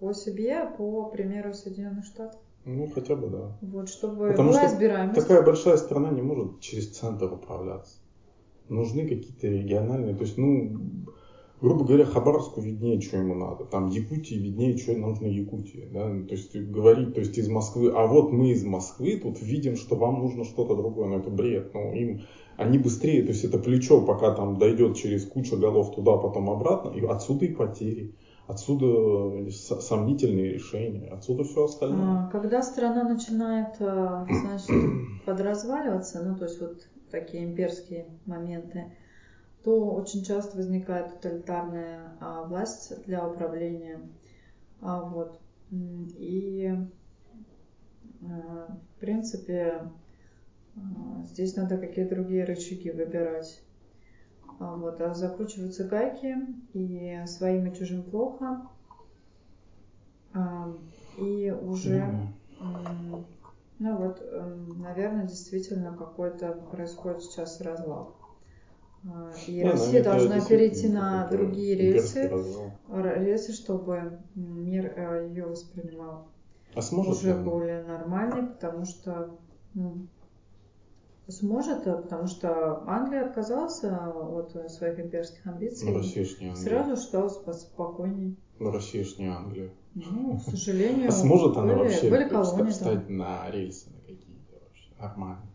по 0.00 0.12
себе, 0.12 0.68
по 0.76 1.04
примеру 1.10 1.54
Соединенных 1.54 2.06
Штатов. 2.06 2.40
Ну, 2.64 2.88
хотя 2.88 3.14
бы, 3.14 3.28
да. 3.28 3.56
Вот, 3.62 3.88
чтобы 3.88 4.30
Потому 4.30 4.50
была 4.50 4.66
избираемость. 4.66 5.20
Такая 5.20 5.42
большая 5.42 5.76
страна 5.76 6.10
не 6.10 6.22
может 6.22 6.58
через 6.58 6.90
центр 6.90 7.32
управляться. 7.32 8.00
Нужны 8.68 9.08
какие-то 9.08 9.46
региональные, 9.46 10.16
то 10.16 10.24
есть, 10.24 10.38
ну, 10.38 10.76
грубо 11.60 11.84
говоря, 11.84 12.04
Хабаровску 12.04 12.60
виднее, 12.60 13.00
что 13.00 13.18
ему 13.18 13.34
надо. 13.34 13.64
Там 13.64 13.88
Якутии 13.88 14.34
виднее, 14.34 14.76
что 14.76 14.96
нужно 14.96 15.26
Якутии. 15.26 15.88
Да? 15.92 16.08
То 16.08 16.34
есть 16.34 16.56
говорить, 16.56 17.14
то 17.14 17.20
есть 17.20 17.36
из 17.38 17.48
Москвы, 17.48 17.92
а 17.94 18.06
вот 18.06 18.32
мы 18.32 18.50
из 18.50 18.64
Москвы 18.64 19.18
тут 19.22 19.40
видим, 19.42 19.76
что 19.76 19.96
вам 19.96 20.20
нужно 20.20 20.44
что-то 20.44 20.76
другое. 20.76 21.08
Но 21.08 21.16
это 21.18 21.30
бред. 21.30 21.72
Ну, 21.74 21.92
им 21.92 22.22
они 22.58 22.76
быстрее, 22.76 23.22
то 23.22 23.28
есть 23.28 23.44
это 23.44 23.58
плечо, 23.58 24.04
пока 24.04 24.34
там 24.34 24.58
дойдет 24.58 24.96
через 24.96 25.24
кучу 25.24 25.56
голов 25.56 25.94
туда, 25.94 26.16
потом 26.16 26.50
обратно, 26.50 26.90
и 26.90 27.06
отсюда 27.06 27.44
и 27.44 27.54
потери. 27.54 28.16
Отсюда 28.48 29.48
сомнительные 29.50 30.54
решения, 30.54 31.08
отсюда 31.08 31.44
все 31.44 31.64
остальное. 31.64 32.26
А, 32.26 32.30
когда 32.32 32.62
страна 32.62 33.04
начинает, 33.04 33.76
э, 33.78 34.26
значит, 34.28 34.70
подразваливаться, 35.24 36.24
ну, 36.24 36.34
то 36.34 36.46
есть 36.46 36.60
вот 36.60 36.88
такие 37.10 37.44
имперские 37.44 38.06
моменты, 38.26 38.86
то 39.64 39.90
очень 39.94 40.24
часто 40.24 40.56
возникает 40.56 41.20
тоталитарная 41.20 42.16
а, 42.20 42.44
власть 42.44 43.04
для 43.04 43.26
управления. 43.26 44.00
А, 44.80 45.02
вот. 45.02 45.40
И, 45.70 46.72
а, 48.22 48.76
в 48.96 49.00
принципе, 49.00 49.82
а, 50.76 51.24
здесь 51.26 51.56
надо 51.56 51.76
какие-то 51.76 52.14
другие 52.14 52.44
рычаги 52.44 52.90
выбирать. 52.90 53.60
А, 54.60 54.76
вот, 54.76 55.00
а 55.00 55.14
закручиваются 55.14 55.84
гайки, 55.84 56.36
и 56.72 57.22
своим 57.26 57.66
и 57.66 57.76
чужим 57.76 58.04
плохо. 58.04 58.62
А, 60.34 60.72
и 61.18 61.50
уже, 61.50 62.32
ну 63.80 63.96
вот, 63.96 64.22
наверное, 64.76 65.26
действительно 65.26 65.96
какой-то 65.96 66.52
происходит 66.70 67.22
сейчас 67.22 67.60
развал. 67.60 68.17
И 69.46 69.62
да, 69.62 69.72
Россия 69.72 70.02
должна 70.02 70.40
перейти 70.40 70.88
на 70.88 71.28
другие 71.28 71.76
рельсы, 71.76 72.30
рельсы, 72.88 73.52
чтобы 73.52 74.18
мир 74.34 74.92
э, 74.96 75.28
ее 75.28 75.46
воспринимал 75.46 76.28
а 76.74 76.82
сможет 76.82 77.16
уже 77.16 77.34
он? 77.34 77.44
более 77.44 77.82
нормальный, 77.82 78.46
потому 78.46 78.84
что 78.84 79.36
ну, 79.74 80.06
сможет, 81.26 81.86
э, 81.86 82.02
потому 82.02 82.26
что 82.26 82.84
Англия 82.86 83.26
отказалась 83.26 83.82
э, 83.82 83.88
от 83.88 84.70
своих 84.70 85.00
имперских 85.00 85.46
амбиций. 85.46 85.90
Ну, 85.90 85.98
Россия 85.98 86.24
ж 86.24 86.38
не 86.40 86.48
Англия. 86.50 86.64
Сразу 86.64 86.96
стало 86.96 87.28
спокойней. 87.28 88.36
Ну, 88.58 88.70
Россия 88.70 89.04
ж 89.04 89.18
не 89.18 89.26
Англия. 89.26 89.70
Ну, 89.94 90.38
к 90.38 90.42
сожалению. 90.42 91.08
А 91.08 91.12
сможет 91.12 91.56
она 91.56 91.74
вообще 91.74 92.10
встать 92.70 93.08
на 93.08 93.50
рельсы 93.50 93.90
на 93.90 94.00
какие-то 94.02 94.54
вообще 94.62 94.90
нормально? 95.00 95.47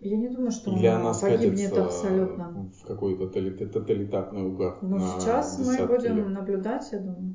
Я 0.00 0.16
не 0.16 0.28
думаю, 0.28 0.52
что 0.52 0.72
Или 0.76 0.86
она 0.86 1.12
погибнет 1.12 1.72
абсолютно. 1.72 2.70
в 2.80 2.86
какой-то 2.86 3.26
тоталитарный 3.28 4.46
угар. 4.46 4.78
Ну, 4.80 4.98
сейчас 5.00 5.58
мы 5.58 5.86
будем 5.86 6.16
лет. 6.16 6.28
наблюдать, 6.28 6.88
я 6.92 7.00
думаю. 7.00 7.34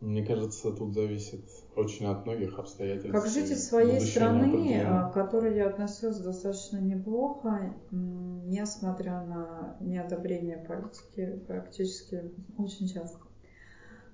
Мне 0.00 0.24
кажется, 0.24 0.72
тут 0.72 0.94
зависит 0.94 1.44
очень 1.76 2.06
от 2.06 2.24
многих 2.24 2.58
обстоятельств. 2.58 3.12
Как 3.12 3.26
житель 3.26 3.56
своей 3.56 4.00
страны, 4.00 4.82
а, 4.82 5.10
к 5.10 5.12
которой 5.12 5.54
я 5.54 5.68
относилась 5.68 6.18
достаточно 6.20 6.78
неплохо, 6.78 7.74
несмотря 7.90 9.22
на 9.26 9.76
неодобрение 9.80 10.56
политики 10.56 11.38
практически 11.46 12.32
очень 12.56 12.88
часто. 12.88 13.18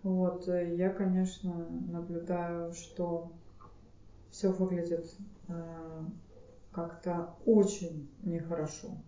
Вот, 0.02 0.48
я, 0.48 0.90
конечно, 0.90 1.68
наблюдаю, 1.88 2.72
что 2.72 3.30
все 4.30 4.50
выглядит 4.50 5.14
э, 5.48 5.52
как-то 6.76 7.34
очень 7.46 8.10
нехорошо. 8.22 8.98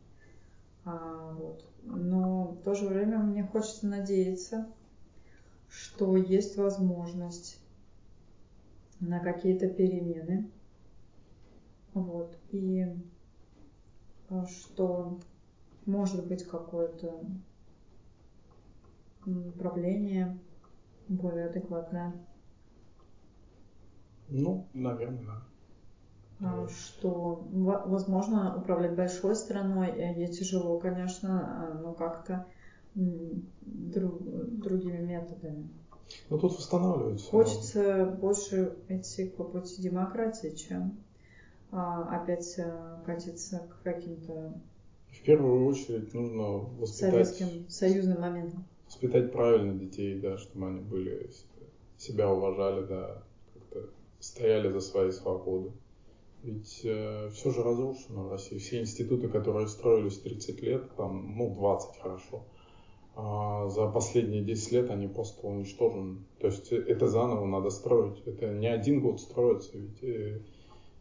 А, 0.86 1.34
вот. 1.34 1.70
Но 1.84 2.44
в 2.52 2.62
то 2.62 2.74
же 2.74 2.88
время 2.88 3.18
мне 3.18 3.44
хочется 3.44 3.86
надеяться, 3.86 4.72
что 5.68 6.16
есть 6.16 6.56
возможность 6.56 7.60
на 9.00 9.20
какие-то 9.20 9.68
перемены. 9.68 10.50
Вот. 11.92 12.34
И 12.52 12.86
а, 14.30 14.46
что 14.46 15.20
может 15.84 16.26
быть 16.26 16.44
какое-то 16.44 17.22
управление 19.26 20.38
более 21.06 21.48
адекватное. 21.50 22.14
Ну, 24.30 24.66
наверное, 24.72 25.22
да. 25.22 25.42
А, 26.40 26.68
что, 26.68 27.46
возможно, 27.50 28.56
управлять 28.56 28.94
большой 28.94 29.34
страной 29.34 29.88
ей 30.16 30.26
э, 30.26 30.32
тяжело, 30.32 30.78
конечно, 30.78 31.40
а, 31.40 31.74
но 31.74 31.94
как-то 31.94 32.46
друг, 32.94 34.22
другими 34.22 34.98
методами. 34.98 35.68
Ну 36.30 36.38
тут 36.38 36.56
восстанавливается. 36.56 37.28
Хочется 37.30 38.16
больше 38.20 38.76
идти 38.88 39.26
по 39.26 39.44
пути 39.44 39.82
демократии, 39.82 40.54
чем 40.54 40.98
а, 41.70 42.22
опять 42.22 42.58
а, 42.58 43.02
катиться 43.04 43.68
к 43.68 43.82
каким-то 43.82 44.54
В 45.10 45.22
первую 45.22 45.66
очередь 45.66 46.14
нужно 46.14 46.44
воспитать... 46.78 47.26
Советским, 47.26 47.68
союзным 47.68 48.20
моментом. 48.20 48.64
Воспитать 48.86 49.32
правильно 49.32 49.74
детей, 49.74 50.18
да, 50.20 50.38
чтобы 50.38 50.68
они 50.68 50.80
были, 50.80 51.30
себя 51.98 52.32
уважали, 52.32 52.86
да, 52.86 53.22
как-то 53.54 53.90
стояли 54.20 54.70
за 54.72 54.80
свои 54.80 55.10
свободы. 55.10 55.72
Ведь 56.48 56.80
э, 56.84 57.28
все 57.34 57.50
же 57.50 57.62
разрушено 57.62 58.24
в 58.24 58.30
России. 58.30 58.56
Все 58.56 58.80
институты, 58.80 59.28
которые 59.28 59.68
строились 59.68 60.18
30 60.18 60.62
лет, 60.62 60.96
там, 60.96 61.36
ну, 61.36 61.54
20 61.54 62.00
хорошо, 62.00 62.46
а 63.14 63.68
за 63.68 63.86
последние 63.88 64.42
10 64.42 64.72
лет 64.72 64.90
они 64.90 65.08
просто 65.08 65.46
уничтожены. 65.46 66.24
То 66.40 66.46
есть 66.46 66.72
это 66.72 67.06
заново 67.08 67.44
надо 67.44 67.68
строить. 67.68 68.22
Это 68.24 68.54
не 68.54 68.66
один 68.66 69.02
год 69.02 69.20
строится. 69.20 69.76
Ведь, 69.76 70.02
э, 70.02 70.40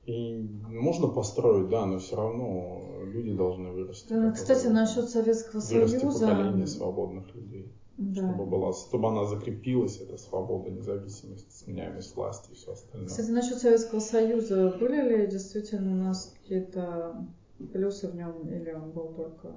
и 0.06 0.36
можно 0.70 1.08
построить, 1.08 1.70
да, 1.70 1.86
но 1.86 2.00
все 2.00 2.18
равно 2.18 2.82
люди 3.06 3.32
должны 3.32 3.72
вырасти. 3.72 4.12
Ну, 4.12 4.34
кстати, 4.34 4.68
насчет 4.68 5.08
Советского 5.08 5.62
вырасти 5.62 5.98
Союза. 5.98 6.28
поколение 6.28 6.68
свободных 6.68 7.34
людей. 7.36 7.72
Да. 7.98 8.28
Чтобы, 8.28 8.46
была, 8.46 8.74
чтобы 8.74 9.08
она 9.10 9.26
закрепилась, 9.26 10.00
эта 10.00 10.18
свобода, 10.18 10.70
независимость, 10.70 11.52
сменяемость 11.52 12.16
власти 12.16 12.52
и 12.52 12.56
все 12.56 12.74
остальное. 12.74 13.08
Кстати, 13.08 13.32
насчет 13.32 13.58
Советского 13.58 14.00
Союза, 14.00 14.76
были 14.80 15.18
ли 15.18 15.28
действительно 15.28 15.94
у 15.94 16.04
нас 16.04 16.36
какие-то 16.40 17.28
плюсы 17.74 18.08
в 18.08 18.16
нем, 18.16 18.48
или 18.50 18.72
он 18.72 18.92
был 18.92 19.14
только 19.14 19.52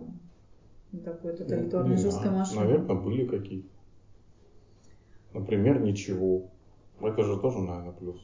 такой 1.05 1.37
тоталитарной 1.37 1.97
ну, 1.97 2.01
жесткой 2.01 2.31
машиной? 2.31 2.65
Наверное, 2.65 2.97
были 2.97 3.27
какие-то. 3.27 3.69
Например, 5.35 5.81
ничего. 5.81 6.51
Это 7.01 7.23
же 7.23 7.39
тоже, 7.39 7.59
наверное, 7.59 7.93
плюс. 7.93 8.21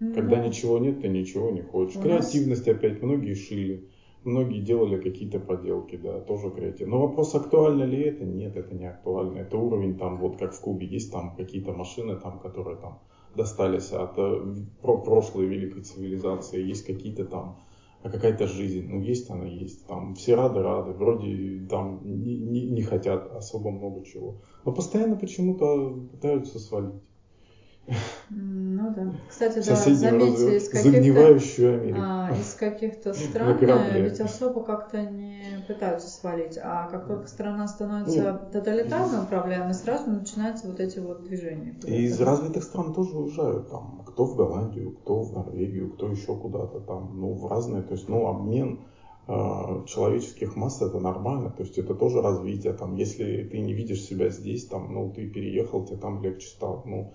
Ну, 0.00 0.14
Когда 0.14 0.44
ничего 0.44 0.78
нет, 0.78 1.00
ты 1.00 1.08
ничего 1.08 1.50
не 1.50 1.62
хочешь. 1.62 2.00
Креативность 2.00 2.66
нас... 2.66 2.76
опять, 2.76 3.00
многие 3.02 3.34
шили 3.34 3.88
многие 4.24 4.60
делали 4.60 5.00
какие-то 5.00 5.40
поделки, 5.40 5.96
да, 5.96 6.20
тоже 6.20 6.50
креатив. 6.50 6.88
Но 6.88 7.00
вопрос, 7.00 7.34
актуально 7.34 7.84
ли 7.84 8.00
это? 8.02 8.24
Нет, 8.24 8.56
это 8.56 8.74
не 8.74 8.86
актуально. 8.86 9.38
Это 9.38 9.56
уровень 9.56 9.96
там, 9.96 10.18
вот 10.18 10.36
как 10.36 10.54
в 10.54 10.60
Кубе, 10.60 10.86
есть 10.86 11.12
там 11.12 11.34
какие-то 11.36 11.72
машины, 11.72 12.16
там, 12.16 12.38
которые 12.38 12.76
там 12.76 13.00
достались 13.34 13.92
от 13.92 14.16
э, 14.16 14.54
прошлой 14.82 15.46
великой 15.46 15.82
цивилизации, 15.82 16.62
есть 16.62 16.84
какие-то 16.86 17.24
там 17.24 17.58
а 18.04 18.10
какая-то 18.10 18.46
жизнь, 18.46 18.86
ну 18.86 19.00
есть 19.00 19.30
она 19.30 19.46
есть, 19.46 19.86
там 19.86 20.14
все 20.14 20.34
рады 20.34 20.60
рады, 20.60 20.92
вроде 20.92 21.66
там 21.70 22.00
не, 22.04 22.36
не, 22.36 22.66
не 22.66 22.82
хотят 22.82 23.34
особо 23.34 23.70
много 23.70 24.04
чего, 24.04 24.42
но 24.66 24.72
постоянно 24.72 25.16
почему-то 25.16 26.06
пытаются 26.12 26.58
свалить. 26.58 27.00
Ну 28.30 28.94
да. 28.94 29.12
Кстати, 29.28 29.56
да, 29.66 29.76
заметьте, 29.76 30.56
из 30.56 30.68
каких-то, 30.68 31.38
а, 32.00 32.30
из 32.32 32.54
каких-то 32.54 33.12
стран 33.12 33.58
ведь 33.94 34.20
особо 34.20 34.64
как-то 34.64 35.02
не 35.02 35.42
пытаются 35.68 36.08
свалить, 36.08 36.58
а 36.62 36.88
как 36.88 37.06
только 37.06 37.28
страна 37.28 37.68
становится 37.68 38.22
Нет. 38.22 38.50
тоталитарно 38.52 39.22
управляемой, 39.24 39.74
сразу 39.74 40.10
начинаются 40.10 40.66
вот 40.66 40.80
эти 40.80 40.98
вот 40.98 41.24
движения. 41.24 41.76
И 41.86 42.04
из 42.04 42.20
развитых 42.20 42.64
стран 42.64 42.94
тоже 42.94 43.16
уезжают. 43.16 43.68
Там, 43.68 44.02
кто 44.06 44.24
в 44.24 44.36
Голландию, 44.36 44.92
кто 44.92 45.22
в 45.22 45.32
Норвегию, 45.32 45.90
кто 45.90 46.08
еще 46.08 46.34
куда-то 46.34 46.80
там, 46.80 47.10
ну 47.20 47.34
в 47.34 47.46
разные, 47.46 47.82
то 47.82 47.92
есть, 47.92 48.08
ну 48.08 48.26
обмен 48.26 48.80
э, 49.28 49.32
человеческих 49.86 50.56
масс 50.56 50.80
это 50.80 50.98
нормально, 50.98 51.50
то 51.50 51.62
есть 51.62 51.76
это 51.78 51.94
тоже 51.94 52.22
развитие, 52.22 52.72
там, 52.72 52.94
если 52.94 53.44
ты 53.44 53.58
не 53.60 53.74
видишь 53.74 54.02
себя 54.02 54.30
здесь, 54.30 54.66
там, 54.66 54.92
ну 54.92 55.12
ты 55.12 55.28
переехал, 55.28 55.84
тебе 55.84 55.98
там 55.98 56.22
легче 56.22 56.48
стало, 56.48 56.82
ну 56.86 57.12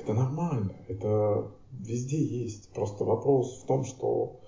это 0.00 0.14
нормально, 0.14 0.76
это 0.88 1.50
везде 1.72 2.22
есть. 2.22 2.72
Просто 2.72 3.04
вопрос 3.04 3.62
в 3.62 3.66
том, 3.66 3.84
что 3.84 4.40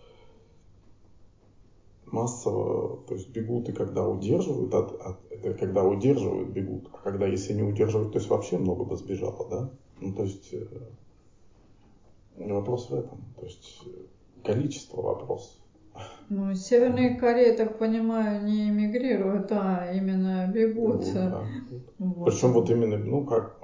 массово, 2.06 3.04
то 3.06 3.14
есть 3.14 3.30
бегут 3.30 3.68
и 3.68 3.72
когда 3.72 4.06
удерживают, 4.08 4.74
от, 4.74 5.00
от, 5.00 5.32
это 5.32 5.54
когда 5.54 5.84
удерживают, 5.84 6.50
бегут, 6.50 6.88
а 6.92 6.98
когда 6.98 7.26
если 7.26 7.54
не 7.54 7.62
удерживают, 7.62 8.12
то 8.12 8.18
есть 8.18 8.28
вообще 8.28 8.58
много 8.58 8.84
бы 8.84 8.96
сбежало, 8.96 9.48
да? 9.48 9.70
Ну, 10.00 10.14
то 10.14 10.24
есть 10.24 10.52
э, 10.52 10.66
вопрос 12.36 12.90
в 12.90 12.94
этом, 12.94 13.24
то 13.36 13.44
есть 13.44 13.82
количество 14.42 15.02
вопрос. 15.02 15.59
Ну, 16.30 16.54
Северная 16.54 17.18
Корея, 17.18 17.56
так 17.56 17.78
понимаю, 17.78 18.44
не 18.44 18.68
эмигрируют, 18.68 19.50
а 19.50 19.90
именно 19.92 20.46
бегут. 20.46 21.00
бегут 21.00 21.14
да. 21.14 21.42
вот. 21.98 22.26
Причем 22.26 22.52
вот 22.52 22.70
именно, 22.70 22.98
ну 22.98 23.24
как, 23.24 23.58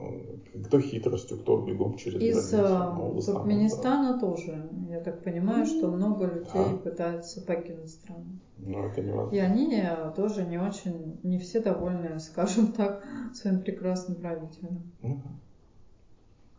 кто 0.65 0.81
хитростью, 0.81 1.39
кто 1.39 1.61
бегут 1.63 1.99
через 1.99 2.21
Из 2.21 2.51
границу. 2.51 3.19
Из 3.19 3.25
Туркменистана 3.27 4.15
да. 4.15 4.19
тоже. 4.19 4.69
Я 4.89 5.01
так 5.01 5.23
понимаю, 5.23 5.65
что 5.67 5.89
много 5.89 6.27
людей 6.27 6.45
да. 6.55 6.77
пытаются 6.83 7.41
покинуть 7.41 7.91
страну. 7.91 8.25
Ну, 8.59 8.85
это 8.85 9.01
невозможно. 9.01 9.37
И 9.37 9.39
они 9.39 9.85
тоже 10.17 10.45
не 10.45 10.59
очень, 10.59 11.21
не 11.23 11.39
все 11.39 11.61
довольны, 11.61 12.19
скажем 12.19 12.73
так, 12.73 13.05
своим 13.33 13.61
прекрасным 13.61 14.17
правителем. 14.17 14.93
Ну, 15.03 15.23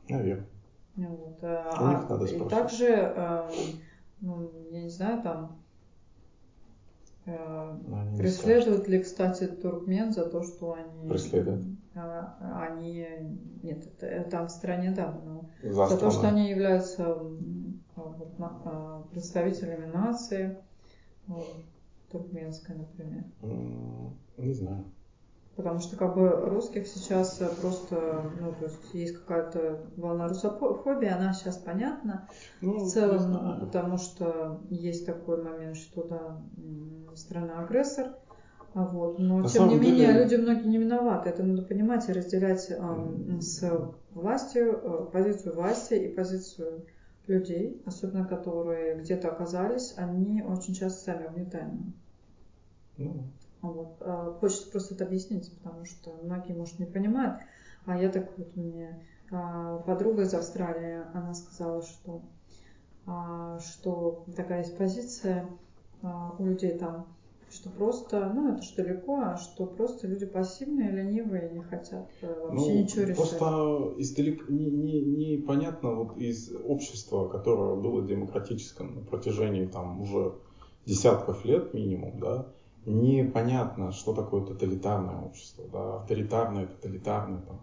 наверное. 0.08 0.48
Вот. 0.96 1.38
А, 1.42 1.78
У 1.80 1.88
них 1.90 2.10
надо 2.10 2.26
и 2.26 2.50
также, 2.50 3.14
ну, 4.22 4.50
я 4.72 4.84
не 4.84 4.90
знаю, 4.90 5.22
там 5.22 5.58
Преследуют 8.18 8.88
ли, 8.88 9.00
кстати, 9.02 9.48
туркмен 9.48 10.14
за 10.14 10.30
то, 10.30 10.44
что 10.44 10.74
они... 10.74 11.10
Преследуют. 11.10 11.66
А, 11.96 12.68
они... 12.70 13.06
Нет, 13.64 13.86
это, 14.02 14.30
там 14.30 14.48
в 14.48 14.52
стране, 14.52 14.94
да, 14.96 15.12
но 15.26 15.50
за, 15.62 15.88
за 15.88 15.98
то, 15.98 16.12
что 16.12 16.28
они 16.30 16.50
являются 16.50 17.16
вот, 17.96 18.36
а, 18.40 19.04
представителями 19.12 19.92
нации, 19.92 20.58
туркменской, 22.12 22.76
например. 22.76 23.24
Не 24.38 24.54
знаю. 24.54 24.86
Потому 25.58 25.80
что 25.80 25.98
как 25.98 26.16
бы 26.16 26.30
русских 26.30 26.88
сейчас 26.88 27.42
просто, 27.60 28.22
ну, 28.40 28.54
то 28.60 28.66
есть 28.66 28.94
есть 28.94 29.18
какая-то 29.18 29.80
волна 29.98 30.28
русофобии, 30.28 31.08
она 31.08 31.34
сейчас 31.34 31.58
понятна 31.58 32.30
ну, 32.62 32.78
в 32.78 32.88
целом, 32.88 33.60
потому 33.60 33.98
что 33.98 34.62
есть 34.70 35.08
такой 35.08 35.44
момент, 35.44 35.76
что 35.76 36.04
да, 36.04 36.40
страна 37.16 37.64
агрессор, 37.64 38.14
а 38.76 38.86
вот. 38.86 39.18
Но 39.18 39.40
На 39.40 39.48
тем 39.48 39.70
не 39.70 39.80
менее 39.80 40.06
деле... 40.06 40.24
люди 40.24 40.36
многие 40.36 40.68
не 40.68 40.78
виноваты. 40.78 41.30
Это 41.30 41.42
надо 41.42 41.64
понимать 41.64 42.08
и 42.08 42.14
разделять 42.14 42.70
э, 42.70 43.40
с 43.40 43.92
властью, 44.12 44.80
э, 44.84 45.12
позицию 45.12 45.56
власти 45.56 45.96
и 45.96 46.14
позицию 46.14 46.86
людей, 47.26 47.82
особенно 47.88 48.26
которые 48.26 49.00
где-то 49.00 49.30
оказались, 49.30 49.96
они 49.98 50.44
очень 50.44 50.76
часто 50.76 51.06
сами 51.06 51.26
угнетаемы. 51.26 51.94
Ну, 52.98 53.24
вот. 53.72 53.98
А, 54.02 54.34
хочется 54.40 54.70
просто 54.72 54.96
это 54.96 55.06
объяснить, 55.06 55.52
потому 55.58 55.86
что 55.86 56.14
многие, 56.24 56.54
может, 56.54 56.80
не 56.80 56.86
понимают. 56.86 57.40
А 57.86 57.98
я 57.98 58.10
так 58.10 58.38
вот, 58.38 58.56
мне 58.56 59.04
а, 59.32 59.78
подруга 59.80 60.24
из 60.24 60.34
Австралии, 60.34 61.04
она 61.14 61.34
сказала, 61.34 61.82
что, 61.82 62.22
а, 63.06 63.60
что 63.60 64.26
такая 64.36 64.60
есть 64.60 64.78
позиция 64.78 65.50
у 66.38 66.46
людей 66.46 66.78
там, 66.78 67.08
что 67.50 67.70
просто, 67.70 68.32
ну 68.34 68.54
это 68.54 68.62
что 68.62 68.84
далеко, 68.84 69.20
а 69.20 69.38
что 69.38 69.66
просто 69.66 70.08
люди 70.08 70.26
пассивные, 70.26 70.92
ленивые, 70.92 71.50
не 71.50 71.62
хотят 71.62 72.10
э, 72.22 72.28
вообще 72.28 72.74
ну, 72.74 72.80
ничего 72.82 73.02
решать. 73.04 73.16
Просто 73.16 73.94
издалека 73.98 74.52
не, 74.52 74.70
не, 74.70 75.02
не 75.02 75.38
понятно 75.38 75.94
вот 75.94 76.18
из 76.18 76.54
общества, 76.66 77.28
которое 77.30 77.76
было 77.76 78.06
демократическим 78.06 78.96
на 78.96 79.02
протяжении 79.02 79.66
там 79.66 80.02
уже 80.02 80.36
десятков 80.86 81.46
лет 81.46 81.74
минимум, 81.74 82.20
да, 82.20 82.48
непонятно, 82.88 83.92
что 83.92 84.14
такое 84.14 84.46
тоталитарное 84.46 85.22
общество, 85.22 85.66
да, 85.72 85.96
авторитарное, 85.98 86.68
тоталитарное, 86.68 87.42
там, 87.42 87.62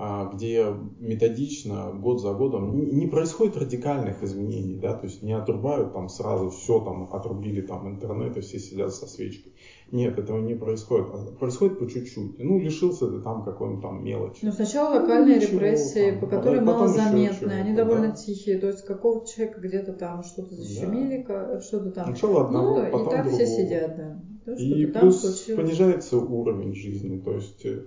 а, 0.00 0.30
где 0.32 0.66
методично, 1.00 1.90
год 1.92 2.20
за 2.20 2.32
годом, 2.32 2.96
не 2.96 3.08
происходит 3.08 3.56
радикальных 3.56 4.22
изменений, 4.22 4.78
да, 4.78 4.94
то 4.94 5.06
есть 5.06 5.24
не 5.24 5.32
отрубают 5.32 5.92
там 5.92 6.08
сразу 6.08 6.50
все, 6.50 6.78
там, 6.80 7.12
отрубили 7.12 7.62
там 7.62 7.88
интернет 7.88 8.36
и 8.36 8.40
все 8.40 8.60
сидят 8.60 8.94
со 8.94 9.08
свечкой. 9.08 9.54
Нет, 9.90 10.16
этого 10.16 10.40
не 10.40 10.54
происходит. 10.54 11.08
А 11.12 11.36
происходит 11.36 11.80
по 11.80 11.88
чуть-чуть. 11.88 12.38
Ну, 12.38 12.60
лишился 12.60 13.08
ты 13.08 13.20
там 13.22 13.42
какой-нибудь 13.42 13.82
там 13.82 14.04
мелочи. 14.04 14.38
Ну, 14.42 14.52
сначала 14.52 15.00
локальные 15.00 15.36
ну, 15.36 15.42
ничего, 15.42 15.54
репрессии, 15.54 16.10
там, 16.10 16.20
по 16.20 16.26
которым 16.28 16.64
мало 16.66 16.88
заметны, 16.88 17.50
они 17.50 17.74
довольно 17.74 18.08
да. 18.08 18.14
тихие. 18.14 18.58
То 18.58 18.68
есть 18.68 18.84
какого 18.84 19.26
человека 19.26 19.60
где-то 19.60 19.94
там 19.94 20.22
что-то 20.22 20.54
защемили, 20.54 21.24
да. 21.26 21.60
что-то 21.60 21.90
там. 21.90 22.04
Сначала 22.04 22.44
одного, 22.44 22.82
ну, 22.82 22.84
потом 22.84 23.06
и 23.06 23.10
так 23.10 23.24
другого. 23.24 23.44
все 23.44 23.46
сидят, 23.46 23.96
да. 23.96 24.20
То, 24.56 24.62
и 24.62 24.86
плюс 24.86 25.20
случилось. 25.20 25.60
понижается 25.60 26.16
уровень 26.16 26.74
жизни, 26.74 27.18
то 27.20 27.34
есть 27.34 27.66
э, 27.66 27.84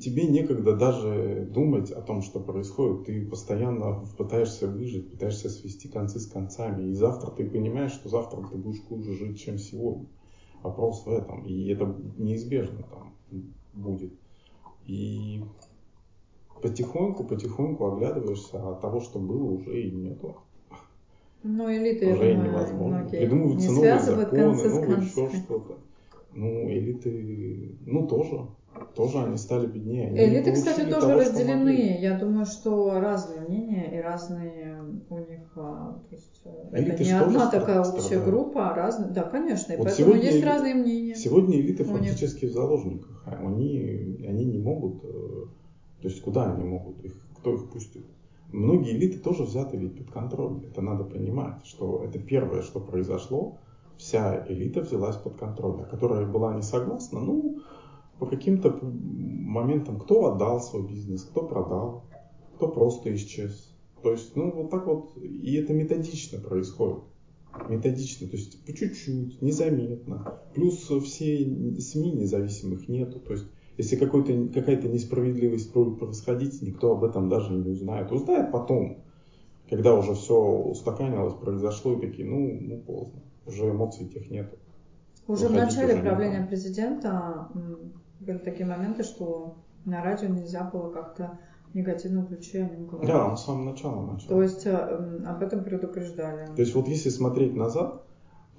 тебе 0.00 0.26
некогда 0.26 0.74
даже 0.74 1.48
думать 1.48 1.92
о 1.92 2.02
том, 2.02 2.22
что 2.22 2.40
происходит. 2.40 3.06
Ты 3.06 3.24
постоянно 3.24 4.04
пытаешься 4.18 4.66
выжить, 4.66 5.10
пытаешься 5.12 5.48
свести 5.48 5.88
концы 5.88 6.18
с 6.18 6.26
концами. 6.26 6.90
И 6.90 6.94
завтра 6.94 7.30
ты 7.30 7.48
понимаешь, 7.48 7.92
что 7.92 8.08
завтра 8.08 8.42
ты 8.50 8.56
будешь 8.56 8.82
хуже 8.82 9.12
жить, 9.12 9.38
чем 9.38 9.58
сегодня. 9.58 10.06
Вопрос 10.62 11.06
в 11.06 11.10
этом. 11.10 11.44
И 11.46 11.68
это 11.68 11.94
неизбежно 12.18 12.82
там 12.82 13.14
будет. 13.72 14.12
И 14.86 15.44
потихоньку, 16.62 17.24
потихоньку 17.24 17.86
оглядываешься, 17.86 18.58
а 18.60 18.74
того, 18.74 19.00
что 19.00 19.20
было, 19.20 19.44
уже 19.44 19.82
и 19.82 19.90
нету. 19.92 20.36
Ну, 21.42 21.70
элиты, 21.70 22.12
уже 22.12 22.24
я 22.26 22.34
думаю, 22.34 22.50
невозможно. 22.50 22.98
многие 22.98 23.16
Придумываются 23.18 23.68
не 23.68 23.74
новые 23.74 23.98
законы, 24.00 24.42
концы 24.42 24.68
с 24.68 24.72
новые 24.72 24.98
еще 24.98 25.14
концами. 25.14 25.42
что-то. 25.42 25.78
Ну, 26.32 26.70
элиты, 26.70 27.74
ну, 27.86 28.06
тоже. 28.06 28.46
Тоже 28.94 29.18
они 29.18 29.36
стали 29.36 29.66
беднее. 29.66 30.08
Они 30.08 30.18
Элиты, 30.18 30.52
кстати, 30.52 30.82
тоже 30.88 31.00
того, 31.08 31.20
разделены. 31.20 31.98
Я 32.00 32.16
думаю, 32.18 32.46
что 32.46 33.00
разные 33.00 33.40
мнения 33.40 33.96
и 33.96 34.00
разные 34.00 34.84
у 35.08 35.18
них, 35.18 35.40
а, 35.56 35.98
то 36.08 36.14
есть 36.14 36.40
э, 36.44 36.68
Элиты 36.72 36.92
это 36.92 37.04
не 37.04 37.10
одна 37.12 37.50
такая 37.50 37.80
общая 37.80 38.00
страдают. 38.00 38.24
группа, 38.26 38.70
а 38.70 38.74
разные, 38.74 39.10
да, 39.10 39.24
конечно, 39.24 39.72
и 39.72 39.76
Вот 39.76 39.86
поэтому 39.88 40.14
есть 40.14 40.38
эли- 40.38 40.44
разные 40.44 40.74
мнения. 40.74 41.14
Сегодня 41.16 41.58
элиты 41.60 41.82
У 41.82 41.98
них. 41.98 42.10
фактически 42.12 42.46
в 42.46 42.52
заложниках. 42.52 43.24
Они, 43.26 44.24
они 44.26 44.44
не 44.44 44.58
могут, 44.58 45.02
э, 45.04 45.08
то 46.02 46.08
есть 46.08 46.20
куда 46.20 46.52
они 46.52 46.62
могут, 46.64 47.04
их, 47.04 47.12
кто 47.38 47.54
их 47.54 47.68
пустит? 47.70 48.04
Многие 48.52 48.96
элиты 48.96 49.18
тоже 49.18 49.44
взяты 49.44 49.76
ведь 49.76 49.96
под 49.96 50.10
контроль. 50.10 50.64
Это 50.66 50.82
надо 50.82 51.04
понимать, 51.04 51.64
что 51.64 52.02
это 52.04 52.18
первое, 52.18 52.62
что 52.62 52.80
произошло. 52.80 53.58
Вся 53.96 54.46
элита 54.48 54.80
взялась 54.80 55.16
под 55.16 55.36
контроль, 55.36 55.82
а 55.82 55.84
которая 55.84 56.26
была 56.26 56.54
не 56.54 56.62
согласна, 56.62 57.20
ну, 57.20 57.60
по 58.18 58.26
каким-то 58.26 58.78
моментам, 58.82 59.98
кто 59.98 60.32
отдал 60.32 60.60
свой 60.60 60.86
бизнес, 60.86 61.22
кто 61.22 61.46
продал, 61.46 62.04
кто 62.56 62.68
просто 62.68 63.14
исчез. 63.14 63.74
То 64.02 64.12
есть, 64.12 64.34
ну, 64.36 64.50
вот 64.50 64.70
так 64.70 64.86
вот, 64.86 65.16
и 65.16 65.54
это 65.54 65.72
методично 65.72 66.38
происходит. 66.40 67.04
Методично, 67.68 68.28
то 68.28 68.36
есть 68.36 68.64
по 68.64 68.72
чуть-чуть, 68.72 69.42
незаметно. 69.42 70.40
Плюс 70.54 70.78
все 70.78 71.38
СМИ 71.78 72.12
независимых 72.12 72.88
нету. 72.88 73.20
То 73.20 73.32
есть, 73.32 73.46
если 73.80 73.96
какая-то 73.96 74.88
несправедливость 74.88 75.72
будет 75.72 75.98
происходить, 75.98 76.60
никто 76.60 76.92
об 76.92 77.02
этом 77.02 77.30
даже 77.30 77.52
не 77.52 77.70
узнает. 77.70 78.12
Узнает 78.12 78.52
потом, 78.52 78.98
когда 79.70 79.94
уже 79.94 80.14
все 80.14 80.38
устаканилось, 80.38 81.32
произошло, 81.34 81.94
и 81.94 82.00
такие, 82.00 82.28
ну, 82.28 82.58
ну 82.60 82.78
поздно. 82.82 83.22
Уже 83.46 83.70
эмоций 83.70 84.06
тех 84.06 84.30
нету. 84.30 84.58
Уже 85.26 85.48
в 85.48 85.52
Выходить 85.52 85.76
начале 85.76 85.94
уже 85.94 86.02
правления 86.02 86.46
президента 86.46 87.48
были 88.20 88.38
такие 88.38 88.66
моменты, 88.66 89.02
что 89.02 89.56
на 89.86 90.04
радио 90.04 90.28
нельзя 90.28 90.64
было 90.64 90.90
как-то 90.90 91.38
в 91.72 91.74
негативном 91.74 92.26
ключе 92.26 92.64
о 92.64 92.68
нем 92.68 92.86
говорить. 92.86 93.08
Да, 93.08 93.28
он 93.28 93.36
с 93.38 93.44
самого 93.44 93.70
начала 93.70 94.04
начал. 94.04 94.28
То 94.28 94.42
есть 94.42 94.66
э, 94.66 95.22
об 95.26 95.42
этом 95.42 95.64
предупреждали. 95.64 96.46
То 96.54 96.60
есть 96.60 96.74
вот 96.74 96.86
если 96.86 97.08
смотреть 97.08 97.54
назад, 97.54 98.04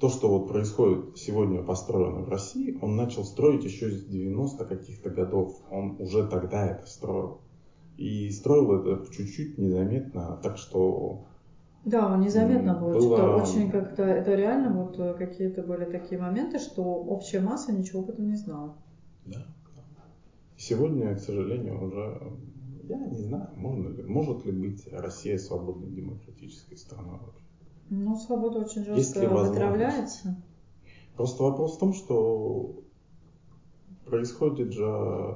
то, 0.01 0.09
что 0.09 0.29
вот 0.29 0.47
происходит 0.47 1.15
сегодня 1.15 1.61
построено 1.61 2.21
в 2.23 2.29
России, 2.29 2.75
он 2.81 2.95
начал 2.95 3.23
строить 3.23 3.63
еще 3.63 3.91
с 3.91 4.03
90 4.05 4.65
каких-то 4.65 5.11
годов. 5.11 5.61
Он 5.69 5.95
уже 5.99 6.27
тогда 6.27 6.65
это 6.65 6.87
строил. 6.87 7.41
И 7.97 8.31
строил 8.31 8.73
это 8.73 9.05
чуть-чуть 9.13 9.59
незаметно, 9.59 10.39
так 10.41 10.57
что 10.57 11.25
Да, 11.85 12.13
он 12.13 12.21
незаметно 12.21 12.73
было. 12.73 12.93
было- 12.93 13.01
Что-то 13.17 13.35
очень 13.43 13.69
как-то, 13.69 14.01
это 14.01 14.33
реально 14.33 14.73
вот 14.73 14.97
э, 14.97 15.13
какие-то 15.13 15.61
были 15.61 15.85
такие 15.85 16.19
моменты, 16.19 16.57
что 16.57 16.81
общая 16.83 17.39
масса 17.39 17.71
ничего 17.71 18.01
об 18.01 18.09
этом 18.09 18.27
не 18.27 18.35
знала. 18.35 18.75
да. 19.27 19.45
Сегодня, 20.57 21.15
к 21.15 21.19
сожалению, 21.19 21.83
уже 21.85 22.21
я 22.89 22.97
не 23.05 23.17
знаю, 23.17 23.49
можно 23.55 23.89
ли, 23.89 24.03
может 24.03 24.45
ли 24.45 24.51
быть 24.51 24.87
Россия 24.91 25.37
свободной 25.37 25.89
демократической 25.91 26.75
страной 26.75 27.19
вообще. 27.19 27.50
Ну, 27.91 28.15
свобода 28.15 28.59
очень 28.59 28.85
жестко 28.85 29.27
вытравляется. 29.27 30.37
Просто 31.17 31.43
вопрос 31.43 31.75
в 31.75 31.79
том, 31.79 31.93
что 31.93 32.83
происходит 34.05 34.71
же 34.71 34.87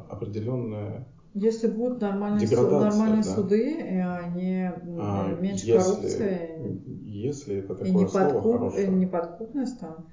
определенная 0.09 1.05
Если 1.33 1.67
будут 1.67 1.99
нормальные, 1.99 2.47
су- 2.47 2.55
Деградация, 2.55 2.89
нормальные 2.91 3.23
да. 3.23 3.35
суды, 3.35 3.71
и 3.71 3.97
они 3.97 4.71
А, 4.97 5.35
меньше 5.37 5.65
если, 5.65 5.77
коррупции 5.77 6.81
Если 7.03 7.57
это 7.57 7.73
и 7.73 7.77
такое 7.91 8.05
неподкуп- 8.05 8.09
слово 8.31 8.39
и 8.39 8.51
хорошее, 8.53 8.87
неподкупность 8.87 9.79
там, 9.81 10.07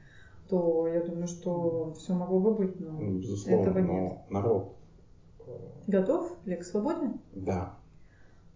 то 0.49 0.89
я 0.89 1.01
думаю, 1.05 1.29
что 1.29 1.93
все 1.97 2.13
могло 2.13 2.41
бы 2.41 2.55
быть, 2.57 2.81
но 2.81 2.91
ну, 2.99 3.19
безусловно, 3.21 3.71
этого 3.71 3.79
но 3.79 4.01
нет. 4.01 4.31
народ, 4.31 4.77
э, 5.47 5.53
Готов 5.87 6.33
ли 6.45 6.57
к 6.57 6.65
свободе? 6.65 7.13
да. 7.37 7.77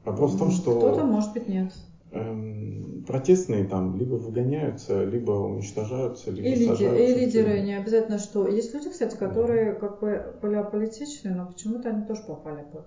Вопрос 0.04 0.34
в 0.34 0.38
том, 0.38 0.50
что 0.50 0.76
Кто-то, 0.76 1.04
может 1.04 1.32
быть, 1.34 1.46
нет. 1.48 1.72
Эм, 2.10 3.02
протестные 3.06 3.64
там 3.64 3.94
либо 3.96 4.14
выгоняются, 4.14 5.04
либо 5.04 5.32
уничтожаются, 5.32 6.30
либо 6.30 6.48
И, 6.48 6.54
сажаются 6.54 7.02
и 7.02 7.14
лидеры, 7.14 7.60
не 7.60 7.74
обязательно 7.74 8.18
что. 8.18 8.46
Есть 8.46 8.72
люди, 8.74 8.88
кстати, 8.90 9.16
которые 9.16 9.72
как 9.74 10.00
бы 10.00 10.36
были 10.40 10.54
аполитичны, 10.54 11.32
но 11.32 11.46
почему-то 11.46 11.88
они 11.88 12.02
тоже 12.04 12.22
попали 12.22 12.62
под 12.62 12.86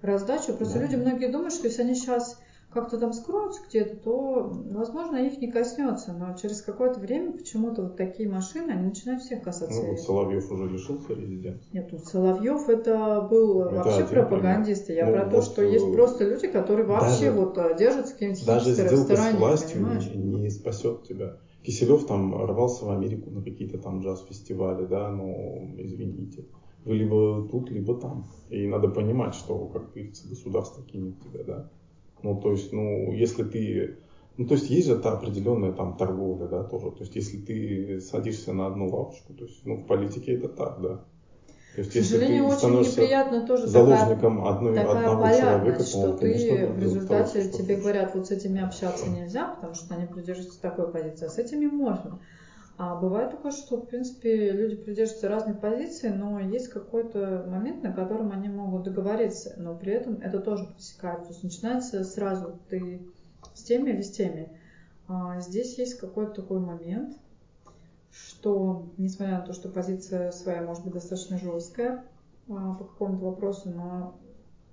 раздачу. 0.00 0.54
Просто 0.54 0.78
Да. 0.78 0.84
люди 0.84 0.96
многие 0.96 1.28
думают, 1.28 1.52
что 1.54 1.66
если 1.66 1.82
они 1.82 1.94
сейчас 1.94 2.36
как-то 2.72 2.98
там 2.98 3.12
скроются 3.12 3.62
где-то, 3.68 3.96
то, 3.96 4.50
возможно, 4.70 5.16
их 5.16 5.40
не 5.40 5.50
коснется. 5.50 6.12
Но 6.12 6.34
через 6.34 6.60
какое-то 6.62 7.00
время 7.00 7.32
почему-то 7.32 7.82
вот 7.82 7.96
такие 7.96 8.28
машины, 8.28 8.70
они 8.72 8.88
начинают 8.88 9.22
всех 9.22 9.42
касаться. 9.42 9.80
Ну, 9.82 9.90
вот 9.90 10.00
Соловьев 10.00 10.50
уже 10.50 10.68
лишился 10.68 11.14
резиденции. 11.14 11.68
Нет, 11.72 11.88
ну 11.90 11.98
Соловьев 11.98 12.68
это 12.68 13.26
был 13.30 13.62
Это 13.62 13.74
вообще 13.74 14.06
пропагандист. 14.06 14.90
Я 14.90 15.06
Ну, 15.06 15.12
про 15.12 15.24
то, 15.26 15.36
вот, 15.36 15.44
что 15.44 15.62
э, 15.62 15.72
есть 15.72 15.92
просто 15.92 16.24
люди, 16.28 16.46
которые 16.48 16.86
вообще 16.86 17.26
даже- 17.26 17.32
вот 17.32 17.58
э, 17.58 17.76
держатся 17.78 18.12
какие-нибудь 18.12 18.46
Даже 18.46 18.72
сделка 18.74 19.16
с 19.16 19.34
властью 19.34 19.80
понимаешь? 19.80 20.10
не, 20.14 20.40
не 20.40 20.50
спасет 20.50 21.04
тебя. 21.04 21.36
Киселев 21.62 22.06
там 22.06 22.34
рвался 22.34 22.84
в 22.84 22.90
Америку 22.90 23.30
на 23.30 23.42
какие-то 23.42 23.78
там 23.78 24.00
джаз-фестивали, 24.00 24.86
да, 24.86 25.10
ну, 25.10 25.74
извините. 25.78 26.44
Вы 26.84 26.94
либо 26.94 27.46
тут, 27.50 27.70
либо 27.70 27.94
там. 27.98 28.26
И 28.50 28.66
надо 28.66 28.88
понимать, 28.88 29.34
что, 29.34 29.66
как 29.66 29.90
говорится, 29.90 30.28
государство 30.28 30.82
кинет 30.84 31.18
тебя, 31.20 31.42
да. 31.44 31.68
Ну, 32.22 32.40
то 32.40 32.52
есть, 32.52 32.72
ну, 32.72 33.12
если 33.12 33.44
ты... 33.44 33.98
Ну, 34.36 34.46
то 34.46 34.54
есть, 34.54 34.70
есть 34.70 34.86
же 34.86 34.98
та 34.98 35.12
определенная 35.12 35.72
там 35.72 35.96
торговля, 35.96 36.46
да, 36.46 36.62
тоже. 36.62 36.90
То 36.92 37.00
есть, 37.00 37.16
если 37.16 37.38
ты 37.38 38.00
садишься 38.00 38.52
на 38.52 38.66
одну 38.66 38.88
лавочку, 38.88 39.34
то 39.34 39.44
есть, 39.44 39.64
ну, 39.64 39.76
в 39.76 39.86
политике 39.86 40.34
это 40.34 40.48
так, 40.48 40.80
да. 40.80 41.04
То 41.74 41.82
есть, 41.82 41.92
К 41.92 41.94
если 41.96 42.14
сожалению, 42.14 42.44
ты 42.44 42.48
очень 42.48 42.58
становишься 42.58 43.00
неприятно 43.00 43.46
тоже 43.46 43.66
такая 43.66 43.84
заложником 43.84 44.46
одной, 44.46 44.74
такая 44.74 44.96
одного 44.96 45.22
человека, 45.26 45.40
полярность, 45.40 45.92
то 45.92 45.98
он, 45.98 46.08
что 46.08 46.18
конечно, 46.18 46.56
ты 46.56 46.66
в 46.66 46.78
результате 46.78 47.40
что 47.40 47.52
тебе 47.52 47.74
хочет. 47.74 47.80
говорят, 47.82 48.14
вот 48.14 48.26
с 48.26 48.30
этими 48.30 48.60
общаться 48.60 49.10
нельзя, 49.10 49.48
потому 49.54 49.74
что 49.74 49.94
они 49.94 50.06
придерживаются 50.06 50.60
такой 50.60 50.90
позиции, 50.90 51.26
а 51.26 51.28
с 51.28 51.38
этими 51.38 51.66
можно. 51.66 52.18
А 52.78 52.94
бывает 52.94 53.32
такое, 53.32 53.50
что, 53.50 53.76
в 53.78 53.86
принципе, 53.86 54.52
люди 54.52 54.76
придерживаются 54.76 55.28
разных 55.28 55.60
позиций, 55.60 56.10
но 56.10 56.38
есть 56.38 56.68
какой-то 56.68 57.44
момент, 57.48 57.82
на 57.82 57.92
котором 57.92 58.30
они 58.30 58.48
могут 58.48 58.84
договориться, 58.84 59.52
но 59.58 59.74
при 59.74 59.92
этом 59.92 60.20
это 60.22 60.38
тоже 60.38 60.64
пресекает. 60.64 61.22
То 61.22 61.32
есть 61.32 61.42
начинается 61.42 62.04
сразу 62.04 62.54
ты 62.68 63.04
с 63.52 63.64
теми 63.64 63.90
или 63.90 64.00
с 64.00 64.12
теми. 64.12 64.48
А 65.08 65.40
здесь 65.40 65.76
есть 65.76 65.94
какой-то 65.94 66.40
такой 66.40 66.60
момент, 66.60 67.14
что, 68.12 68.84
несмотря 68.96 69.40
на 69.40 69.44
то, 69.44 69.52
что 69.52 69.68
позиция 69.68 70.30
своя 70.30 70.62
может 70.62 70.84
быть 70.84 70.92
достаточно 70.92 71.36
жесткая 71.36 72.04
а, 72.48 72.74
по 72.74 72.84
какому-то 72.84 73.24
вопросу, 73.24 73.70
но 73.70 74.14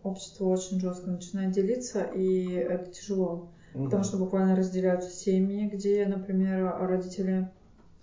общество 0.03 0.45
очень 0.45 0.79
жестко 0.79 1.09
начинает 1.09 1.49
делиться, 1.53 2.03
и 2.03 2.51
это 2.51 2.85
тяжело. 2.91 3.47
Мгм. 3.73 3.85
Потому 3.85 4.03
что 4.03 4.17
буквально 4.17 4.55
разделяются 4.55 5.09
семьи, 5.09 5.65
где, 5.65 6.05
например, 6.05 6.75
родители 6.77 7.47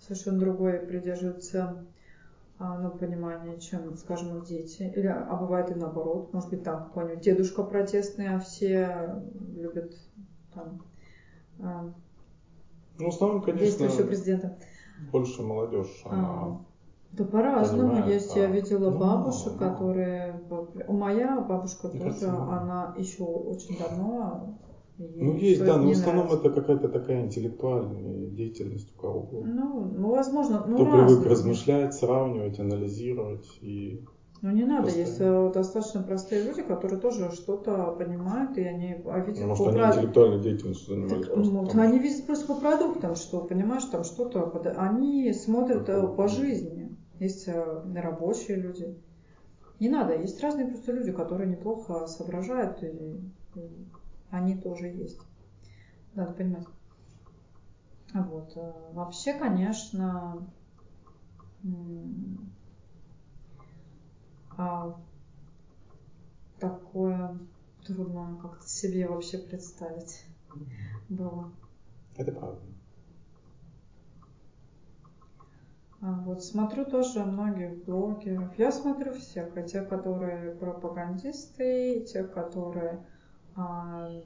совершенно 0.03 0.39
другой 0.39 0.79
придерживаются 0.79 1.85
а, 2.59 2.77
ну, 2.77 2.91
понимания, 2.91 3.59
чем, 3.59 3.95
скажем, 3.97 4.37
их 4.37 4.45
дети. 4.45 4.83
Или, 4.95 5.07
а 5.07 5.35
бывает 5.35 5.71
и 5.71 5.75
наоборот. 5.75 6.33
Может 6.33 6.49
быть, 6.49 6.63
там 6.63 6.85
какой-нибудь 6.85 7.23
дедушка 7.23 7.63
протестный, 7.63 8.35
а 8.35 8.39
все 8.39 9.23
любят 9.55 9.93
там 10.53 10.81
а, 11.59 11.91
Ну, 12.99 13.05
в 13.05 13.09
основном, 13.09 13.41
конечно, 13.41 13.87
президента. 14.05 14.57
больше 15.11 15.41
молодежь, 15.41 16.03
она... 16.05 16.27
А, 16.27 16.61
Да 17.13 17.23
по-разному. 17.25 18.07
Есть, 18.07 18.35
я 18.35 18.45
а, 18.45 18.47
видела 18.47 18.91
ну, 18.91 18.99
бабушек, 18.99 19.53
ну. 19.53 19.69
которые... 19.69 20.41
Моя 20.87 21.39
бабушка 21.41 21.89
тоже, 21.89 22.27
она 22.27 22.93
еще 22.97 23.23
очень 23.23 23.77
давно... 23.77 24.57
Ну, 24.97 25.35
есть, 25.37 25.65
да, 25.65 25.77
но 25.77 25.87
в 25.87 25.91
основном 25.91 26.25
нравится. 26.27 26.47
это 26.49 26.61
какая-то 26.61 26.87
такая 26.87 27.25
интеллектуальная 27.25 28.27
деятельность 28.27 28.93
у 28.95 29.01
кого-то. 29.01 29.41
Ну, 29.45 29.85
ну, 29.85 30.09
возможно, 30.11 30.63
ну, 30.67 30.75
Кто 30.75 30.85
разные. 30.85 31.07
привык 31.07 31.25
размышлять, 31.31 31.93
сравнивать, 31.95 32.59
анализировать 32.59 33.45
и... 33.61 34.03
Ну, 34.43 34.51
не 34.51 34.65
надо, 34.65 34.83
Просто- 34.83 34.99
есть 34.99 35.17
э, 35.19 35.51
достаточно 35.53 36.03
простые 36.03 36.43
люди, 36.43 36.61
которые 36.63 36.99
тоже 36.99 37.31
что-то 37.31 37.95
понимают, 37.97 38.57
и 38.57 38.63
они 38.63 38.95
а 39.05 39.19
видят 39.19 39.41
Ну, 39.41 39.47
может, 39.47 39.63
по 39.63 39.69
они 39.69 39.79
прав- 39.79 39.95
интеллектуальной 39.95 40.43
деятельностью 40.43 40.93
занимались 40.95 41.25
Так, 41.25 41.33
просто. 41.33 41.53
ну, 41.53 41.65
потому 41.65 41.83
они 41.83 41.99
видят 41.99 42.25
просто 42.25 42.47
по 42.53 42.59
продуктам, 42.59 43.15
что, 43.15 43.39
понимаешь, 43.41 43.85
там 43.85 44.03
что-то, 44.03 44.51
они 44.77 45.31
смотрят 45.33 45.87
э, 45.89 46.07
по 46.07 46.27
жизни. 46.27 46.95
Есть 47.19 47.47
э, 47.47 47.81
рабочие 47.95 48.57
люди. 48.57 48.93
Не 49.79 49.89
надо, 49.89 50.19
есть 50.19 50.41
разные 50.43 50.67
просто 50.67 50.91
люди, 50.91 51.11
которые 51.13 51.49
неплохо 51.49 52.05
соображают, 52.07 52.83
и 52.83 52.91
они 54.33 54.57
тоже 54.57 54.87
есть. 54.87 55.21
Надо 56.15 56.33
понимать. 56.33 56.65
А 58.13 58.23
Вот. 58.23 58.51
э, 58.57 58.91
Вообще, 58.93 59.33
конечно, 59.33 60.47
а, 64.57 64.99
такое 66.59 67.37
трудно 67.85 68.39
как-то 68.41 68.67
себе 68.67 69.07
вообще 69.07 69.37
представить 69.37 70.25
было. 71.09 71.51
Это 72.17 72.31
правда. 72.31 72.61
А 76.01 76.11
вот 76.21 76.43
смотрю 76.43 76.85
тоже 76.85 77.23
многих 77.23 77.85
блогеров. 77.85 78.57
Я 78.57 78.71
смотрю 78.71 79.13
всех, 79.13 79.55
и 79.57 79.63
те, 79.63 79.81
которые 79.83 80.55
пропагандисты, 80.55 81.99
и 81.99 82.05
те, 82.05 82.23
которые 82.23 82.91
а, 82.93 83.12
там 83.55 84.23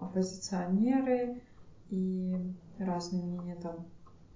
оппозиционеры, 0.00 1.42
и 1.90 2.36
разные 2.78 3.24
мнения 3.24 3.56
там 3.56 3.86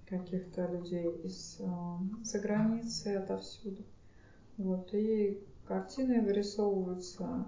каких-то 0.07 0.67
людей 0.67 1.09
из 1.23 1.59
а, 1.61 1.99
за 2.23 2.39
границы, 2.39 3.15
отовсюду. 3.15 3.83
Вот, 4.57 4.93
и 4.93 5.41
картины 5.65 6.21
вырисовываются 6.21 7.45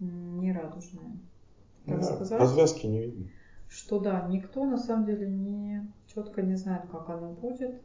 нерадужные. 0.00 1.18
Так 1.86 2.00
да, 2.00 2.14
сказать. 2.14 2.40
Развязки 2.40 2.86
не 2.86 3.02
видно. 3.02 3.26
Что 3.68 4.00
да, 4.00 4.26
никто 4.28 4.64
на 4.64 4.78
самом 4.78 5.06
деле 5.06 5.28
не 5.28 5.92
четко 6.06 6.42
не 6.42 6.56
знает, 6.56 6.88
как 6.90 7.08
оно 7.08 7.32
будет. 7.32 7.80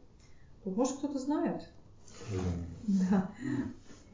Может, 0.64 0.98
кто-то 0.98 1.18
знает. 1.18 1.68
Mm. 2.30 3.00
Да. 3.10 3.30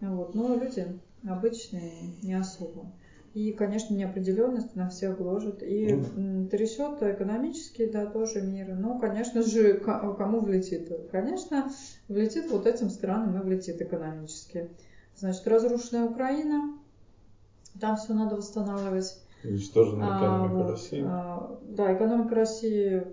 Вот. 0.00 0.34
Но 0.34 0.54
люди 0.54 0.98
обычные 1.26 1.92
не 2.22 2.34
особо. 2.34 2.92
И, 3.34 3.52
конечно, 3.52 3.94
неопределенность 3.94 4.74
на 4.74 4.88
всех 4.88 5.18
гложет. 5.18 5.62
И 5.62 5.92
mm. 5.92 6.48
трясет 6.48 7.02
экономически, 7.02 7.86
да, 7.86 8.06
тоже 8.06 8.40
мир. 8.40 8.74
Ну, 8.74 8.98
конечно 8.98 9.42
же, 9.42 9.74
кому 9.74 10.40
влетит? 10.40 10.90
Конечно, 11.12 11.70
влетит 12.08 12.50
вот 12.50 12.66
этим 12.66 12.90
странам 12.90 13.38
и 13.38 13.44
влетит 13.44 13.80
экономически. 13.80 14.70
Значит, 15.16 15.46
разрушенная 15.46 16.04
Украина, 16.04 16.78
там 17.80 17.96
все 17.96 18.14
надо 18.14 18.36
восстанавливать. 18.36 19.20
Уничтожена 19.44 20.04
экономика 20.04 20.54
а, 20.54 20.62
вот, 20.62 20.70
России. 20.70 21.04
А, 21.06 21.60
да, 21.68 21.94
экономика 21.94 22.34
России 22.34 23.04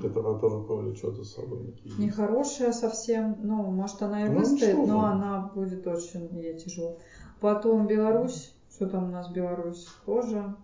которая 0.00 0.38
тоже 0.38 0.58
повлечет 0.64 1.14
за 1.14 1.24
собой 1.24 1.60
некие 1.60 1.92
Нехорошая 1.98 2.72
совсем, 2.72 3.36
ну, 3.42 3.62
может, 3.70 4.02
она 4.02 4.26
и 4.26 4.28
ну, 4.28 4.40
выстоит, 4.40 4.76
но 4.76 5.04
она 5.04 5.50
будет 5.54 5.86
очень 5.86 6.28
ей 6.40 6.58
тяжело. 6.58 6.98
Потом 7.40 7.86
Беларусь, 7.86 8.54
что 8.70 8.88
там 8.88 9.08
у 9.08 9.12
нас 9.12 9.30
Беларусь 9.30 9.86
тоже. 10.04 10.54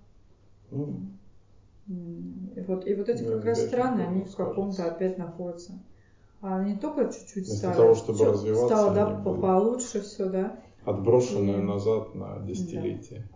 Ну, 0.70 1.00
и 1.86 2.60
вот, 2.60 2.86
и 2.86 2.94
вот 2.94 3.08
эти 3.08 3.22
ну, 3.22 3.32
как 3.32 3.44
раз 3.44 3.64
страны, 3.64 4.02
они 4.02 4.24
в 4.24 4.34
каком-то 4.34 4.86
опять 4.86 5.18
находятся. 5.18 5.78
А 6.42 6.62
не 6.62 6.76
только 6.76 7.12
чуть-чуть 7.12 7.48
стали, 7.48 7.76
того, 7.76 7.94
чтобы 7.94 8.24
развиваться, 8.24 8.66
стало 8.66 8.94
да, 8.94 9.06
получше 9.22 10.00
все, 10.02 10.28
да. 10.28 10.60
Отброшенные 10.84 11.58
и... 11.58 11.62
назад 11.62 12.14
на 12.14 12.40
десятилетия. 12.40 13.28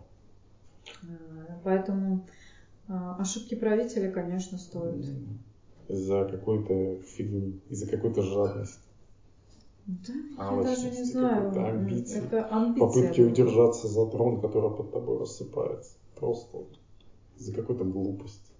Да. 1.01 1.59
Поэтому 1.63 2.25
а, 2.87 3.15
ошибки 3.19 3.55
правителя, 3.55 4.11
конечно, 4.11 4.57
стоят. 4.57 4.95
Mm 4.95 5.37
из-за 5.91 6.25
какой-то 6.25 7.01
фигни, 7.01 7.59
из-за 7.69 7.87
какой-то 7.87 8.21
жадности. 8.21 8.79
Да, 9.91 10.55
я 10.55 10.63
даже 10.63 10.89
не 10.89 11.03
знаю. 11.03 11.49
Амбиции, 11.49 12.23
это 12.23 12.45
амбиции. 12.45 12.79
Попытки 12.79 13.21
удержаться 13.21 13.87
за 13.87 14.05
трон, 14.07 14.39
который 14.39 14.75
под 14.75 14.93
тобой 14.93 15.19
рассыпается. 15.19 15.97
Просто 16.15 16.59
из-за 17.37 17.53
какой-то 17.53 17.83
глупости. 17.83 18.51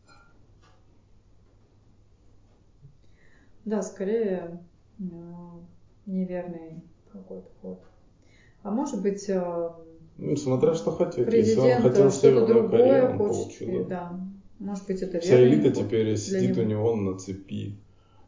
Да, 3.64 3.82
скорее 3.82 4.60
э, 5.00 5.04
неверный 6.06 6.84
какой-то 7.12 7.50
ход. 7.62 7.82
А 8.64 8.72
может 8.72 9.02
быть, 9.02 9.30
э, 9.30 9.70
ну, 10.18 10.36
смотря 10.36 10.74
что 10.74 10.92
хотеть. 10.92 11.32
Если 11.32 11.60
он 11.60 11.82
хотел 11.82 12.12
Северную 12.12 12.70
Корею, 12.70 13.12
он 13.12 13.18
получил. 13.18 13.86
Да. 13.88 14.20
Может 14.60 14.86
быть, 14.86 15.02
это 15.02 15.20
Вся 15.20 15.42
элита 15.44 15.72
теперь 15.72 16.18
сидит 16.18 16.58
него. 16.58 16.62
у 16.62 16.66
него 16.66 16.96
на 16.96 17.18
цепи. 17.18 17.80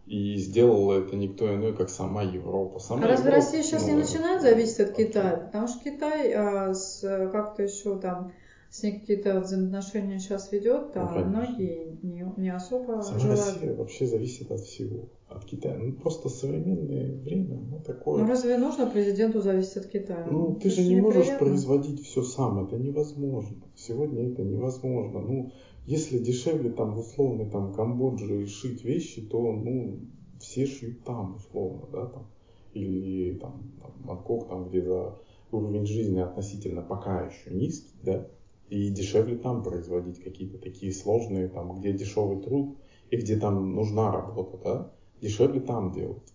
И 0.06 0.36
сделала 0.36 1.00
это 1.00 1.16
никто 1.16 1.54
иной, 1.54 1.74
как 1.76 1.90
сама 1.90 2.24
Европа. 2.24 2.80
Сама 2.80 3.06
а 3.06 3.08
разве 3.08 3.30
Европа, 3.30 3.36
Россия 3.38 3.64
сейчас 3.64 3.84
ну, 3.84 3.94
не 3.94 3.96
начинает 4.00 4.42
зависеть 4.42 4.80
от 4.82 4.96
Китая? 4.96 5.38
Потому 5.38 5.68
что 5.68 5.84
Китай 5.84 6.34
а, 6.34 6.74
с, 6.74 7.00
как-то 7.32 7.64
еще 7.64 7.98
там 8.00 8.34
с 8.74 8.82
ней 8.82 9.00
какие-то 9.00 9.40
взаимоотношения 9.40 10.18
сейчас 10.18 10.52
ведет, 10.52 10.98
а 10.98 11.08
ну, 11.08 11.26
многие 11.26 11.96
не, 12.02 12.26
не 12.38 12.50
особо 12.50 13.02
Сама 13.04 13.20
желают. 13.20 13.46
Россия 13.46 13.76
вообще 13.76 14.08
зависит 14.08 14.52
от 14.52 14.62
всего, 14.62 15.10
от 15.30 15.46
Китая. 15.46 15.78
Ну, 15.78 15.94
просто 15.94 16.28
современное 16.28 17.16
время, 17.22 17.60
ну, 17.70 17.80
такое. 17.86 18.24
Ну, 18.24 18.28
разве 18.28 18.58
нужно 18.58 18.88
президенту 18.88 19.42
зависеть 19.42 19.78
от 19.78 19.86
Китая? 19.86 20.26
Ну, 20.30 20.56
ты 20.56 20.70
это 20.70 20.82
же 20.82 20.88
не 20.88 21.00
можешь 21.00 21.38
производить 21.38 22.04
все 22.04 22.24
сам, 22.24 22.66
это 22.66 22.78
невозможно. 22.78 23.58
Сегодня 23.76 24.32
это 24.32 24.42
невозможно. 24.42 25.20
Ну, 25.20 25.52
если 25.86 26.18
дешевле 26.18 26.70
там 26.70 26.94
в 26.94 27.00
условной 27.00 27.50
там 27.50 27.74
Камбодже 27.74 28.46
шить 28.48 28.84
вещи, 28.84 29.22
то 29.22 29.52
ну 29.52 30.00
все 30.40 30.66
шьют 30.66 31.04
там 31.04 31.36
условно, 31.36 31.88
да, 31.92 32.06
там, 32.06 32.28
или 32.74 33.38
там, 33.38 33.72
там 33.82 33.92
Бангкок, 34.04 34.48
там, 34.50 34.70
где 34.70 34.82
за 34.82 35.16
уровень 35.52 35.86
жизни 35.86 36.20
относительно 36.20 36.82
пока 36.82 37.26
еще 37.26 37.52
низкий, 37.52 37.94
да, 38.02 38.28
и 38.70 38.90
дешевле 38.90 39.38
там 39.38 39.64
производить 39.64 40.20
какие-то 40.24 40.58
такие 40.58 40.94
сложные, 40.94 41.48
там, 41.48 41.80
где 41.80 41.94
дешевый 41.94 42.42
труд 42.42 42.78
и 43.12 43.18
где 43.18 43.38
там 43.38 43.76
нужна 43.76 44.12
работа, 44.12 44.58
да, 44.64 44.92
дешевле 45.22 45.60
там 45.60 45.92
делать. 45.92 46.34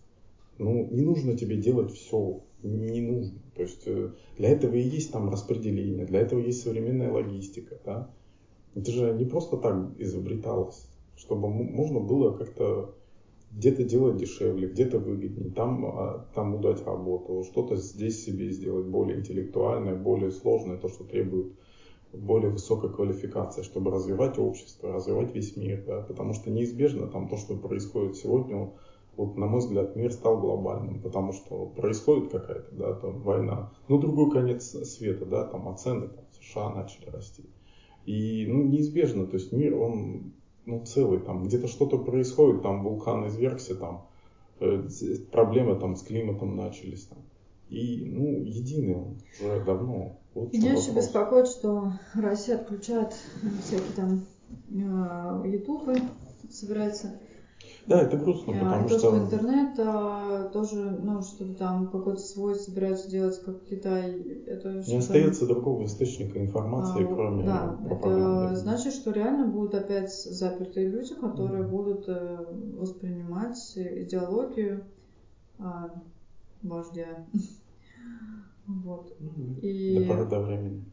Ну, 0.59 0.89
не 0.91 1.03
нужно 1.03 1.37
тебе 1.37 1.57
делать 1.57 1.93
все, 1.93 2.43
не 2.63 3.01
нужно. 3.01 3.39
То 3.55 3.63
есть 3.63 3.83
э, 3.87 4.13
для 4.37 4.51
этого 4.51 4.75
и 4.75 4.81
есть 4.81 5.13
там 5.13 5.31
распределение, 5.31 6.05
для 6.05 6.21
этого 6.21 6.41
есть 6.41 6.63
современная 6.63 7.13
логистика, 7.13 7.81
да, 7.85 8.11
это 8.79 8.93
же 8.93 9.13
не 9.13 9.25
просто 9.25 9.57
так 9.57 9.91
изобреталось, 9.99 10.89
чтобы 11.17 11.49
можно 11.49 12.01
было 12.01 12.33
как-то 12.33 12.95
где-то 13.51 13.83
делать 13.83 14.19
дешевле, 14.19 14.69
где-то 14.69 14.99
выгоднее, 14.99 15.51
там, 15.51 15.85
а, 15.87 16.27
там 16.35 16.55
удать 16.55 16.85
работу, 16.85 17.45
что-то 17.45 17.77
здесь 17.77 18.25
себе 18.25 18.51
сделать 18.51 18.87
более 18.87 19.19
интеллектуальное, 19.19 19.97
более 19.97 20.31
сложное, 20.31 20.77
то, 20.77 20.89
что 20.89 21.05
требует 21.05 21.53
более 22.13 22.51
высокой 22.51 22.91
квалификации, 22.91 23.63
чтобы 23.63 23.91
развивать 23.91 24.39
общество, 24.39 24.93
развивать 24.93 25.35
весь 25.35 25.57
мир, 25.57 25.83
да, 25.87 26.03
потому 26.03 26.35
что 26.35 26.51
неизбежно 26.51 27.07
там 27.09 27.29
то, 27.29 27.37
что 27.37 27.57
происходит 27.57 28.17
сегодня, 28.17 28.71
вот 29.17 29.37
на 29.37 29.47
мой 29.47 29.61
взгляд, 29.61 29.97
мир 29.97 30.13
стал 30.13 30.39
глобальным, 30.39 31.03
потому 31.03 31.33
что 31.33 31.67
происходит 31.67 32.31
какая-то, 32.31 32.75
да, 32.75 32.95
там 32.95 33.21
война, 33.23 33.73
ну 33.89 33.99
другой 33.99 34.31
конец 34.31 34.65
света, 34.89 35.27
да, 35.27 35.45
там 35.45 35.69
оцены 35.69 36.09
там, 36.09 36.25
США 36.41 36.71
начали 36.71 37.11
расти. 37.11 37.45
И 38.09 38.47
ну, 38.47 38.63
неизбежно, 38.63 39.27
то 39.27 39.35
есть 39.35 39.53
мир, 39.53 39.77
он 39.77 40.33
ну, 40.65 40.83
целый, 40.83 41.21
там 41.21 41.45
где-то 41.45 41.69
что-то 41.69 41.99
происходит, 41.99 42.63
там 42.63 42.83
вулкан 42.83 43.29
извергся, 43.29 43.75
там 43.75 44.09
э, 44.61 44.89
проблемы 45.31 45.79
там 45.79 45.95
с 45.95 46.03
климатом 46.03 46.57
начались. 46.57 47.05
Там. 47.05 47.19
И 47.69 48.07
ну, 48.07 48.43
единый 48.45 48.95
он 48.95 49.19
уже 49.43 49.63
давно. 49.63 50.19
Вот 50.33 50.55
Меня 50.55 50.73
очень 50.73 50.95
беспокоит, 50.97 51.49
что 51.49 51.93
Россия 52.15 52.57
отключает 52.57 53.15
всякие 53.63 53.93
там 53.95 54.25
э, 54.71 55.51
ютубы, 55.51 55.97
собирается 56.49 57.21
да, 57.89 58.03
это 58.03 58.19
грустно, 58.19 58.53
а, 58.55 58.59
потому 58.59 58.85
и 58.85 58.89
что... 58.89 59.01
То, 59.01 59.09
что 59.09 59.19
интернет 59.19 59.79
а, 59.79 60.49
тоже, 60.51 60.77
ну, 60.77 61.23
что-то 61.23 61.55
там 61.55 61.91
какой-то 61.91 62.21
свой 62.21 62.55
собираются 62.55 63.11
делать, 63.11 63.41
как 63.43 63.65
Китай. 63.65 64.21
Это 64.47 64.85
Не 64.87 64.99
остается 64.99 65.47
другого 65.47 65.85
источника 65.87 66.39
информации, 66.39 67.05
а, 67.05 67.15
кроме 67.15 67.45
да, 67.45 67.79
пропаганды. 67.87 68.53
Это 68.53 68.57
значит, 68.57 68.93
что 68.93 69.11
реально 69.11 69.47
будут 69.47 69.75
опять 69.75 70.13
запертые 70.13 70.89
люди, 70.89 71.15
которые 71.15 71.65
mm. 71.65 71.69
будут 71.69 72.09
э, 72.09 72.47
воспринимать 72.75 73.59
идеологию 73.77 74.85
а, 75.59 75.91
вождя. 76.63 77.27
вот. 78.67 79.17
Mm-hmm. 79.19 79.61
И 79.61 79.99
до 79.99 80.13
поры 80.13 80.27
до 80.27 80.41
времени. 80.41 80.85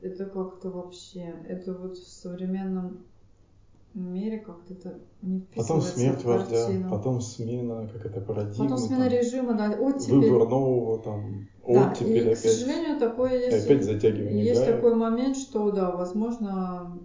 Это 0.00 0.26
как-то 0.26 0.70
вообще, 0.70 1.34
это 1.48 1.74
вот 1.74 1.96
в 1.96 2.06
современном 2.06 3.04
мире 4.00 4.38
как-то 4.38 4.74
это 4.74 4.98
не 5.22 5.40
Потом 5.54 5.80
смерть 5.80 6.22
вождя, 6.24 6.68
потом 6.90 7.20
смена, 7.20 7.88
как 7.88 8.06
это 8.06 8.20
парадигма. 8.20 8.64
Потом 8.64 8.78
смена 8.78 9.04
там, 9.04 9.12
режима, 9.12 9.54
да, 9.54 9.70
оттепель. 9.70 10.30
Выбор 10.30 10.48
нового 10.48 11.02
там, 11.02 11.48
да, 11.66 11.90
оттепель 11.90 12.16
и, 12.16 12.20
опять. 12.20 12.38
к 12.38 12.42
сожалению, 12.42 12.98
такое 12.98 13.46
есть. 13.46 13.64
Опять 13.64 13.84
затягивание 13.84 14.44
Есть 14.44 14.60
гая. 14.60 14.74
такой 14.74 14.94
момент, 14.94 15.36
что, 15.36 15.70
да, 15.70 15.90
возможно... 15.90 16.98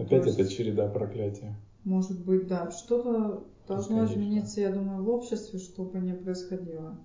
Опять 0.00 0.26
это 0.26 0.48
череда 0.48 0.88
проклятия. 0.88 1.54
Может 1.84 2.24
быть, 2.24 2.46
да. 2.46 2.70
Что-то 2.70 3.44
должно 3.68 4.04
измениться, 4.06 4.60
я 4.60 4.72
думаю, 4.72 5.02
в 5.02 5.10
обществе, 5.10 5.58
чтобы 5.58 5.98
не 5.98 6.14
происходило 6.14 6.98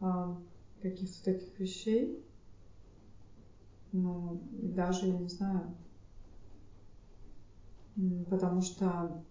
а, 0.00 0.36
каких-то 0.82 1.24
таких 1.24 1.58
вещей. 1.58 2.22
Ну, 3.92 4.40
даже, 4.52 5.06
я 5.06 5.18
не 5.18 5.28
знаю, 5.28 5.74
потому 8.28 8.62
что 8.62 9.22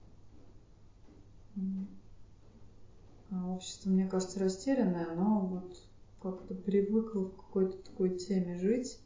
общество, 3.32 3.90
мне 3.90 4.08
кажется, 4.08 4.40
растерянное, 4.40 5.16
но 5.16 5.40
вот 5.42 5.78
как-то 6.22 6.56
привыкло 6.56 7.26
в 7.26 7.36
какой-то 7.36 7.78
такой 7.78 8.18
теме 8.18 8.58
жить. 8.58 9.00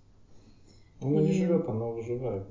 Оно 1.01 1.19
и... 1.19 1.25
не 1.25 1.33
живет, 1.33 1.67
оно 1.67 1.91
выживает. 1.91 2.47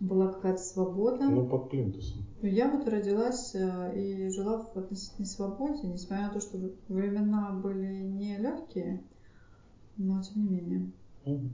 была 0.00 0.32
какая-то 0.32 0.62
свобода. 0.62 1.24
Ну, 1.24 1.48
под 1.48 1.70
плинтусом. 1.70 2.24
Я 2.42 2.70
вот 2.70 2.86
родилась 2.88 3.54
э, 3.54 3.98
и 3.98 4.28
жила 4.28 4.62
в 4.62 4.76
относительной 4.76 5.26
свободе, 5.26 5.86
несмотря 5.86 6.26
на 6.26 6.34
то, 6.34 6.40
что 6.40 6.58
времена 6.88 7.52
были 7.52 8.02
не 8.02 8.36
легкие, 8.36 9.02
но 9.96 10.22
тем 10.22 10.42
не 10.42 10.50
менее. 10.50 10.92
Угу. 11.24 11.48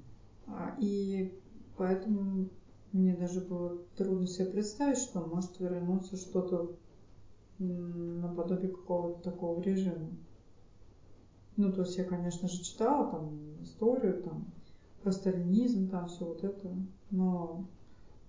И 0.81 1.41
поэтому 1.77 2.49
мне 2.93 3.15
даже 3.15 3.41
было 3.41 3.79
трудно 3.97 4.27
себе 4.27 4.47
представить, 4.47 4.99
что 4.99 5.21
может 5.21 5.59
вернуться 5.61 6.17
что-то 6.17 6.77
наподобие 7.59 8.71
какого-то 8.71 9.31
такого 9.31 9.61
режима. 9.61 10.11
Ну, 11.57 11.73
то 11.73 11.83
есть 11.83 11.97
я, 11.99 12.05
конечно 12.05 12.49
же, 12.49 12.63
читала 12.63 13.11
там 13.11 13.63
историю, 13.63 14.23
там, 14.23 14.47
про 15.03 15.13
сталинизм, 15.13 15.89
там 15.89 16.09
все 16.09 16.25
вот 16.25 16.43
это, 16.43 16.75
но 17.11 17.67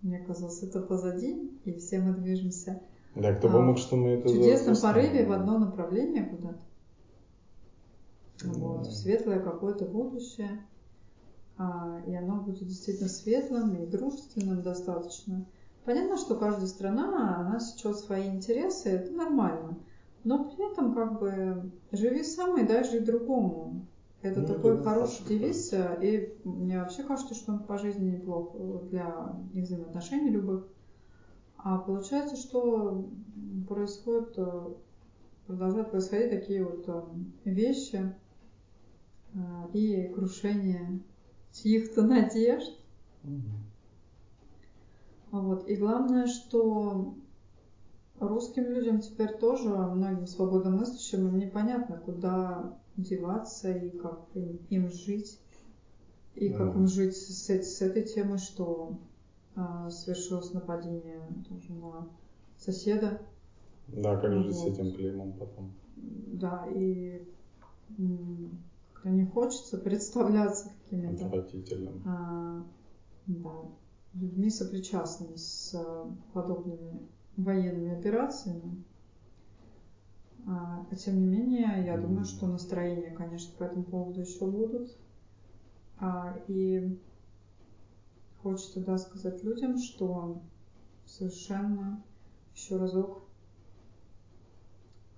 мне 0.01 0.19
казалось, 0.19 0.63
это 0.63 0.81
позади, 0.81 1.49
и 1.63 1.73
все 1.73 1.99
мы 1.99 2.13
движемся 2.13 2.81
да, 3.15 3.33
кто 3.35 3.49
бы 3.49 3.57
а, 3.57 3.61
мог, 3.61 3.77
что 3.77 3.97
мы 3.97 4.11
это 4.11 4.29
в 4.29 4.31
чудесном 4.31 4.75
порыве 4.77 5.25
в 5.25 5.31
одно 5.31 5.57
направление 5.57 6.23
куда-то. 6.23 6.61
Вот, 8.43 8.87
в 8.87 8.93
светлое 8.93 9.39
какое-то 9.39 9.85
будущее. 9.85 10.65
А, 11.57 12.01
и 12.07 12.13
оно 12.13 12.41
будет 12.41 12.67
действительно 12.67 13.09
светлым 13.09 13.75
и 13.75 13.85
дружественным 13.85 14.61
достаточно. 14.61 15.45
Понятно, 15.85 16.17
что 16.17 16.35
каждая 16.35 16.67
страна, 16.67 17.37
она 17.37 17.59
сечет 17.59 17.97
свои 17.97 18.27
интересы, 18.27 18.89
это 18.89 19.11
нормально. 19.11 19.77
Но 20.23 20.45
при 20.45 20.71
этом 20.71 20.93
как 20.93 21.19
бы 21.19 21.71
живи 21.91 22.23
сам 22.23 22.59
и 22.59 22.67
дай 22.67 22.83
жить 22.83 23.05
другому. 23.05 23.87
Это 24.21 24.41
ну, 24.41 24.47
такой 24.47 24.75
это 24.75 24.83
хороший 24.83 25.25
девиз, 25.25 25.73
и 25.73 26.37
мне 26.43 26.77
вообще 26.79 27.01
кажется, 27.01 27.33
что 27.33 27.53
он 27.53 27.63
по 27.63 27.79
жизни 27.79 28.11
неплох 28.11 28.55
для 28.89 29.35
взаимоотношений 29.53 30.29
любых. 30.29 30.67
А 31.57 31.79
получается, 31.79 32.35
что 32.35 33.09
происходит, 33.67 34.37
продолжают 35.47 35.91
происходить 35.91 36.29
такие 36.29 36.63
вот 36.63 36.87
э, 36.87 37.03
вещи 37.45 38.15
э, 39.33 39.37
и 39.73 40.07
крушение 40.13 41.01
чьих-то 41.53 42.03
надежд. 42.03 42.77
Угу. 43.23 43.61
Вот. 45.31 45.67
И 45.67 45.75
главное, 45.75 46.27
что 46.27 47.15
русским 48.19 48.63
людям 48.65 48.99
теперь 48.99 49.37
тоже, 49.37 49.69
многим 49.69 50.27
свободомыслящим, 50.27 51.27
им 51.27 51.37
непонятно, 51.37 51.97
куда 51.97 52.77
деваться 52.97 53.71
и 53.71 53.89
как 53.97 54.27
им, 54.33 54.59
им 54.69 54.89
жить. 54.89 55.39
И 56.35 56.49
да. 56.49 56.57
как 56.57 56.75
им 56.75 56.87
жить 56.87 57.15
с, 57.15 57.49
с 57.49 57.81
этой 57.81 58.03
темой, 58.03 58.37
что 58.37 58.97
а, 59.55 59.89
совершилось 59.89 60.53
нападение 60.53 61.21
тоже 61.49 61.73
на 61.73 62.07
соседа. 62.57 63.21
Да, 63.87 64.17
как 64.17 64.31
вот. 64.31 64.45
жить 64.45 64.55
с 64.55 64.65
этим 64.65 64.93
клеймом 64.93 65.33
потом. 65.33 65.73
Да, 65.95 66.67
и 66.73 67.27
не 69.09 69.25
хочется 69.25 69.77
представляться 69.77 70.69
какими-то... 70.69 71.25
Отвратительным. 71.25 72.03
А, 72.05 72.65
да, 73.27 73.55
людьми 74.13 74.49
сопричастными 74.49 75.35
с 75.35 75.75
подобными 76.33 77.07
военными 77.37 77.97
операциями. 77.97 78.83
А, 80.47 80.85
а 80.89 80.95
тем 80.95 81.19
не 81.19 81.27
менее, 81.27 81.85
я 81.85 81.97
думаю, 81.97 82.25
что 82.25 82.47
настроения, 82.47 83.11
конечно, 83.11 83.53
по 83.57 83.63
этому 83.63 83.83
поводу 83.83 84.21
еще 84.21 84.45
будут. 84.45 84.97
А, 85.99 86.35
и 86.47 86.99
хочется 88.41 88.83
да, 88.83 88.97
сказать 88.97 89.43
людям, 89.43 89.77
что 89.77 90.41
совершенно 91.05 92.03
еще 92.55 92.77
разок, 92.77 93.23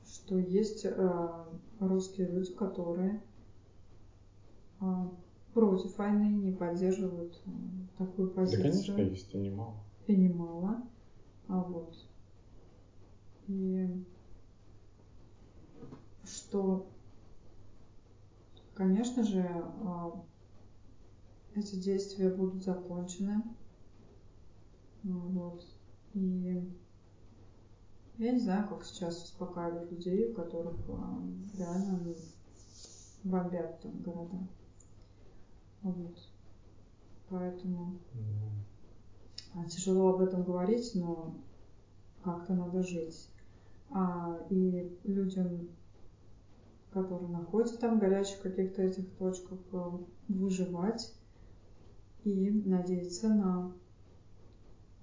что 0.05 0.37
есть 0.37 0.85
э, 0.85 1.45
русские 1.79 2.27
люди, 2.27 2.53
которые 2.53 3.15
э, 3.15 3.32
против 5.53 5.97
войны 5.97 6.33
не 6.33 6.51
поддерживают 6.51 7.39
э, 7.45 7.49
такую 7.97 8.31
позицию. 8.31 8.63
Да, 8.63 8.69
конечно, 8.71 9.01
есть 9.01 9.33
и 9.33 9.37
немало. 9.37 9.75
И 10.07 10.15
немало. 10.15 10.87
А 11.47 11.61
вот. 11.61 11.95
И 13.47 14.03
что, 16.23 16.87
конечно 18.73 19.23
же, 19.23 19.41
а, 19.41 20.23
эти 21.55 21.75
действия 21.75 22.29
будут 22.29 22.63
закончены. 22.63 23.43
Вот. 25.03 25.65
И 26.13 26.73
я 28.17 28.31
не 28.31 28.39
знаю, 28.39 28.67
как 28.69 28.85
сейчас 28.85 29.23
успокаивать 29.23 29.91
людей, 29.91 30.31
у 30.31 30.33
которых 30.33 30.75
а, 30.89 31.21
реально 31.57 32.15
бомбят 33.23 33.81
там 33.81 34.01
города. 34.01 34.37
Вот. 35.83 36.17
Поэтому 37.29 37.99
mm. 39.53 39.67
тяжело 39.69 40.15
об 40.15 40.21
этом 40.21 40.43
говорить, 40.43 40.91
но 40.95 41.35
как-то 42.23 42.53
надо 42.53 42.83
жить. 42.83 43.29
А, 43.91 44.39
и 44.49 44.97
людям 45.03 45.69
которые 46.93 47.27
находятся 47.29 47.79
там 47.79 47.99
горячих 47.99 48.39
каких-то 48.41 48.83
этих 48.83 49.09
точках, 49.17 49.59
э, 49.71 49.91
выживать 50.29 51.13
и 52.23 52.51
надеяться 52.51 53.29
на 53.29 53.73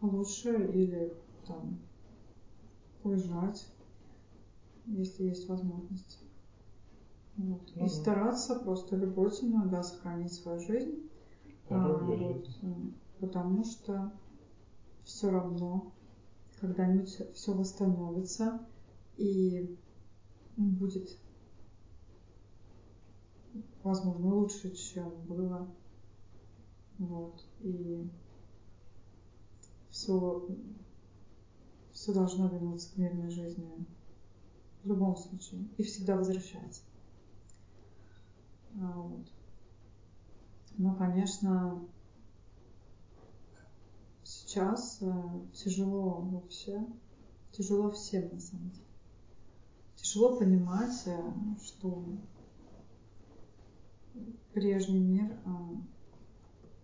лучшее 0.01 0.73
или 0.73 1.13
там 1.47 1.81
уезжать, 3.03 3.67
если 4.87 5.25
есть 5.25 5.49
возможность. 5.49 6.23
Вот. 7.41 7.73
И 7.77 7.89
стараться 7.89 8.57
просто 8.57 8.97
любой 8.97 9.31
ценой 9.31 9.69
да, 9.71 9.83
сохранить 9.83 10.33
свою 10.33 10.61
жизнь. 10.61 11.09
А, 11.71 11.97
вот, 11.97 12.49
потому 13.19 13.65
что 13.65 14.13
все 15.05 15.31
равно 15.31 15.93
когда-нибудь 16.61 17.35
все 17.35 17.55
восстановится 17.55 18.61
и 19.17 19.79
будет 20.57 21.19
возможно, 23.83 24.35
лучше, 24.35 24.75
чем 24.75 25.11
было. 25.27 25.67
Вот. 26.99 27.43
И 27.61 28.07
все, 29.89 30.47
все 31.93 32.13
должно 32.13 32.49
вернуться 32.49 32.93
к 32.93 32.99
мирной 32.99 33.31
жизни 33.31 33.87
в 34.83 34.89
любом 34.89 35.17
случае. 35.17 35.67
И 35.79 35.83
всегда 35.83 36.17
возвращается. 36.17 36.83
А, 38.79 38.93
вот. 39.01 39.27
Но, 40.79 40.95
конечно, 40.95 41.83
сейчас 44.25 44.99
э, 45.03 45.13
тяжело 45.53 46.21
вообще, 46.21 46.87
тяжело 47.53 47.91
всем 47.91 48.31
на 48.33 48.41
самом 48.41 48.71
деле. 48.71 48.85
Тяжело 49.97 50.39
понимать, 50.39 51.03
э, 51.07 51.21
что 51.63 52.05
прежний 54.53 55.01
мир, 55.01 55.37
а, 55.45 55.69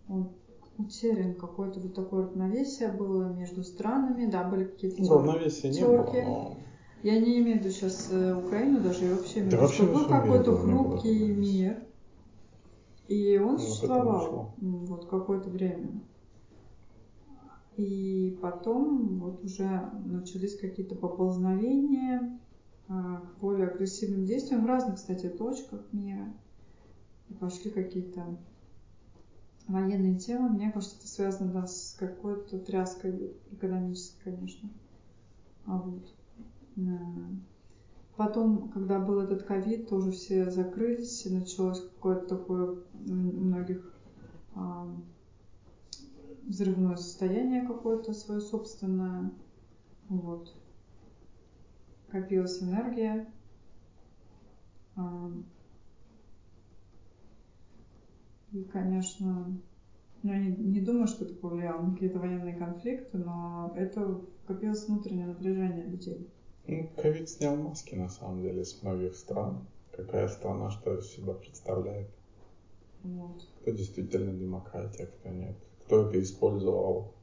он 0.09 0.31
утерян 0.77 1.33
какое-то 1.35 1.79
вот 1.79 1.95
такое 1.95 2.27
равновесие 2.27 2.91
было 2.91 3.33
между 3.33 3.63
странами, 3.63 4.29
да, 4.29 4.43
были 4.43 4.65
какие-то 4.65 5.01
ну, 5.01 5.09
равновесия 5.09 5.69
не 5.69 5.83
было. 5.83 6.55
Я 7.03 7.19
не 7.19 7.39
имею 7.39 7.59
в 7.59 7.61
виду 7.61 7.69
сейчас 7.69 8.09
э, 8.11 8.35
Украину 8.35 8.79
даже, 8.81 9.05
и 9.05 9.09
вообще 9.09 9.41
мир, 9.41 9.51
да 9.51 9.57
вообще 9.59 9.83
что 9.83 9.93
был 9.93 10.07
какой-то 10.07 10.57
хрупкий 10.57 11.27
мир, 11.27 11.83
и 13.07 13.37
он 13.37 13.53
ну, 13.53 13.57
существовал 13.59 14.55
вот 14.57 15.07
какое-то 15.07 15.49
время. 15.49 16.01
И 17.77 18.39
потом 18.41 19.19
вот 19.19 19.43
уже 19.43 19.91
начались 20.05 20.59
какие-то 20.59 20.95
поползновения 20.95 22.39
а, 22.87 23.17
к 23.19 23.39
более 23.39 23.67
агрессивным 23.67 24.25
действиям 24.25 24.63
в 24.63 24.65
разных, 24.65 24.95
кстати, 24.95 25.29
точках 25.29 25.81
мира 25.93 26.33
пошли 27.39 27.69
какие-то 27.69 28.37
военные 29.67 30.17
темы. 30.17 30.49
Мне 30.49 30.71
кажется, 30.71 30.97
это 30.97 31.07
связано 31.07 31.53
да, 31.53 31.67
с 31.67 31.95
какой-то 31.99 32.57
тряской 32.59 33.33
экономической, 33.51 34.23
конечно. 34.23 34.69
А 35.65 35.77
вот. 35.77 36.16
Потом, 38.15 38.69
когда 38.69 38.99
был 38.99 39.19
этот 39.19 39.43
ковид, 39.43 39.89
тоже 39.89 40.11
все 40.11 40.49
закрылись, 40.49 41.25
и 41.25 41.29
началось 41.29 41.81
какое-то 41.81 42.35
такое 42.37 42.79
у 43.09 43.13
многих 43.13 43.93
а, 44.55 44.87
взрывное 46.47 46.95
состояние 46.95 47.67
какое-то 47.67 48.13
свое 48.13 48.41
собственное. 48.41 49.31
Вот. 50.09 50.55
Копилась 52.09 52.61
энергия. 52.63 53.31
А, 54.95 55.31
и, 58.51 58.63
конечно, 58.63 59.59
ну, 60.23 60.31
я 60.31 60.39
не, 60.39 60.55
не 60.55 60.81
думаю, 60.81 61.05
что 61.05 61.25
это 61.25 61.35
повлияло 61.35 61.83
на 61.83 61.93
какие-то 61.93 62.17
военные 62.17 62.55
конфликты, 62.55 63.19
но 63.19 63.73
это 63.75 64.21
копилось 64.47 64.87
внутреннее 64.87 65.27
напряжение 65.27 65.85
людей. 65.85 66.27
Ну, 66.67 66.89
ковид 66.97 67.29
снял 67.29 67.55
маски, 67.55 67.95
на 67.95 68.09
самом 68.09 68.41
деле, 68.41 68.65
с 68.65 68.81
многих 68.83 69.15
стран. 69.15 69.65
Какая 69.91 70.27
страна 70.27 70.69
что 70.69 70.95
из 70.95 71.07
себя 71.07 71.33
представляет. 71.33 72.09
Вот. 73.03 73.47
Кто 73.61 73.71
действительно 73.71 74.33
демократия, 74.33 75.07
кто 75.07 75.29
нет. 75.29 75.55
Кто 75.85 76.07
это 76.07 76.21
использовал. 76.21 77.13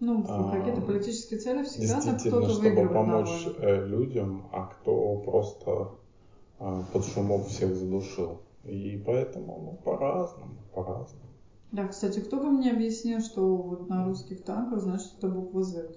Ну, 0.00 0.24
а, 0.28 0.50
какие-то 0.50 0.82
политические 0.82 1.40
цели 1.40 1.62
всегда 1.62 2.00
действительно, 2.00 2.40
кто-то 2.40 2.52
чтобы 2.54 2.88
помочь 2.92 3.46
на 3.46 3.62
э, 3.62 3.86
людям, 3.86 4.48
а 4.52 4.66
кто 4.66 5.16
просто 5.18 5.92
а, 6.58 6.84
под 6.92 7.04
шумок 7.04 7.46
всех 7.46 7.74
задушил. 7.74 8.40
И 8.64 9.02
поэтому 9.06 9.60
ну, 9.62 9.72
по-разному, 9.84 10.54
по-разному. 10.74 11.24
Да, 11.70 11.88
кстати, 11.88 12.20
кто 12.20 12.38
бы 12.38 12.50
мне 12.50 12.72
объяснил, 12.72 13.20
что 13.20 13.56
вот 13.56 13.88
на 13.88 14.04
русских 14.04 14.44
танках, 14.44 14.80
значит, 14.82 15.12
это 15.18 15.28
буква 15.28 15.62
Z? 15.62 15.90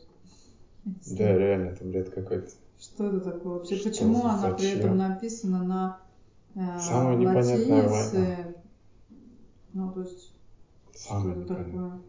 Да, 0.86 1.38
реально, 1.38 1.76
там 1.76 1.90
бред 1.90 2.12
какой-то. 2.12 2.52
Что 2.80 3.08
это 3.08 3.20
такое 3.22 3.54
вообще? 3.56 3.78
Почему 3.78 4.22
за- 4.22 4.30
она 4.30 4.54
при 4.54 4.64
зачем? 4.64 4.80
этом 4.80 4.98
написана 4.98 5.64
на 5.64 6.00
э, 6.56 6.80
Самая 6.80 7.18
непонятная 7.18 7.90
латинице? 7.90 8.56
Ну, 9.74 9.92
то 9.92 10.02
есть, 10.02 10.34
Самое 10.94 11.34
что 11.36 11.42
это 11.42 11.54
непонятное. 11.54 11.90
такое? 11.92 12.02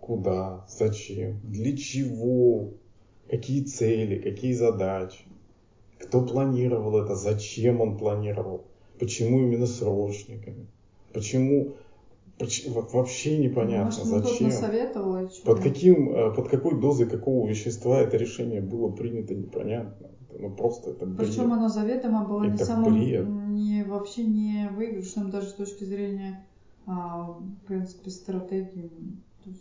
Куда? 0.00 0.64
Зачем? 0.68 1.40
Для 1.44 1.76
чего? 1.76 2.70
Какие 3.28 3.64
цели? 3.64 4.18
Какие 4.20 4.52
задачи? 4.54 5.24
Кто 5.98 6.24
планировал 6.24 7.02
это? 7.04 7.14
Зачем 7.14 7.80
он 7.80 7.96
планировал? 7.98 8.64
Почему 8.98 9.40
именно 9.40 9.66
срочниками? 9.66 10.66
Почему? 11.12 11.74
Вообще 12.40 13.38
непонятно. 13.38 14.04
Может, 14.04 14.26
Зачем? 14.26 14.46
насоветовал? 14.48 15.28
Под 15.44 15.60
каким, 15.60 16.10
э, 16.10 16.34
под 16.34 16.48
какой 16.48 16.80
дозой 16.80 17.06
какого 17.06 17.46
вещества 17.46 18.00
это 18.00 18.16
решение 18.16 18.60
было 18.60 18.90
принято, 18.90 19.34
непонятно. 19.34 20.08
Ну 20.38 20.50
просто 20.50 20.90
это 20.90 21.04
бред. 21.04 21.18
Причем 21.28 21.52
оно 21.52 21.68
заведомо 21.68 22.24
было 22.26 22.44
не 22.44 22.54
Это 22.54 22.64
самым, 22.64 22.94
бред. 22.94 23.26
не, 23.28 23.84
вообще 23.84 24.24
не 24.24 24.70
выигрышным 24.74 25.30
даже 25.30 25.48
с 25.48 25.54
точки 25.54 25.84
зрения, 25.84 26.46
а, 26.86 27.32
в 27.32 27.66
принципе, 27.66 28.10
стратегии. 28.10 28.90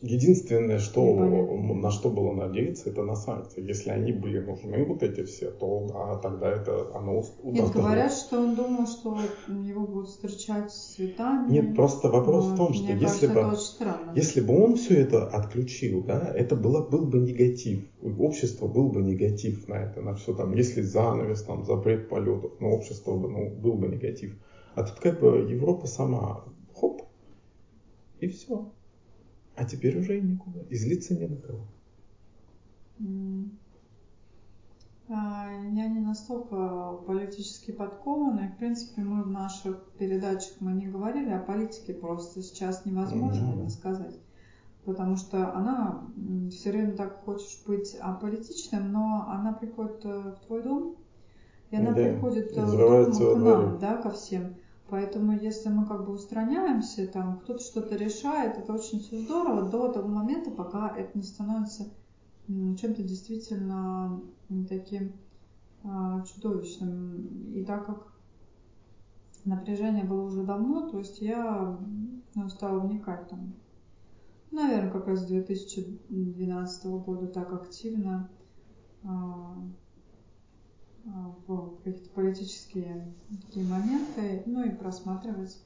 Единственное, 0.01 0.79
что, 0.79 1.01
Непонятно. 1.03 1.73
на 1.75 1.91
что 1.91 2.09
было 2.09 2.31
надеяться, 2.33 2.89
это 2.89 3.03
на 3.03 3.15
санкции. 3.15 3.65
Если 3.67 3.89
они 3.89 4.11
были 4.11 4.39
нужны, 4.39 4.85
вот 4.85 5.03
эти 5.03 5.23
все, 5.23 5.51
то 5.51 5.87
да, 5.89 6.15
тогда 6.17 6.49
это 6.51 6.95
оно 6.95 7.19
ус- 7.19 7.33
Нет, 7.43 7.55
удастся. 7.55 7.77
говорят, 7.77 8.13
что 8.13 8.39
он 8.39 8.55
думал, 8.55 8.87
что 8.87 9.17
его 9.47 9.85
будут 9.87 10.09
встречать 10.09 10.71
с 10.71 10.95
цветами. 10.95 11.51
Нет, 11.51 11.75
просто 11.75 12.09
вопрос 12.09 12.45
Вот, 12.45 12.53
в 12.53 12.57
том, 12.57 12.73
что 12.73 12.83
Мне 12.93 13.01
если 13.01 13.27
кажется, 13.27 13.27
бы, 13.27 14.15
если 14.15 14.41
бы 14.41 14.63
он 14.63 14.75
все 14.75 14.99
это 15.01 15.27
отключил, 15.27 16.03
да, 16.03 16.31
это 16.33 16.55
было, 16.55 16.81
был 16.87 17.05
бы 17.05 17.19
негатив. 17.19 17.85
У 18.01 18.23
общества 18.23 18.67
был 18.67 18.89
бы 18.89 19.01
негатив 19.01 19.67
на 19.67 19.75
это, 19.75 20.01
на 20.01 20.15
все 20.15 20.33
там. 20.33 20.53
Если 20.55 20.81
занавес, 20.81 21.43
там, 21.43 21.65
запрет 21.65 22.09
полетов, 22.09 22.51
но 22.59 22.69
общество 22.71 23.15
бы, 23.15 23.29
ну, 23.29 23.49
был 23.49 23.73
бы 23.75 23.87
негатив. 23.87 24.37
А 24.75 24.83
тут 24.83 24.99
как 24.99 25.19
бы 25.19 25.45
Европа 25.49 25.87
сама, 25.87 26.43
хоп, 26.73 27.01
и 28.19 28.27
все. 28.27 28.71
А 29.60 29.66
теперь 29.66 29.99
уже 29.99 30.18
и 30.18 30.22
некуда. 30.22 30.62
И 30.70 30.76
злиться 30.78 31.16
не 31.16 31.28
на 31.28 31.36
кого. 31.36 31.60
А, 35.10 35.51
Я 35.74 35.88
не 35.89 35.99
настолько 35.99 36.93
политически 37.05 37.72
подкованная. 37.72 38.53
В 38.53 38.57
принципе, 38.57 39.01
мы 39.01 39.24
в 39.24 39.28
наших 39.28 39.84
передачах 39.97 40.53
мы 40.62 40.72
не 40.72 40.88
говорили 40.88 41.30
о 41.32 41.39
политике, 41.39 41.93
просто 41.93 42.41
сейчас 42.41 42.86
невозможно 42.86 43.47
Ну 43.47 43.57
да. 43.57 43.64
не 43.64 43.70
сказать. 43.70 44.18
Потому 44.86 45.18
что 45.18 45.53
она 45.53 46.07
все 46.51 46.72
время 46.72 46.93
так 46.93 47.24
хочешь 47.26 47.62
быть 47.68 47.97
аполитичным, 47.99 48.93
но 48.93 49.26
она 49.28 49.51
приходит 49.51 50.05
э, 50.05 50.36
в 50.38 50.45
твой 50.45 50.64
дом, 50.64 50.95
и 51.70 51.76
она 51.76 51.91
Да, 51.91 51.95
приходит 51.95 52.51
и 52.53 52.55
э, 52.55 53.12
к 53.12 53.38
нам, 53.38 53.78
да, 53.80 53.97
ко 53.97 54.12
всем. 54.12 54.55
Поэтому, 54.89 55.33
если 55.33 55.69
мы 55.69 55.85
как 55.85 56.05
бы 56.05 56.13
устраняемся, 56.13 57.07
там 57.07 57.39
кто-то 57.39 57.59
что-то 57.61 57.95
решает, 57.95 58.57
это 58.57 58.73
очень 58.73 58.99
все 58.99 59.19
здорово 59.19 59.69
до 59.69 59.91
того 59.91 60.07
момента, 60.07 60.49
пока 60.51 60.95
это 60.95 61.17
не 61.17 61.23
становится 61.23 61.85
чем-то 62.47 63.03
действительно 63.03 64.21
таким 64.67 65.13
а, 65.83 66.23
чудовищным. 66.23 67.51
И 67.53 67.63
так 67.63 67.85
как 67.85 68.13
напряжение 69.45 70.03
было 70.03 70.23
уже 70.23 70.43
давно, 70.43 70.89
то 70.89 70.97
есть 70.97 71.21
я 71.21 71.77
ну, 72.33 72.49
стала 72.49 72.79
вникать 72.79 73.29
там, 73.29 73.53
наверное, 74.51 74.91
как 74.91 75.07
раз 75.07 75.21
с 75.21 75.27
2012 75.27 76.85
года 76.85 77.27
так 77.27 77.53
активно 77.53 78.29
а, 79.03 79.55
в 81.47 81.78
какие-то 81.84 82.10
политические 82.12 83.14
такие 83.30 83.66
моменты, 83.66 84.43
ну 84.45 84.64
и 84.64 84.70
просматривать. 84.70 85.60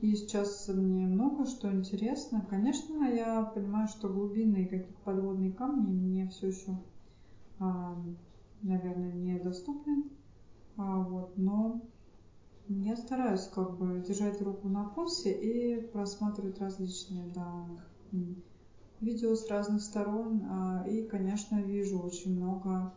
И 0.00 0.14
сейчас 0.14 0.68
мне 0.68 1.06
много 1.06 1.44
что 1.44 1.70
интересно. 1.70 2.46
Конечно, 2.48 3.04
я 3.04 3.42
понимаю, 3.42 3.86
что 3.86 4.08
глубинные 4.08 4.66
какие-то 4.66 4.98
подводные 5.04 5.52
камни 5.52 5.92
мне 5.92 6.28
все 6.28 6.48
еще, 6.48 6.78
а, 7.58 8.02
наверное, 8.62 9.12
недоступны. 9.12 10.04
А, 10.76 11.02
вот, 11.02 11.36
но 11.36 11.82
я 12.68 12.96
стараюсь 12.96 13.46
как 13.48 13.76
бы 13.76 14.02
держать 14.06 14.40
руку 14.40 14.68
на 14.68 14.84
пульсе 14.84 15.32
и 15.32 15.82
просматривать 15.88 16.60
различные 16.60 17.26
да, 17.34 17.66
видео 19.00 19.34
с 19.34 19.48
разных 19.50 19.82
сторон. 19.82 20.46
А, 20.48 20.84
И, 20.88 21.02
конечно, 21.02 21.60
вижу 21.60 21.98
очень 22.00 22.36
много 22.36 22.94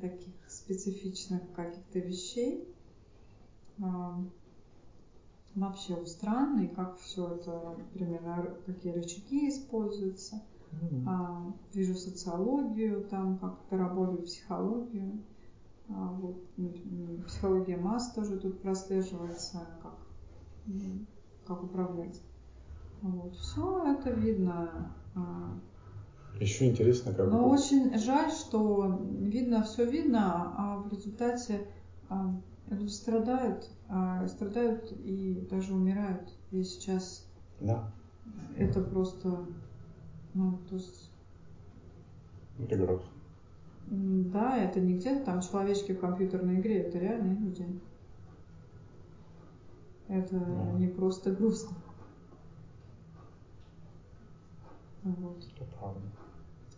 таких 0.00 0.34
специфичных 0.48 1.52
каких-то 1.52 1.98
вещей 1.98 2.68
а, 3.82 4.20
вообще 5.54 5.94
у 5.94 6.06
стран 6.06 6.60
и 6.60 6.68
как 6.68 6.98
все 6.98 7.34
это 7.34 7.76
примерно 7.94 8.56
какие 8.66 8.92
рычаги 8.92 9.48
используются. 9.48 10.42
А, 11.06 11.52
вижу 11.72 11.94
социологию, 11.94 13.04
там 13.04 13.38
как 13.38 13.60
это 13.66 13.78
работает, 13.78 14.26
психологию. 14.26 15.22
А, 15.88 16.12
вот, 16.12 16.36
психология 17.26 17.76
масс 17.76 18.12
тоже 18.12 18.38
тут 18.38 18.60
прослеживается, 18.60 19.66
как, 19.82 19.96
как 21.46 21.62
управлять. 21.62 22.20
Вот, 23.00 23.34
все 23.36 23.94
это 23.94 24.10
видно. 24.10 24.92
а, 25.14 25.58
Еще 26.40 26.66
интересно, 26.68 27.14
как 27.14 27.30
но 27.30 27.48
очень 27.48 27.96
жаль, 27.98 28.30
что 28.30 29.00
видно, 29.20 29.62
все 29.62 29.84
видно, 29.86 30.52
а 30.56 30.78
в 30.78 30.92
результате 30.92 31.66
а, 32.10 32.30
люди 32.68 32.88
страдают, 32.88 33.70
а, 33.88 34.26
страдают 34.28 34.92
и 34.92 35.46
даже 35.50 35.72
умирают. 35.74 36.30
И 36.50 36.62
сейчас 36.62 37.26
Да, 37.60 37.90
это 38.56 38.82
просто, 38.82 39.46
ну, 40.34 40.58
то 40.68 40.74
есть, 40.74 41.10
это 42.58 42.76
грустно. 42.76 43.08
да, 43.86 44.58
это 44.58 44.80
не 44.80 44.94
где-то 44.94 45.24
там 45.24 45.40
человечки 45.40 45.92
в 45.92 46.00
компьютерной 46.00 46.60
игре, 46.60 46.80
это 46.80 46.98
реальные 46.98 47.36
люди. 47.38 47.66
Это 50.08 50.38
Да. 50.38 50.72
не 50.78 50.86
просто 50.88 51.32
грустно. 51.32 51.76
Вот. 55.02 55.36
Это 55.54 55.64
правда. 55.78 56.00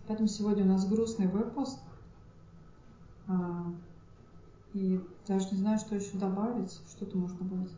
Поэтому 0.08 0.26
сегодня 0.26 0.64
у 0.64 0.68
нас 0.68 0.88
грустный 0.88 1.26
выпуск. 1.26 1.78
А, 3.28 3.66
и 4.72 4.98
даже 5.26 5.50
не 5.50 5.58
знаю, 5.58 5.78
что 5.78 5.94
еще 5.96 6.16
добавить. 6.16 6.80
Что-то 6.88 7.18
можно 7.18 7.38
добавить 7.40 7.72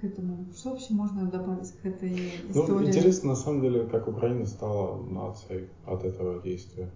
к 0.00 0.04
этому. 0.04 0.46
Что 0.54 0.70
вообще 0.70 0.94
можно 0.94 1.28
добавить 1.28 1.72
к 1.72 1.84
этой 1.84 2.16
Ну, 2.44 2.62
истории? 2.62 2.86
интересно, 2.86 3.30
на 3.30 3.34
самом 3.34 3.62
деле, 3.62 3.84
как 3.84 4.06
Украина 4.06 4.46
стала 4.46 5.02
нацией 5.02 5.68
от 5.84 6.04
этого 6.04 6.40
действия. 6.40 6.88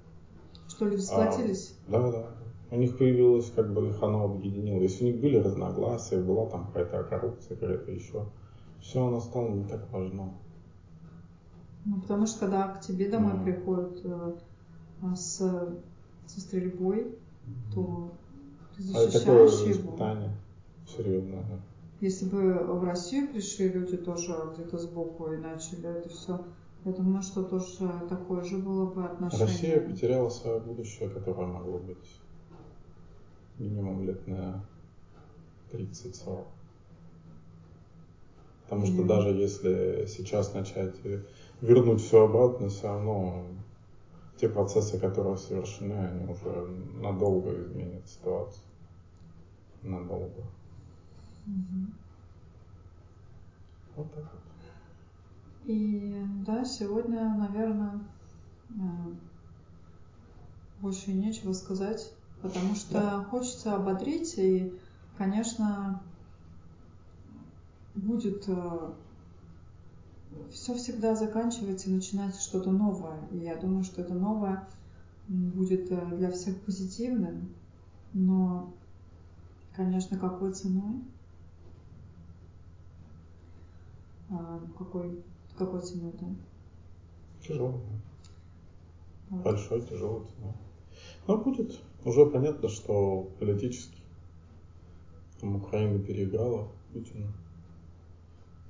Что 0.68 0.86
люди 0.86 1.00
сплотились? 1.00 1.76
Да, 1.88 2.10
да. 2.12 2.30
У 2.70 2.76
них 2.76 2.96
появилось, 2.98 3.50
как 3.50 3.72
бы 3.72 3.88
их 3.88 4.00
оно 4.02 4.24
объединило. 4.24 4.80
Если 4.80 5.04
у 5.04 5.06
них 5.08 5.20
были 5.20 5.36
разногласия, 5.36 6.18
была 6.20 6.46
там 6.48 6.66
какая-то 6.66 7.02
коррупция, 7.04 7.56
какая-то 7.56 7.90
еще, 7.90 8.26
все 8.80 9.04
оно 9.04 9.18
стало 9.20 9.48
не 9.48 9.64
так 9.64 9.90
важно. 9.92 10.32
Ну, 11.86 12.00
потому 12.00 12.26
что 12.26 12.40
когда 12.40 12.68
к 12.68 12.80
тебе 12.80 13.08
домой 13.08 13.34
Мгм. 13.34 13.44
приходят 13.44 14.00
э, 14.04 14.32
а, 15.02 15.14
с, 15.14 15.36
со 16.26 16.40
стрельбой, 16.40 17.16
то 17.72 18.12
ты 18.76 18.82
А 18.92 18.98
это 19.02 19.10
защищаешь 19.10 19.60
его. 19.60 19.70
испытание 19.70 20.36
серьезное. 20.86 21.42
да. 21.48 21.60
Если 22.00 22.26
бы 22.26 22.54
в 22.54 22.84
Россию 22.84 23.28
пришли 23.28 23.68
люди 23.68 23.96
тоже 23.96 24.34
где-то 24.54 24.78
сбоку 24.78 25.32
и 25.32 25.36
начали 25.38 25.88
это 25.88 26.08
все, 26.08 26.44
я 26.84 26.92
думаю, 26.92 27.22
что 27.22 27.44
тоже 27.44 28.06
такое 28.08 28.42
же 28.42 28.58
было 28.58 28.86
бы 28.86 29.04
отношение. 29.06 29.46
Россия 29.46 29.80
потеряла 29.80 30.28
свое 30.28 30.60
будущее, 30.60 31.08
которое 31.08 31.46
могло 31.46 31.78
быть 31.78 32.20
минимум 33.58 34.04
лет 34.04 34.26
на 34.26 34.64
30-40. 35.72 36.44
Потому 38.64 38.86
что 38.86 39.04
даже 39.04 39.28
если 39.30 40.06
сейчас 40.08 40.52
начать 40.52 40.94
вернуть 41.60 42.02
все 42.02 42.24
обратно, 42.24 42.68
все 42.68 42.88
равно 42.88 43.44
те 44.36 44.48
процессы, 44.48 44.98
которые 44.98 45.36
совершены, 45.36 45.94
они 45.94 46.30
уже 46.30 46.66
надолго 47.00 47.62
изменят 47.62 48.06
ситуацию. 48.08 48.62
Надолго. 49.82 50.42
Угу. 51.46 51.86
Вот 53.96 54.12
так 54.12 54.24
вот. 54.24 54.40
И 55.64 56.22
да, 56.46 56.64
сегодня, 56.64 57.34
наверное, 57.36 58.00
э, 58.70 58.74
больше 60.80 61.12
нечего 61.12 61.52
сказать, 61.52 62.12
потому 62.42 62.74
что 62.74 62.92
да. 62.94 63.24
хочется 63.24 63.74
ободрить, 63.74 64.38
и, 64.38 64.72
конечно, 65.16 66.02
будет 67.94 68.44
э, 68.48 68.92
все 70.50 70.74
всегда 70.74 71.14
заканчивается 71.14 71.88
и 71.88 71.94
начинается 71.94 72.40
что-то 72.40 72.70
новое. 72.70 73.18
И 73.30 73.38
я 73.38 73.56
думаю, 73.56 73.84
что 73.84 74.02
это 74.02 74.14
новое 74.14 74.68
будет 75.28 75.90
э, 75.90 76.16
для 76.16 76.30
всех 76.30 76.60
позитивным, 76.62 77.54
но, 78.12 78.72
конечно, 79.74 80.18
какой 80.18 80.52
ценой? 80.52 81.02
А, 84.30 84.60
какой, 84.78 85.22
какой 85.56 85.82
ценой, 85.82 86.12
да? 86.20 86.26
Тяжело. 87.46 87.80
Вот. 89.30 89.42
Большой, 89.42 89.82
тяжелый 89.82 90.26
ценой. 90.26 90.54
Но 91.26 91.38
будет. 91.38 91.80
Уже 92.04 92.24
понятно, 92.26 92.68
что 92.68 93.28
политически 93.40 94.00
там 95.40 95.56
Украина 95.56 95.98
переиграла 95.98 96.68
Путина. 96.92 97.32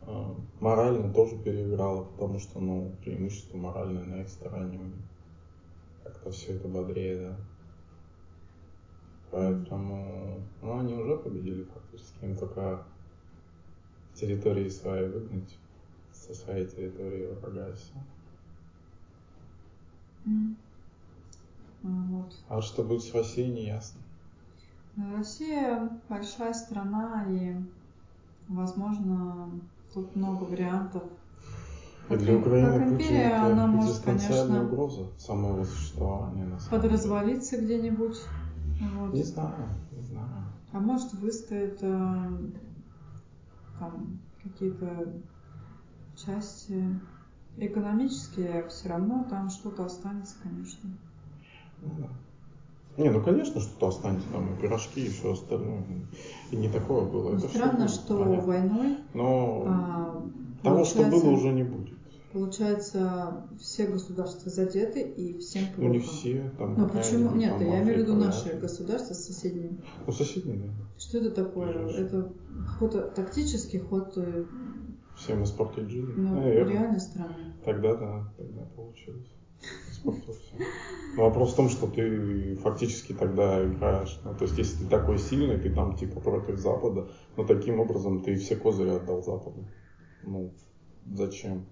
А, 0.06 0.36
морально 0.60 1.12
тоже 1.12 1.36
переиграла, 1.38 2.04
потому 2.04 2.38
что, 2.38 2.60
ну, 2.60 2.92
преимущество 3.02 3.56
моральное 3.56 4.04
на 4.04 4.20
их 4.22 4.28
стороне. 4.28 4.80
Как-то 6.04 6.30
все 6.30 6.54
это 6.54 6.68
бодрее, 6.68 7.28
да. 7.28 7.36
Поэтому, 9.32 10.40
ну, 10.62 10.78
они 10.78 10.94
уже 10.94 11.16
победили 11.16 11.64
фактически. 11.64 12.24
Им 12.24 12.36
только 12.36 12.84
территории 14.14 14.68
свои 14.68 15.08
выгнать 15.08 15.58
со 16.12 16.34
своей 16.34 16.66
территории 16.66 17.26
врага 17.34 17.68
и 17.68 17.72
все. 17.74 17.92
Mm. 20.26 20.54
Вот. 21.82 22.34
А 22.48 22.60
что 22.62 22.82
будет 22.82 23.02
с 23.02 23.14
Россией, 23.14 23.52
не 23.52 23.66
ясно. 23.66 24.00
Россия 24.96 25.90
большая 26.08 26.54
страна 26.54 27.26
и, 27.28 27.54
возможно, 28.48 29.50
тут 29.96 30.14
много 30.14 30.44
вариантов. 30.44 31.02
И 32.10 32.16
для 32.16 32.36
Украины 32.36 32.78
как 32.78 32.88
империя, 32.92 33.40
Путин 33.40 33.52
она 33.52 33.66
может, 33.66 34.04
конечно, 34.04 34.64
угроза 34.64 35.06
самого 35.18 35.64
существования. 35.64 36.44
На 36.44 36.60
самом 36.60 36.82
подразвалиться 36.82 37.56
где-нибудь. 37.56 38.18
Вот. 38.94 39.14
Не 39.14 39.22
знаю, 39.22 39.68
не 39.90 40.02
знаю. 40.02 40.28
А 40.72 40.80
может 40.80 41.14
выстоит 41.14 41.78
э, 41.80 42.38
там 43.78 44.20
какие-то 44.42 45.14
части 46.14 47.00
экономические, 47.56 48.68
все 48.68 48.90
равно 48.90 49.26
там 49.30 49.48
что-то 49.48 49.86
останется, 49.86 50.36
конечно. 50.42 50.90
Ну, 51.80 51.88
да. 51.98 52.08
Не, 52.96 53.10
ну 53.10 53.22
конечно, 53.22 53.60
что-то 53.60 53.88
останется 53.88 54.26
там, 54.32 54.54
и 54.54 54.60
пирожки, 54.60 55.04
и 55.04 55.08
все 55.10 55.32
остальное. 55.32 55.84
И 56.50 56.56
не 56.56 56.68
такое 56.68 57.02
было. 57.02 57.32
Ну, 57.32 57.38
Это 57.38 57.48
странно, 57.48 57.88
что 57.88 58.18
понятно. 58.18 58.46
войной 58.46 58.98
Но 59.12 59.64
а, 59.66 60.22
того, 60.62 60.84
что 60.84 61.04
было, 61.04 61.30
уже 61.30 61.52
не 61.52 61.64
будет. 61.64 61.96
Получается, 62.32 63.48
все 63.58 63.86
государства 63.86 64.50
задеты 64.50 65.00
и 65.00 65.38
всем 65.38 65.64
плохо. 65.68 65.80
Ну 65.80 65.88
не 65.88 66.00
все, 66.00 66.52
там. 66.58 66.74
Ну 66.76 66.88
почему? 66.88 67.34
Нет, 67.34 67.58
там, 67.58 67.66
я 67.66 67.82
имею 67.82 67.96
в 67.96 68.00
виду 68.00 68.14
наши 68.14 68.58
государства 68.58 69.14
соседние. 69.14 69.78
Ну 70.06 70.12
соседние, 70.12 70.58
да. 70.58 70.72
Что 70.98 71.18
это 71.18 71.30
такое? 71.30 71.72
Конечно. 71.72 72.00
Это 72.00 72.32
ход 72.78 73.14
тактический 73.14 73.78
ход. 73.78 74.12
Э, 74.16 74.44
Всем 75.16 75.44
испортить 75.44 75.88
жизнь. 75.88 76.12
Ну, 76.14 76.34
Наверное. 76.34 76.72
реально 76.72 76.98
странно. 76.98 77.54
Тогда 77.64 77.94
да, 77.94 78.32
тогда 78.36 78.62
получилось. 78.74 79.32
Но 81.16 81.24
вопрос 81.24 81.52
в 81.52 81.56
том, 81.56 81.68
что 81.68 81.86
ты 81.86 82.56
фактически 82.56 83.12
тогда 83.12 83.64
играешь. 83.64 84.20
Ну, 84.24 84.34
то 84.34 84.44
есть, 84.44 84.58
если 84.58 84.84
ты 84.84 84.90
такой 84.90 85.18
сильный, 85.18 85.58
ты 85.58 85.70
там 85.70 85.96
типа 85.96 86.20
против 86.20 86.58
Запада, 86.58 87.08
но 87.36 87.44
таким 87.44 87.80
образом 87.80 88.22
ты 88.22 88.36
все 88.36 88.56
козыри 88.56 88.90
отдал 88.90 89.22
Западу. 89.22 89.66
Ну, 90.22 90.52
зачем? 91.06 91.66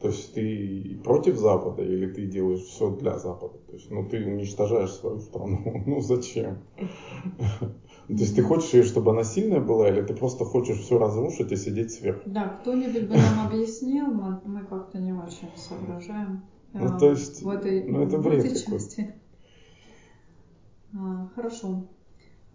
То 0.00 0.08
есть 0.08 0.34
ты 0.34 0.98
против 1.04 1.36
Запада 1.38 1.82
или 1.82 2.10
ты 2.10 2.26
делаешь 2.26 2.62
все 2.62 2.90
для 2.90 3.18
Запада? 3.18 3.58
То 3.66 3.72
есть, 3.74 3.90
ну, 3.90 4.08
ты 4.08 4.24
уничтожаешь 4.24 4.92
свою 4.92 5.20
страну. 5.20 5.82
Ну, 5.86 6.00
зачем? 6.00 6.58
То 8.08 8.14
есть 8.14 8.34
ты 8.34 8.42
хочешь 8.42 8.74
ее, 8.74 8.82
чтобы 8.82 9.12
она 9.12 9.24
сильная 9.24 9.60
была, 9.60 9.88
или 9.88 10.02
ты 10.02 10.14
просто 10.14 10.44
хочешь 10.44 10.78
все 10.78 10.98
разрушить 10.98 11.52
и 11.52 11.56
сидеть 11.56 11.92
сверху? 11.92 12.22
Да, 12.26 12.48
кто-нибудь 12.48 13.08
бы 13.08 13.16
нам 13.16 13.46
объяснил, 13.46 14.06
мы, 14.06 14.40
мы 14.44 14.64
как-то 14.64 14.98
не 14.98 15.12
очень 15.12 15.50
соображаем 15.54 16.42
ну, 16.72 16.98
то 16.98 17.10
есть, 17.10 17.42
в 17.42 17.48
этой, 17.48 17.84
ну, 17.84 18.02
это 18.02 18.18
бред 18.18 18.42
в 18.42 18.46
этой 18.46 18.64
части. 18.64 19.14
А, 20.94 21.28
хорошо. 21.34 21.86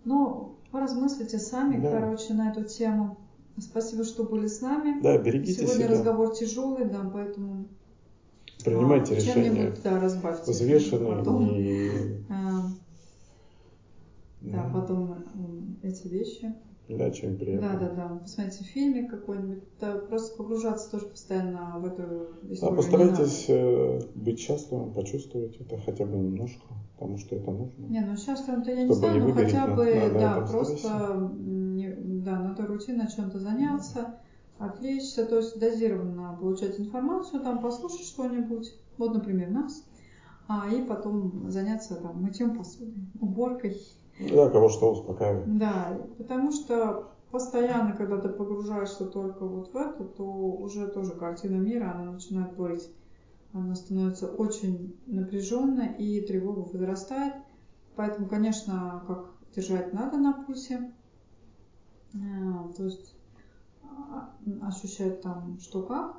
Ну, 0.06 0.58
поразмыслите 0.72 1.38
сами, 1.38 1.82
да. 1.82 1.92
короче, 1.92 2.34
на 2.34 2.52
эту 2.52 2.64
тему. 2.64 3.18
Спасибо, 3.58 4.04
что 4.04 4.24
были 4.24 4.48
с 4.48 4.62
нами. 4.62 5.02
Да, 5.02 5.18
берегите 5.18 5.54
Сегодня 5.54 5.86
себя. 5.86 5.88
разговор 5.90 6.36
тяжелый, 6.36 6.86
да, 6.86 7.10
поэтому 7.14 7.68
принимайте 8.64 9.14
а, 9.14 9.18
решения. 9.18 9.74
Да, 9.84 10.00
разбавьте. 10.00 10.52
Взвешенные 10.52 11.16
потом, 11.16 11.56
и... 11.56 12.24
А, 12.30 12.70
да, 14.42 14.70
потом 14.74 15.26
эти 15.84 16.08
вещи. 16.08 16.54
Да, 16.88 17.10
чем 17.10 17.38
приятно. 17.38 17.80
Да, 17.80 17.80
да, 17.80 17.96
да. 17.96 18.16
Посмотрите 18.20 18.64
фильмик 18.64 19.10
какой-нибудь. 19.10 19.64
Да, 19.80 19.98
просто 19.98 20.38
погружаться 20.38 20.92
тоже 20.92 21.08
постоянно 21.08 21.80
в 21.80 21.86
эту 21.86 22.04
историю. 22.52 22.60
Да, 22.60 22.76
постарайтесь 22.76 23.46
э, 23.48 24.00
быть 24.14 24.40
счастливым, 24.40 24.94
почувствовать 24.94 25.58
это 25.60 25.78
хотя 25.78 26.06
бы 26.06 26.18
немножко, 26.18 26.66
потому 26.96 27.18
что 27.18 27.36
это 27.36 27.52
нужно. 27.52 27.86
Не, 27.88 28.02
ну 28.02 28.16
счастливым-то 28.16 28.72
я 28.72 28.84
не 28.84 28.94
знаю, 28.94 29.28
но 29.28 29.34
хотя 29.34 29.68
бы, 29.68 29.86
на, 29.86 30.10
на 30.10 30.20
да, 30.20 30.42
просто 30.42 31.30
не, 31.40 31.92
да, 32.24 32.40
надо 32.40 32.68
рутинно 32.68 33.10
чем-то 33.10 33.40
заняться, 33.40 34.20
отвлечься, 34.60 35.26
то 35.26 35.38
есть 35.38 35.60
дозированно 35.60 36.38
получать 36.40 36.80
информацию, 36.80 37.42
там 37.42 37.62
послушать 37.62 38.06
что-нибудь, 38.06 38.76
вот, 38.98 39.14
например, 39.14 39.50
нас, 39.50 39.84
а, 40.48 40.70
и 40.70 40.86
потом 40.86 41.50
заняться 41.50 41.96
там 41.96 42.22
мытьем 42.22 42.56
посуды, 42.56 42.94
уборкой. 43.20 43.76
Да, 44.20 44.50
кого 44.50 44.70
что 44.70 44.92
успокаивает. 44.92 45.58
Да, 45.58 45.98
потому 46.18 46.52
что 46.52 47.12
постоянно, 47.32 47.94
когда 47.94 48.18
ты 48.18 48.30
погружаешься 48.30 49.06
только 49.06 49.46
вот 49.46 49.74
в 49.74 49.76
это, 49.76 50.06
то 50.06 50.24
уже 50.24 50.88
тоже 50.88 51.12
картина 51.12 51.56
мира, 51.56 51.92
она 51.94 52.14
начинает 52.14 52.56
плыть. 52.56 52.90
Она 53.54 53.76
становится 53.76 54.28
очень 54.28 54.98
напряженной 55.06 55.96
и 55.98 56.22
тревога 56.22 56.60
возрастает. 56.60 57.36
Поэтому, 57.96 58.28
конечно, 58.28 59.04
как 59.08 59.32
держать 59.56 59.94
надо 59.94 60.18
на 60.18 60.34
пульсе. 60.34 60.92
А, 62.14 62.72
то 62.76 62.84
есть 62.84 63.16
а, 63.84 64.34
ощущать 64.62 65.22
там 65.22 65.58
что 65.60 65.84
как, 65.84 66.18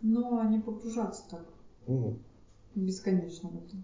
но 0.00 0.42
не 0.44 0.58
погружаться 0.60 1.22
так 1.30 1.44
угу. 1.86 2.18
бесконечно 2.74 3.48
в 3.50 3.56
это. 3.56 3.76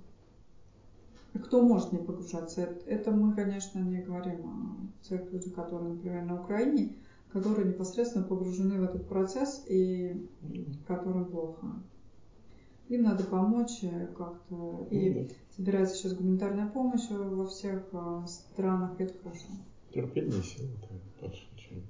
Кто 1.35 1.63
может 1.63 1.93
не 1.93 1.99
погружаться? 1.99 2.77
Это 2.87 3.11
мы, 3.11 3.35
конечно, 3.35 3.79
не 3.79 4.03
говорим 4.03 4.47
о 4.47 5.07
тех 5.09 5.33
людях, 5.33 5.55
которые, 5.55 5.95
например, 5.95 6.25
на 6.25 6.43
Украине, 6.43 6.97
которые 7.33 7.69
непосредственно 7.69 8.25
погружены 8.25 8.79
в 8.79 8.85
этот 8.85 9.09
процесс 9.09 9.65
и 9.67 10.29
которым 10.87 11.27
плохо. 11.27 11.83
Им 12.89 13.05
надо 13.05 13.25
помочь 13.25 13.83
э, 13.83 14.09
как-то. 14.09 14.87
И 14.91 15.31
собирается 15.57 15.97
сейчас 15.97 16.15
гуманитарная 16.15 16.69
помощь 16.69 17.09
во 17.09 17.47
всех 17.47 17.89
э, 17.93 18.27
странах, 18.27 19.01
это 19.01 19.15
хорошо. 19.23 19.47
Терпение, 19.95 20.43
сила, 20.43 20.69
больше 21.21 21.47
ничего 21.55 21.77
не 21.77 21.87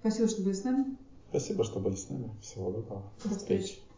Спасибо, 0.00 0.28
что 0.28 0.42
были 0.42 0.54
с 0.54 0.64
нами. 0.64 0.96
Спасибо, 1.28 1.64
что 1.64 1.80
были 1.80 1.94
с 1.94 2.08
нами. 2.08 2.30
Всего 2.40 2.70
доброго. 2.70 3.12
До 3.22 3.30
встречи. 3.30 3.80